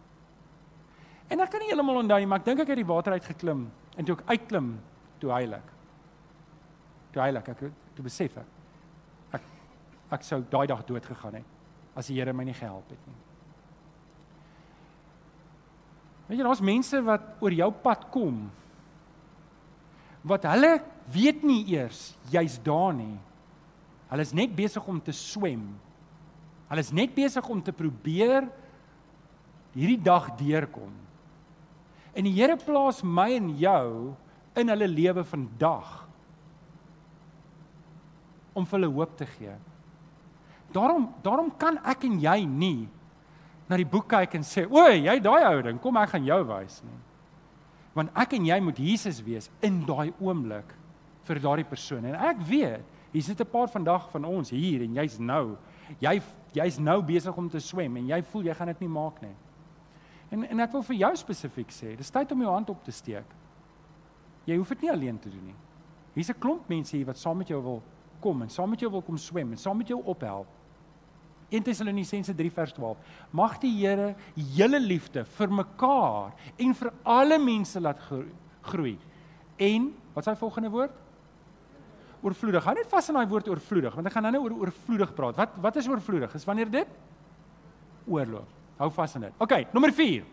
En 1.30 1.44
ek 1.44 1.52
kan 1.54 1.62
nie 1.62 1.70
heeltemal 1.70 2.02
onthou 2.02 2.18
nie, 2.22 2.30
maar 2.30 2.42
ek 2.42 2.48
dink 2.48 2.64
ek 2.64 2.72
het 2.74 2.80
die 2.82 2.90
water 2.90 3.14
uit 3.14 3.28
geklim 3.30 3.68
en 4.00 4.08
toe 4.08 4.16
ek 4.18 4.26
uitklim, 4.34 4.72
toe 5.22 5.32
heilig. 5.34 5.74
Toe 7.14 7.22
heilig, 7.22 7.50
ek 7.54 7.64
toe 7.98 8.06
besef 8.06 8.38
ek 8.42 9.40
ek 9.40 9.50
ek 10.18 10.26
sou 10.26 10.42
daai 10.50 10.66
dag 10.70 10.86
dood 10.88 11.06
gegaan 11.06 11.42
het 11.42 11.58
as 12.00 12.08
die 12.10 12.16
Here 12.18 12.34
my 12.34 12.46
nie 12.48 12.56
gehelp 12.56 12.88
het 12.90 13.02
nie. 13.10 13.18
Weet 16.30 16.40
jy, 16.40 16.46
daar's 16.46 16.64
mense 16.64 17.02
wat 17.06 17.26
oor 17.42 17.54
jou 17.58 17.70
pad 17.84 18.08
kom 18.14 18.48
wat 20.30 20.46
hulle 20.50 20.78
weet 21.10 21.44
nie 21.48 21.64
eers 21.74 22.14
jy's 22.32 22.58
daar 22.62 22.94
nie. 22.94 23.16
Hulle 24.10 24.26
is 24.26 24.34
net 24.36 24.52
besig 24.56 24.86
om 24.90 25.00
te 25.02 25.14
swem. 25.16 25.64
Hulle 26.70 26.84
is 26.84 26.92
net 26.94 27.14
besig 27.16 27.46
om 27.50 27.62
te 27.64 27.74
probeer 27.74 28.50
hierdie 29.74 30.02
dag 30.02 30.32
deurkom. 30.40 30.92
En 32.14 32.24
die 32.24 32.34
Here 32.34 32.58
plaas 32.58 33.04
my 33.04 33.32
en 33.38 33.50
jou 33.58 34.14
in 34.60 34.72
hulle 34.74 34.88
lewe 34.88 35.24
vandag 35.24 35.90
om 38.58 38.66
vir 38.66 38.80
hulle 38.80 38.94
hoop 38.94 39.18
te 39.18 39.28
gee. 39.38 39.54
Daarom 40.74 41.10
daarom 41.24 41.52
kan 41.58 41.78
ek 41.88 42.04
en 42.10 42.18
jy 42.22 42.40
nie 42.46 42.88
na 43.70 43.78
die 43.78 43.86
boek 43.86 44.08
kyk 44.10 44.36
en 44.36 44.42
sê, 44.42 44.66
"O, 44.66 44.90
jy 44.90 45.20
daai 45.20 45.46
ou 45.56 45.62
ding, 45.62 45.80
kom 45.80 45.98
ek 45.98 46.10
gaan 46.10 46.26
jou 46.26 46.44
wys 46.44 46.82
nie." 46.84 47.00
Want 47.94 48.10
ek 48.16 48.34
en 48.34 48.46
jy 48.46 48.60
moet 48.60 48.78
Jesus 48.78 49.22
wees 49.22 49.50
in 49.62 49.86
daai 49.86 50.14
oomblik 50.20 50.74
vir 51.24 51.40
daardie 51.40 51.66
persoon. 51.66 52.06
En 52.06 52.16
ek 52.16 52.38
weet, 52.38 52.82
hier 53.12 53.22
sit 53.22 53.40
'n 53.40 53.46
paar 53.46 53.68
vandag 53.68 54.10
van 54.12 54.26
ons 54.26 54.50
hier 54.50 54.82
en 54.82 54.96
jy's 54.96 55.20
nou, 55.20 55.58
jy 56.00 56.22
jy's 56.54 56.80
nou 56.80 57.02
besig 57.02 57.38
om 57.38 57.50
te 57.50 57.60
swem 57.60 57.98
en 57.98 58.08
jy 58.08 58.22
voel 58.22 58.44
jy 58.44 58.54
gaan 58.54 58.68
dit 58.68 58.80
nie 58.82 58.90
maak 58.90 59.22
nie. 59.22 59.36
En 60.30 60.46
en 60.46 60.60
ek 60.60 60.72
wil 60.72 60.84
vir 60.92 60.96
jou 60.96 61.16
spesifiek 61.16 61.72
sê, 61.74 61.96
dis 61.98 62.12
tyd 62.14 62.32
om 62.32 62.42
jou 62.42 62.52
hand 62.54 62.70
op 62.70 62.84
te 62.86 62.94
steek. 62.94 63.26
Jy 64.46 64.58
hoef 64.58 64.70
dit 64.76 64.86
nie 64.86 64.92
alleen 64.92 65.18
te 65.20 65.30
doen 65.30 65.46
nie. 65.52 65.58
Hier's 66.14 66.30
'n 66.30 66.40
klomp 66.40 66.70
mense 66.70 66.96
hier 66.96 67.06
wat 67.06 67.18
saam 67.18 67.38
met 67.38 67.48
jou 67.48 67.62
wil 67.62 67.82
kom 68.22 68.42
en 68.42 68.50
saam 68.50 68.70
met 68.70 68.80
jou 68.80 68.92
wil 68.92 69.02
kom 69.02 69.18
swem 69.18 69.52
en 69.52 69.58
saam 69.58 69.78
met 69.78 69.88
jou 69.88 70.02
ophelp. 70.04 70.48
1 71.50 71.64
Tessalonisense 71.64 72.36
3 72.36 72.52
vers 72.52 72.74
12. 72.74 72.98
Mag 73.32 73.58
die 73.60 73.72
Here 73.72 74.16
julle 74.36 74.80
liefde 74.80 75.26
vir 75.26 75.50
mekaar 75.50 76.34
en 76.58 76.74
vir 76.74 76.92
alle 77.04 77.40
mense 77.40 77.80
laat 77.80 78.00
groei. 78.62 78.98
En 79.58 79.90
wat 80.14 80.28
is 80.28 80.32
hy 80.34 80.36
volgende 80.36 80.70
woord? 80.70 80.94
Oorvloedig. 82.22 82.64
Hou 82.64 82.76
net 82.76 82.92
vas 82.92 83.10
aan 83.10 83.16
daai 83.16 83.32
woord 83.32 83.50
oorvloedig 83.50 83.96
want 83.96 84.08
ek 84.08 84.14
gaan 84.14 84.32
nou 84.32 84.44
oor 84.44 84.58
oorvloedig 84.60 85.14
praat. 85.16 85.36
Wat 85.36 85.58
wat 85.58 85.76
is 85.82 85.88
oorvloedig? 85.88 86.36
Is 86.36 86.46
wanneer 86.46 86.70
dit 86.70 86.88
oorloop. 88.06 88.59
Hou 88.80 88.90
vas 88.96 89.16
aan 89.16 89.28
dit. 89.28 89.34
OK, 89.44 89.56
nommer 89.76 89.92
4. 89.94 90.24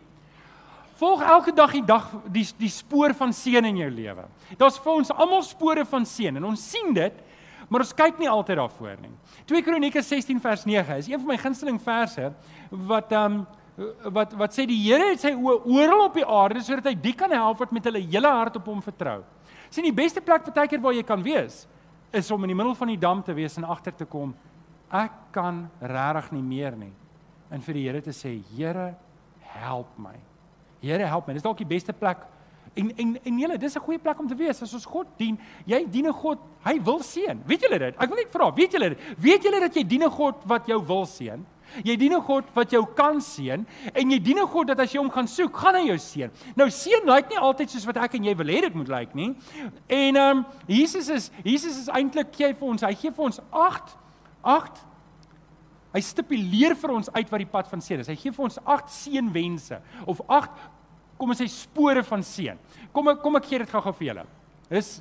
Volg 0.97 1.21
elke 1.21 1.53
dag 1.53 1.73
die 1.75 1.85
dag 1.85 2.09
die 2.33 2.45
die 2.57 2.71
spoor 2.73 3.13
van 3.13 3.33
seën 3.35 3.65
in 3.69 3.83
jou 3.83 3.89
lewe. 3.91 4.25
Daar's 4.57 4.79
vir 4.81 4.93
ons 5.03 5.11
almal 5.13 5.43
spore 5.45 5.83
van 5.85 6.07
seën 6.07 6.39
en 6.39 6.47
ons 6.53 6.69
sien 6.71 6.93
dit 6.95 7.25
Maar 7.67 7.83
ons 7.83 7.95
kyk 7.95 8.19
nie 8.21 8.29
altyd 8.31 8.59
daarvoor 8.61 8.99
nie. 9.03 9.13
2 9.49 9.63
Kronieke 9.65 10.01
16 10.03 10.39
vers 10.43 10.65
9 10.67 10.99
is 11.01 11.07
een 11.09 11.19
van 11.19 11.33
my 11.33 11.37
gunsteling 11.41 11.79
verse 11.83 12.29
wat 12.71 13.11
ehm 13.11 13.41
um, 13.41 13.45
wat 14.09 14.31
wat 14.33 14.55
sê 14.55 14.63
die 14.65 14.79
Here 14.81 15.11
het 15.11 15.21
sy 15.21 15.35
oë 15.37 15.59
oral 15.69 16.07
op 16.07 16.15
die 16.17 16.25
aarde 16.25 16.63
sodat 16.65 16.87
hy 16.89 16.95
die 16.97 17.13
kan 17.13 17.29
help 17.29 17.59
wat 17.61 17.73
met 17.75 17.85
hulle 17.85 18.01
hele 18.01 18.31
hart 18.33 18.55
op 18.57 18.71
hom 18.71 18.79
vertrou. 18.81 19.19
Sien 19.69 19.85
die 19.85 19.93
beste 19.93 20.23
plek 20.23 20.47
partykeer 20.47 20.81
waar 20.81 20.95
jy 20.97 21.03
kan 21.05 21.21
wees 21.21 21.67
is 22.15 22.31
om 22.31 22.47
in 22.47 22.55
die 22.55 22.57
middel 22.57 22.73
van 22.79 22.89
die 22.89 22.97
dam 22.97 23.21
te 23.21 23.35
wees 23.37 23.59
en 23.59 23.67
agter 23.67 23.93
te 23.93 24.07
kom 24.09 24.33
ek 24.89 25.13
kan 25.35 25.67
regtig 25.81 26.31
nie 26.39 26.41
meer 26.41 26.79
nie. 26.79 26.93
En 27.51 27.61
vir 27.61 27.73
die 27.73 27.83
Here 27.87 28.01
te 28.01 28.11
sê 28.11 28.41
Here 28.55 28.95
help 29.39 29.97
my. 29.97 30.15
Here 30.81 31.05
help 31.07 31.27
my. 31.27 31.33
Dis 31.33 31.43
dalk 31.43 31.57
die 31.57 31.65
beste 31.65 31.93
plek 31.93 32.25
En 32.77 32.95
en 32.95 33.17
en 33.23 33.39
julle, 33.39 33.57
dis 33.57 33.75
'n 33.75 33.79
goeie 33.79 33.99
plek 33.99 34.19
om 34.19 34.27
te 34.27 34.35
wees 34.35 34.61
as 34.61 34.73
ons 34.73 34.85
God 34.85 35.07
dien. 35.17 35.39
Jy 35.65 35.85
dien 35.89 36.07
'n 36.07 36.13
God, 36.13 36.37
hy 36.63 36.81
wil 36.83 36.99
seën. 36.99 37.41
Weet 37.45 37.61
julle 37.61 37.79
dit? 37.79 37.95
Ek 37.97 38.09
wil 38.09 38.17
net 38.17 38.31
vra, 38.31 38.53
weet 38.53 38.71
julle 38.71 38.89
dit? 38.89 38.99
Weet 39.17 39.43
julle 39.43 39.59
dat 39.59 39.73
jy 39.73 39.83
dien 39.83 40.03
'n 40.03 40.09
God 40.09 40.35
wat 40.45 40.67
jou 40.67 40.85
wil 40.85 41.05
seën? 41.05 41.45
Jy 41.83 41.97
dien 41.97 42.13
'n 42.13 42.21
God 42.21 42.43
wat 42.53 42.71
jou 42.71 42.85
kan 42.95 43.21
seën 43.21 43.65
en 43.93 44.11
jy 44.11 44.19
dien 44.19 44.39
'n 44.39 44.47
God 44.47 44.67
dat 44.67 44.79
as 44.79 44.91
jy 44.91 44.99
hom 44.99 45.09
gaan 45.09 45.27
soek, 45.27 45.55
gaan 45.57 45.75
hy 45.75 45.87
jou 45.87 45.97
seën. 45.97 46.31
Nou 46.55 46.69
seën 46.69 47.05
lyk 47.05 47.29
nie 47.29 47.39
altyd 47.39 47.69
soos 47.69 47.85
wat 47.85 47.97
ek 47.97 48.13
en 48.13 48.23
jy 48.23 48.35
wil 48.35 48.47
hê 48.47 48.61
dit 48.61 48.73
moet 48.73 48.87
lyk 48.87 49.15
nie. 49.15 49.35
En 49.87 50.15
ehm 50.15 50.37
um, 50.37 50.45
Jesus 50.67 51.09
is 51.09 51.31
Jesus 51.43 51.77
is 51.77 51.87
eintlik 51.87 52.27
gee 52.35 52.53
vir 52.53 52.67
ons, 52.67 52.81
hy 52.81 52.93
gee 52.93 53.11
vir 53.11 53.25
ons 53.25 53.39
8 53.51 53.97
8 54.43 54.85
Hy 55.93 56.01
stipuleer 56.03 56.75
vir 56.77 56.93
ons 56.93 57.09
uit 57.13 57.29
wat 57.31 57.41
die 57.41 57.49
pad 57.49 57.69
van 57.71 57.83
seën 57.83 58.01
is. 58.03 58.09
Hy 58.11 58.17
gee 58.19 58.33
vir 58.35 58.47
ons 58.49 58.59
8 58.63 58.91
seënwense 58.91 59.79
of 60.05 60.21
8 60.27 60.65
kom 61.17 61.31
ons 61.33 61.39
sê 61.41 61.47
spore 61.49 62.03
van 62.05 62.23
seën. 62.25 62.59
Kom 62.93 63.09
ek 63.13 63.21
kom 63.23 63.39
ek 63.39 63.47
gee 63.49 63.61
dit 63.63 63.71
gou-gou 63.71 63.93
vir 63.99 64.09
julle. 64.11 64.25
Dis 64.69 64.97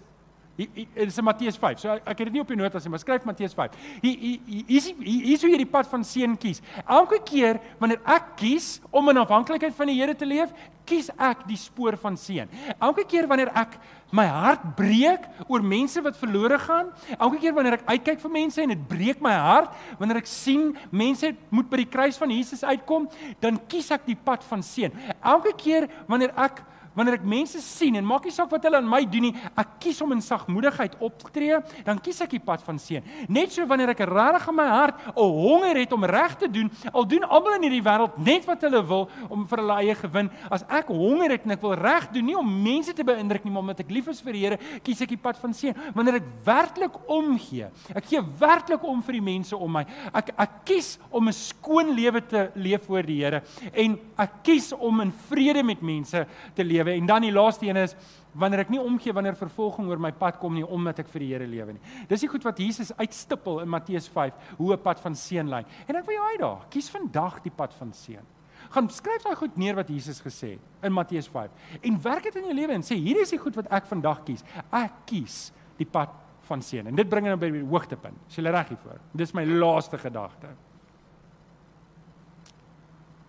Dit 0.56 0.86
is 0.94 1.20
Matteus 1.20 1.58
5. 1.60 1.80
So 1.82 1.96
ek 1.98 2.14
het 2.16 2.28
dit 2.30 2.36
nie 2.38 2.42
op 2.44 2.52
die 2.52 2.56
notas 2.56 2.86
nie, 2.86 2.92
maar 2.94 3.02
skryf 3.02 3.26
Matteus 3.28 3.54
5. 3.56 3.74
Hier 4.00 4.16
hier 4.16 4.86
hier 5.04 5.34
is 5.34 5.44
hoe 5.44 5.50
jy 5.52 5.60
die 5.60 5.68
pad 5.68 5.88
van 5.90 6.04
seën 6.06 6.36
kies. 6.40 6.62
Elke 6.86 7.20
keer 7.28 7.60
wanneer 7.80 8.00
ek 8.16 8.32
kies 8.40 8.78
om 8.90 9.12
in 9.12 9.20
afhanklikheid 9.20 9.76
van 9.76 9.92
die 9.92 9.98
Here 10.00 10.16
te 10.16 10.28
leef, 10.28 10.52
kies 10.86 11.10
ek 11.18 11.44
die 11.48 11.58
spoor 11.60 11.98
van 12.00 12.16
seën. 12.20 12.48
Elke 12.78 13.04
keer 13.08 13.28
wanneer 13.28 13.50
ek 13.58 13.76
my 14.14 14.24
hart 14.30 14.62
breek 14.78 15.24
oor 15.50 15.64
mense 15.66 16.00
wat 16.04 16.16
verlore 16.20 16.58
gaan, 16.62 16.92
elke 17.18 17.40
keer 17.42 17.56
wanneer 17.56 17.80
ek 17.80 17.88
uitkyk 17.90 18.22
vir 18.22 18.32
mense 18.36 18.62
en 18.62 18.72
dit 18.72 18.84
breek 18.88 19.20
my 19.24 19.34
hart, 19.34 19.74
wanneer 19.98 20.22
ek 20.22 20.30
sien 20.30 20.70
mense 20.94 21.32
moet 21.50 21.68
by 21.72 21.82
die 21.82 21.90
kruis 21.90 22.20
van 22.20 22.32
Jesus 22.32 22.62
uitkom, 22.64 23.10
dan 23.42 23.58
kies 23.68 23.90
ek 23.94 24.06
die 24.06 24.16
pad 24.16 24.46
van 24.46 24.62
seën. 24.64 24.94
Elke 25.18 25.52
keer 25.58 25.88
wanneer 26.06 26.32
ek 26.38 26.62
wanneer 26.96 27.18
ek 27.18 27.26
mense 27.28 27.60
sien 27.60 27.96
en 27.98 28.06
maak 28.06 28.24
nie 28.24 28.34
saak 28.34 28.50
wat 28.50 28.64
hulle 28.66 28.80
aan 28.80 28.88
my 28.88 29.02
doen 29.04 29.28
nie, 29.28 29.34
ek 29.56 29.76
kies 29.84 30.00
om 30.04 30.14
in 30.16 30.22
sagmoedigheid 30.24 30.96
op 31.04 31.18
te 31.20 31.30
tree, 31.34 31.60
dan 31.84 32.00
kies 32.02 32.22
ek 32.24 32.36
die 32.36 32.42
pad 32.42 32.64
van 32.64 32.80
seën. 32.80 33.04
Net 33.28 33.52
so 33.52 33.66
wanneer 33.68 33.92
ek 33.92 34.04
regtig 34.08 34.48
in 34.48 34.56
my 34.56 34.68
hart 34.70 34.96
'n 35.08 35.20
honger 35.20 35.76
het 35.76 35.92
om 35.92 36.04
reg 36.04 36.36
te 36.38 36.48
doen, 36.48 36.70
al 36.92 37.06
doen 37.06 37.24
almal 37.24 37.56
in 37.56 37.68
hierdie 37.68 37.84
wêreld 37.84 38.16
net 38.18 38.46
wat 38.46 38.62
hulle 38.62 38.82
wil 38.86 39.08
om 39.28 39.46
vir 39.46 39.58
hulle 39.58 39.76
eie 39.82 39.94
gewin, 39.94 40.30
as 40.50 40.64
ek 40.68 40.88
honger 40.88 41.30
het 41.30 41.44
en 41.44 41.52
ek 41.52 41.62
wil 41.62 41.74
reg 41.74 42.10
doen, 42.12 42.24
nie 42.24 42.36
om 42.38 42.62
mense 42.62 42.92
te 42.92 43.04
beïndruk 43.04 43.44
nie, 43.44 43.52
maar 43.52 43.62
omdat 43.62 43.80
ek 43.80 43.90
lief 43.90 44.08
is 44.08 44.20
vir 44.20 44.32
die 44.32 44.44
Here, 44.46 44.58
kies 44.82 45.00
ek 45.02 45.08
die 45.08 45.16
pad 45.16 45.36
van 45.36 45.52
seën. 45.52 45.74
Wanneer 45.94 46.20
ek 46.20 46.28
werklik 46.44 46.94
omgee, 47.08 47.68
ek 47.94 48.04
gee 48.04 48.22
werklik 48.38 48.82
om 48.84 49.02
vir 49.02 49.12
die 49.12 49.20
mense 49.20 49.56
om 49.56 49.72
my. 49.72 49.84
Ek 50.14 50.30
ek 50.38 50.64
kies 50.64 50.98
om 51.10 51.28
'n 51.28 51.32
skoon 51.32 51.94
lewe 51.94 52.20
te 52.20 52.50
leef 52.54 52.86
voor 52.86 53.02
die 53.02 53.24
Here 53.24 53.42
en 53.72 53.98
ek 54.18 54.42
kies 54.42 54.72
om 54.72 55.00
in 55.00 55.12
vrede 55.28 55.62
met 55.62 55.82
mense 55.82 56.26
te 56.54 56.64
leef 56.64 56.85
lewe 56.86 57.00
en 57.00 57.08
dan 57.08 57.26
die 57.26 57.32
laaste 57.34 57.66
een 57.66 57.80
is 57.80 57.94
wanneer 58.36 58.64
ek 58.64 58.70
nie 58.72 58.80
omgee 58.80 59.14
wanneer 59.16 59.36
vervolging 59.38 59.88
oor 59.90 60.00
my 60.02 60.12
pad 60.12 60.38
kom 60.40 60.54
nie 60.54 60.64
omdat 60.64 61.02
ek 61.02 61.10
vir 61.12 61.24
die 61.24 61.32
Here 61.32 61.48
lewe 61.48 61.76
nie. 61.76 61.82
Dis 62.08 62.22
die 62.24 62.30
goed 62.30 62.44
wat 62.46 62.58
Jesus 62.60 62.92
uitstippel 62.96 63.62
in 63.64 63.70
Matteus 63.72 64.08
5 64.12 64.56
hoe 64.58 64.72
'n 64.72 64.82
pad 64.82 65.00
van 65.00 65.14
seën 65.14 65.48
lyk. 65.48 65.66
En 65.88 65.96
ek 65.96 66.06
wil 66.06 66.14
jou 66.14 66.26
uitdaag, 66.32 66.68
kies 66.70 66.90
vandag 66.90 67.42
die 67.42 67.52
pad 67.52 67.74
van 67.74 67.92
seën. 67.92 68.24
Gaan 68.70 68.88
skryf 68.90 69.22
daai 69.22 69.36
goed 69.36 69.56
neer 69.56 69.74
wat 69.74 69.88
Jesus 69.88 70.20
gesê 70.20 70.56
het 70.56 70.60
in 70.82 70.92
Matteus 70.92 71.28
5 71.28 71.50
en 71.82 72.02
werk 72.02 72.22
dit 72.22 72.36
in 72.36 72.44
jou 72.44 72.54
lewe 72.54 72.72
en 72.72 72.82
sê 72.82 72.94
hierdie 72.94 73.22
is 73.22 73.30
die 73.30 73.38
goed 73.38 73.56
wat 73.56 73.70
ek 73.70 73.86
vandag 73.86 74.24
kies. 74.24 74.44
Ek 74.72 74.92
kies 75.06 75.52
die 75.78 75.86
pad 75.86 76.10
van 76.46 76.62
seën. 76.62 76.86
En 76.86 76.94
dit 76.94 77.08
bring 77.08 77.26
nou 77.26 77.36
by 77.36 77.50
die 77.50 77.64
hoogtepunt. 77.64 78.16
Is 78.28 78.36
jy 78.36 78.42
reg 78.42 78.68
hiervoor? 78.68 79.00
Dis 79.14 79.34
my 79.34 79.44
laaste 79.44 79.98
gedagte. 79.98 80.48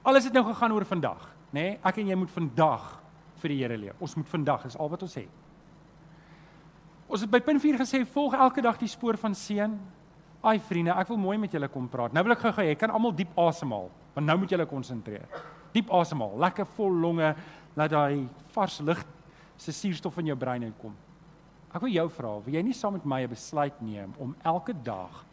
Alles 0.08 0.24
het 0.24 0.34
nou 0.34 0.46
gegaan 0.48 0.72
oor 0.72 0.86
vandag, 0.86 1.24
nê? 1.52 1.62
Nee? 1.62 1.80
Ek 1.84 1.98
en 1.98 2.08
jy 2.08 2.16
moet 2.16 2.32
vandag 2.32 3.02
vir 3.42 3.54
die 3.54 3.60
Here 3.62 3.78
leef. 3.78 4.02
Ons 4.02 4.16
moet 4.16 4.28
vandag 4.28 4.66
is 4.66 4.78
al 4.78 4.90
wat 4.90 5.04
ons 5.06 5.16
het. 5.16 5.30
Ons 7.08 7.24
het 7.24 7.32
by 7.32 7.40
punt 7.40 7.62
4 7.64 7.80
gesê 7.80 8.02
volg 8.06 8.36
elke 8.36 8.62
dag 8.62 8.78
die 8.80 8.90
spoor 8.92 9.18
van 9.18 9.36
seën. 9.36 9.78
Ai 10.44 10.60
vriende, 10.60 10.92
ek 10.92 11.08
wil 11.08 11.20
mooi 11.22 11.38
met 11.40 11.54
julle 11.54 11.70
kom 11.72 11.88
praat. 11.90 12.14
Nou 12.14 12.24
wil 12.24 12.36
ek 12.36 12.44
gou-gou 12.44 12.66
jy 12.68 12.76
kan 12.80 12.92
almal 12.94 13.16
diep 13.16 13.32
asemhaal, 13.40 13.88
want 14.16 14.28
nou 14.28 14.38
moet 14.42 14.52
julle 14.52 14.68
konsentreer. 14.70 15.26
Diep 15.74 15.90
asemhaal, 15.94 16.36
lekker 16.44 16.68
vol 16.78 17.00
longe 17.02 17.34
laat 17.78 17.94
daai 17.94 18.28
vars 18.54 18.80
lug 18.86 19.04
se 19.58 19.74
suurstof 19.74 20.20
in 20.22 20.34
jou 20.34 20.38
brein 20.38 20.68
inkom. 20.68 20.94
Ek 21.74 21.82
wil 21.84 21.94
jou 21.94 22.08
vra, 22.10 22.36
wil 22.44 22.56
jy 22.56 22.64
nie 22.64 22.76
saam 22.76 22.96
met 22.98 23.06
my 23.06 23.24
'n 23.24 23.30
besluit 23.30 23.82
neem 23.82 24.14
om 24.20 24.36
elke 24.44 24.74
dag 24.74 25.26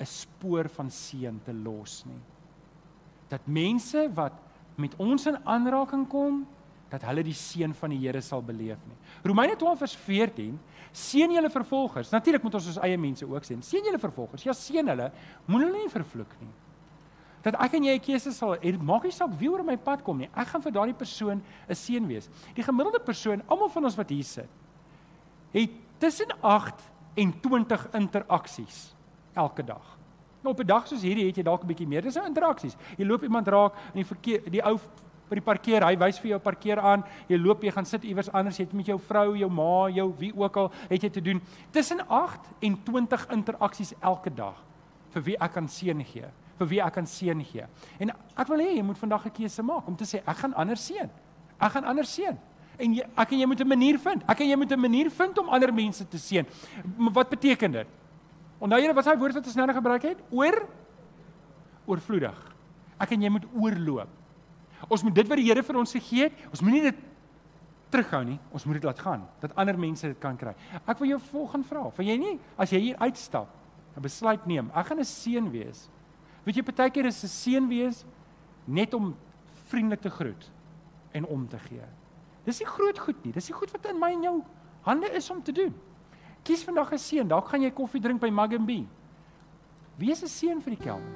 'n 0.00 0.06
spoor 0.06 0.68
van 0.68 0.90
seën 0.90 1.40
te 1.44 1.52
los 1.52 2.04
nie. 2.06 2.20
Dat 3.28 3.46
mense 3.46 4.08
wat 4.14 4.32
met 4.76 4.94
ons 4.96 5.26
in 5.26 5.36
aanraking 5.44 6.08
kom, 6.08 6.46
dat 6.88 7.02
hulle 7.04 7.22
die 7.22 7.36
seën 7.36 7.74
van 7.76 7.92
die 7.92 7.98
Here 8.00 8.20
sal 8.24 8.42
beleef 8.42 8.80
nie. 8.88 8.96
Romeine 9.24 9.56
12 9.56 9.78
vers 9.78 9.96
14 10.06 10.54
seën 10.92 11.34
julle 11.36 11.50
vervolgers. 11.52 12.12
Natuurlik 12.12 12.42
moet 12.42 12.54
ons 12.54 12.70
ons 12.72 12.80
eie 12.86 12.96
mense 12.98 13.26
ook 13.28 13.44
seën. 13.44 13.60
Seën 13.62 13.84
julle 13.84 14.00
vervolgers. 14.00 14.46
Ja, 14.46 14.54
seën 14.56 14.88
hulle. 14.88 15.10
Moenie 15.46 15.68
hulle 15.68 15.84
nie 15.84 15.92
vervloek 15.92 16.32
nie. 16.40 16.50
Dat 17.44 17.58
ek 17.60 17.76
en 17.78 17.84
jy 17.84 17.94
'n 17.94 18.00
keuse 18.00 18.32
sal 18.32 18.56
hê. 18.56 18.78
Maak 18.80 19.04
nie 19.04 19.12
saak 19.12 19.30
wie 19.38 19.50
oor 19.50 19.62
my 19.62 19.76
pad 19.76 20.02
kom 20.02 20.18
nie. 20.18 20.30
Ek 20.34 20.48
gaan 20.48 20.62
vir 20.62 20.72
daardie 20.72 20.94
persoon 20.94 21.42
'n 21.68 21.74
seën 21.74 22.06
wees. 22.06 22.28
Die 22.54 22.62
gemiddelde 22.62 23.00
persoon, 23.00 23.42
almal 23.48 23.68
van 23.68 23.84
ons 23.84 23.96
wat 23.96 24.08
hier 24.08 24.24
sit, 24.24 24.48
het 25.52 25.70
tussen 25.98 26.28
8 26.42 26.74
en 27.16 27.40
20 27.40 27.88
interaksies 27.94 28.94
elke 29.34 29.62
dag. 29.62 29.98
Nou 30.42 30.52
op 30.54 30.60
'n 30.60 30.66
dag 30.66 30.86
soos 30.86 31.02
hierdie 31.02 31.26
het 31.26 31.36
jy 31.36 31.42
dalk 31.42 31.62
'n 31.62 31.66
bietjie 31.66 31.86
meer. 31.86 32.02
Dis 32.02 32.14
nou 32.14 32.26
interaksies. 32.26 32.76
Jy 32.96 33.04
loop 33.04 33.22
iemand 33.22 33.48
raak 33.48 33.74
in 33.94 34.02
die 34.02 34.04
verkeer 34.04 34.50
die 34.50 34.62
ou 34.62 34.78
by 35.28 35.38
die 35.38 35.44
parkeer, 35.44 35.84
hy 35.84 35.96
wys 35.96 36.18
vir 36.18 36.30
jou 36.30 36.38
parkeer 36.38 36.80
aan. 36.80 37.04
Jy 37.28 37.38
loop, 37.38 37.62
jy 37.62 37.70
gaan 37.70 37.84
sit 37.84 38.04
iewers 38.04 38.30
anders, 38.32 38.58
jy 38.58 38.64
het 38.64 38.72
met 38.72 38.86
jou 38.86 38.98
vrou, 38.98 39.36
jou 39.36 39.50
ma, 39.50 39.88
jou 39.88 40.08
wie 40.18 40.32
ook 40.36 40.56
al 40.56 40.72
het 40.88 41.02
jy 41.02 41.10
te 41.10 41.20
doen. 41.20 41.40
Tussen 41.70 42.00
8 42.08 42.40
en 42.60 42.82
20 42.84 43.26
interaksies 43.30 43.94
elke 44.00 44.30
dag 44.30 44.64
vir 45.14 45.24
wie 45.24 45.36
ek 45.40 45.52
kan 45.52 45.68
seën 45.68 46.04
gee, 46.04 46.28
vir 46.58 46.68
wie 46.68 46.80
ek 46.84 46.94
kan 46.98 47.06
seën 47.06 47.40
gee. 47.44 47.64
En 47.98 48.12
ek 48.12 48.48
wil 48.48 48.60
hê 48.60 48.76
jy 48.76 48.82
moet 48.82 48.98
vandag 48.98 49.26
'n 49.26 49.30
keuse 49.30 49.62
maak 49.62 49.88
om 49.88 49.96
te 49.96 50.04
sê 50.04 50.22
ek 50.26 50.36
gaan 50.36 50.54
ander 50.54 50.76
seën. 50.76 51.10
Ek 51.60 51.72
gaan 51.72 51.84
ander 51.84 52.04
seën. 52.04 52.36
En 52.78 52.94
jy, 52.94 53.02
ek 53.16 53.32
en 53.32 53.38
jy 53.38 53.46
moet 53.46 53.60
'n 53.60 53.68
manier 53.68 53.98
vind. 53.98 54.22
Ek 54.28 54.40
en 54.40 54.48
jy 54.48 54.56
moet 54.56 54.72
'n 54.72 54.80
manier 54.80 55.10
vind 55.10 55.38
om 55.38 55.48
ander 55.48 55.72
mense 55.72 56.08
te 56.08 56.18
seën. 56.18 56.46
Wat 57.12 57.28
beteken 57.28 57.72
dit? 57.72 57.86
Onthou 58.60 58.80
julle 58.80 58.94
wat 58.94 59.04
hy 59.04 59.16
woord 59.16 59.34
wat 59.34 59.46
ons 59.46 59.54
nou 59.54 59.72
gebruik 59.72 60.02
het? 60.02 60.18
Oor 60.30 60.68
oorvloedig. 61.86 62.38
Ek 63.00 63.10
en 63.12 63.22
jy 63.22 63.30
moet 63.30 63.46
oorloop. 63.54 64.17
Ons 64.88 65.02
moet 65.02 65.14
dit 65.14 65.28
wat 65.28 65.40
die 65.40 65.46
Here 65.48 65.62
vir 65.62 65.76
ons 65.76 65.92
gegee 65.92 66.28
het, 66.28 66.32
ons 66.52 66.62
moenie 66.62 66.82
dit 66.82 66.96
terughou 67.90 68.22
nie. 68.24 68.38
Ons 68.54 68.66
moet 68.68 68.78
dit 68.78 68.84
laat 68.84 68.98
gaan 69.02 69.24
dat 69.42 69.54
ander 69.58 69.78
mense 69.78 70.06
dit 70.06 70.18
kan 70.22 70.36
kry. 70.38 70.54
Ek 70.86 70.98
wil 71.00 71.14
jou 71.14 71.20
volgende 71.30 71.66
vra. 71.68 71.88
Van 71.96 72.06
jy 72.06 72.16
nie 72.20 72.34
as 72.56 72.72
jy 72.74 72.80
hier 72.90 72.98
uitstap, 73.02 73.48
'n 73.96 74.02
besluit 74.02 74.46
neem, 74.46 74.70
ek 74.74 74.86
gaan 74.86 75.00
'n 75.00 75.04
seën 75.04 75.50
wees. 75.50 75.88
Weet 76.44 76.56
jy 76.56 76.62
partykeer 76.62 77.06
is 77.06 77.24
'n 77.24 77.28
seën 77.28 77.68
wees 77.68 78.04
net 78.66 78.94
om 78.94 79.14
vriendelik 79.68 80.00
te 80.00 80.10
groet 80.10 80.50
en 81.12 81.26
om 81.26 81.48
te 81.48 81.58
gee. 81.58 81.84
Dis 82.44 82.60
nie 82.60 82.66
groot 82.66 82.98
goed 82.98 83.24
nie. 83.24 83.32
Dis 83.32 83.46
die 83.46 83.54
goed 83.54 83.70
wat 83.70 83.86
in 83.86 83.98
my 83.98 84.12
en 84.12 84.22
jou 84.22 84.44
hande 84.82 85.10
is 85.12 85.30
om 85.30 85.42
te 85.42 85.52
doen. 85.52 85.74
Kies 86.42 86.64
vandag 86.64 86.92
'n 86.92 86.98
seën. 86.98 87.28
Dalk 87.28 87.48
gaan 87.48 87.62
jy 87.62 87.70
koffie 87.70 88.00
drink 88.00 88.20
by 88.20 88.30
Mug 88.30 88.52
and 88.52 88.66
Bee. 88.66 88.86
Wees 89.98 90.22
'n 90.22 90.28
seën 90.28 90.60
vir 90.62 90.76
die 90.76 90.84
kelner. 90.84 91.12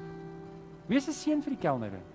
Wees 0.87 1.07
'n 1.07 1.13
seën 1.13 1.41
vir 1.41 1.55
die 1.55 1.61
kelnerin. 1.61 2.12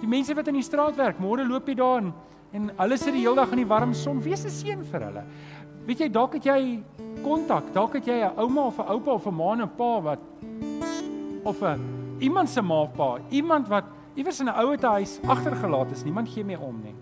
Die 0.00 0.08
mense 0.08 0.34
wat 0.34 0.48
in 0.48 0.54
die 0.54 0.66
straat 0.66 0.96
werk, 0.96 1.20
môre 1.22 1.44
loop 1.46 1.68
jy 1.68 1.74
daar 1.78 2.02
en, 2.02 2.12
en 2.52 2.70
hulle 2.76 2.98
sit 2.98 3.14
die 3.14 3.22
hele 3.22 3.36
dag 3.36 3.52
in 3.52 3.62
die 3.62 3.68
warm 3.68 3.94
son. 3.94 4.20
Wees 4.22 4.44
'n 4.44 4.50
seën 4.50 4.84
vir 4.84 5.00
hulle. 5.00 5.24
Weet 5.86 6.00
jy, 6.00 6.08
dalk 6.08 6.34
het 6.34 6.44
jy 6.44 6.82
kontak, 7.22 7.72
dalk 7.74 7.94
het 7.94 8.06
jy 8.06 8.22
'n 8.22 8.38
ouma 8.38 8.66
of 8.66 8.78
'n 8.78 8.88
oupa 8.88 9.10
of 9.12 9.26
'n 9.26 9.34
ma 9.34 9.52
en 9.52 9.62
'n 9.62 9.68
pa 9.76 10.00
wat 10.00 10.20
of 11.44 11.62
'n 11.62 11.80
iemand 12.20 12.48
se 12.48 12.62
ma 12.62 12.82
of 12.82 12.92
pa, 12.94 13.18
iemand 13.30 13.68
wat 13.68 13.84
iewers 14.14 14.40
in 14.40 14.48
'n 14.48 14.54
ouete 14.54 14.86
huis 14.86 15.20
agtergelaat 15.26 15.90
is. 15.92 16.04
Niemand 16.04 16.28
gee 16.28 16.44
meer 16.44 16.60
om 16.60 16.80
nie. 16.82 16.94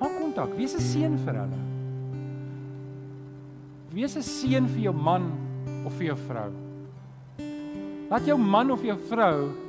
Maak 0.00 0.18
kontak, 0.20 0.54
wees 0.56 0.74
'n 0.74 0.80
seën 0.80 1.18
vir 1.18 1.34
hulle. 1.34 1.60
Wees 3.92 4.16
'n 4.16 4.22
seën 4.22 4.66
vir 4.66 4.80
jou 4.80 4.94
man 4.94 5.32
of 5.84 5.92
vir 5.94 6.06
jou 6.06 6.16
vrou. 6.16 6.50
Laat 8.10 8.26
jou 8.26 8.38
man 8.38 8.70
of 8.70 8.82
jou 8.82 8.98
vrou 9.08 9.67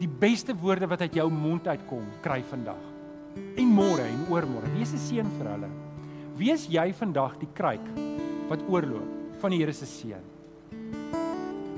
die 0.00 0.08
beste 0.08 0.54
woorde 0.56 0.88
wat 0.88 1.04
uit 1.04 1.20
jou 1.20 1.28
mond 1.32 1.66
uitkom 1.68 2.06
kry 2.24 2.40
vandag. 2.48 2.80
En 3.60 3.68
môre 3.70 4.06
en 4.08 4.26
oormôre, 4.32 4.72
wees 4.74 4.92
'n 4.92 4.98
seën 4.98 5.28
vir 5.38 5.46
hulle. 5.46 5.70
Wees 6.36 6.66
jy 6.66 6.92
vandag 6.92 7.38
die 7.38 7.48
kruik 7.54 7.84
wat 8.48 8.64
oorloop 8.68 9.38
van 9.40 9.50
die 9.50 9.58
Here 9.58 9.72
se 9.72 9.86
seën. 9.86 10.24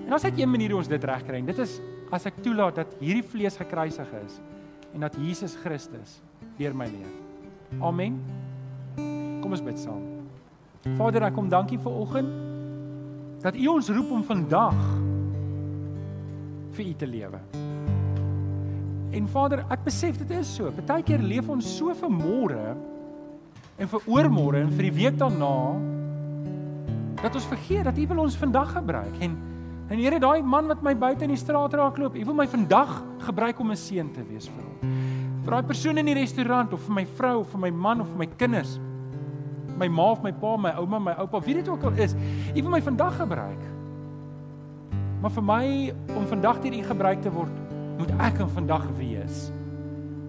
En 0.06 0.12
as 0.12 0.24
ek 0.24 0.38
een 0.38 0.50
manier 0.50 0.70
hoe 0.70 0.78
ons 0.78 0.88
dit 0.88 1.04
regkry, 1.04 1.42
dit 1.42 1.58
is 1.58 1.80
as 2.12 2.26
ek 2.26 2.42
toelaat 2.42 2.74
dat 2.74 2.96
hierdie 3.00 3.24
vlees 3.24 3.56
gekruisig 3.56 4.08
is 4.24 4.40
en 4.94 5.00
dat 5.00 5.16
Jesus 5.16 5.56
Christus 5.56 6.20
deur 6.58 6.74
my 6.74 6.86
leef. 6.86 7.12
Amen. 7.80 8.20
Kom 9.40 9.52
ons 9.52 9.64
bid 9.64 9.78
saam. 9.78 10.02
Vader, 10.98 11.22
ek 11.22 11.34
kom 11.34 11.48
dankie 11.48 11.78
vir 11.78 11.92
oggend 11.92 12.28
dat 13.42 13.56
U 13.56 13.66
ons 13.66 13.88
roep 13.88 14.10
om 14.10 14.22
vandag 14.22 14.76
vir 16.72 16.86
U 16.86 16.94
te 16.94 17.06
lewe. 17.06 17.40
En 19.12 19.28
Vader, 19.28 19.60
ek 19.68 19.84
besef 19.84 20.16
dit 20.22 20.30
is 20.38 20.48
so. 20.56 20.72
Partykeer 20.72 21.20
leef 21.20 21.48
ons 21.52 21.66
so 21.76 21.92
vir 21.96 22.12
môre 22.12 22.72
en 23.76 23.88
vir 23.88 24.06
oormôre 24.08 24.62
en 24.62 24.70
vir 24.72 24.88
die 24.88 24.94
week 25.02 25.18
daarna 25.20 25.52
dat 27.22 27.36
ons 27.38 27.48
vergeet 27.50 27.84
dat 27.86 27.98
U 27.98 28.06
wil 28.10 28.22
ons 28.24 28.38
vandag 28.40 28.72
gebruik. 28.78 29.16
En 29.20 29.36
en 29.92 29.98
Here, 30.00 30.16
daai 30.16 30.40
man 30.40 30.70
wat 30.70 30.80
my 30.80 30.94
buite 30.96 31.26
in 31.26 31.34
die 31.34 31.40
straat 31.40 31.74
raak 31.76 31.98
loop, 32.00 32.14
U 32.16 32.24
wil 32.24 32.36
my 32.38 32.46
vandag 32.48 33.02
gebruik 33.26 33.60
om 33.60 33.70
'n 33.70 33.76
seën 33.76 34.08
te 34.14 34.24
wees 34.24 34.48
vir 34.48 34.64
hom. 34.64 34.94
Vir 35.44 35.50
daai 35.50 35.66
persoon 35.66 35.98
in 35.98 36.06
die 36.06 36.14
restaurant 36.14 36.72
of 36.72 36.80
vir 36.80 36.94
my 36.94 37.04
vrou 37.04 37.40
of 37.40 37.50
vir 37.52 37.60
my 37.60 37.70
man 37.70 38.00
of 38.00 38.08
vir 38.08 38.18
my 38.18 38.26
kinders. 38.26 38.78
My 39.76 39.88
ma 39.88 40.12
of 40.12 40.22
my 40.22 40.32
pa, 40.32 40.56
my 40.56 40.70
ouma, 40.70 40.98
my 40.98 41.12
oupa, 41.18 41.40
wie 41.40 41.54
dit 41.54 41.68
ook 41.68 41.82
al 41.84 41.92
is, 41.92 42.14
U 42.56 42.62
wil 42.62 42.70
my 42.70 42.80
vandag 42.80 43.16
gebruik. 43.16 43.60
Maar 45.20 45.30
vir 45.30 45.42
my 45.42 45.94
om 46.16 46.26
vandag 46.26 46.62
deur 46.62 46.72
U 46.72 46.82
gebruik 46.82 47.22
te 47.22 47.30
word, 47.30 47.61
moet 48.02 48.14
ek 48.18 48.40
in 48.42 48.48
vandag 48.50 48.86
wees. 48.98 49.44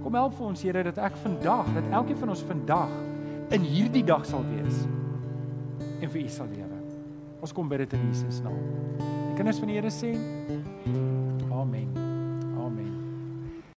Kom 0.04 0.14
help 0.14 0.36
vir 0.38 0.46
ons 0.52 0.62
Here 0.62 0.84
dat 0.86 1.00
ek 1.02 1.18
vandag, 1.24 1.72
dat 1.74 1.90
elkeen 1.90 2.20
van 2.22 2.34
ons 2.36 2.44
vandag 2.46 2.94
in 3.56 3.66
hierdie 3.66 4.04
dag 4.06 4.26
sal 4.30 4.46
wees 4.52 4.84
en 6.04 6.12
vir 6.12 6.22
U 6.22 6.28
sal 6.30 6.52
lewe. 6.54 6.80
Ons 7.42 7.56
kom 7.56 7.72
bid 7.72 7.86
dit 7.86 7.98
in 7.98 8.06
Jesus 8.12 8.44
naam. 8.46 8.62
Die 9.02 9.40
kinders 9.40 9.64
van 9.64 9.74
die 9.74 9.80
Here 9.80 9.94
sê 9.94 10.14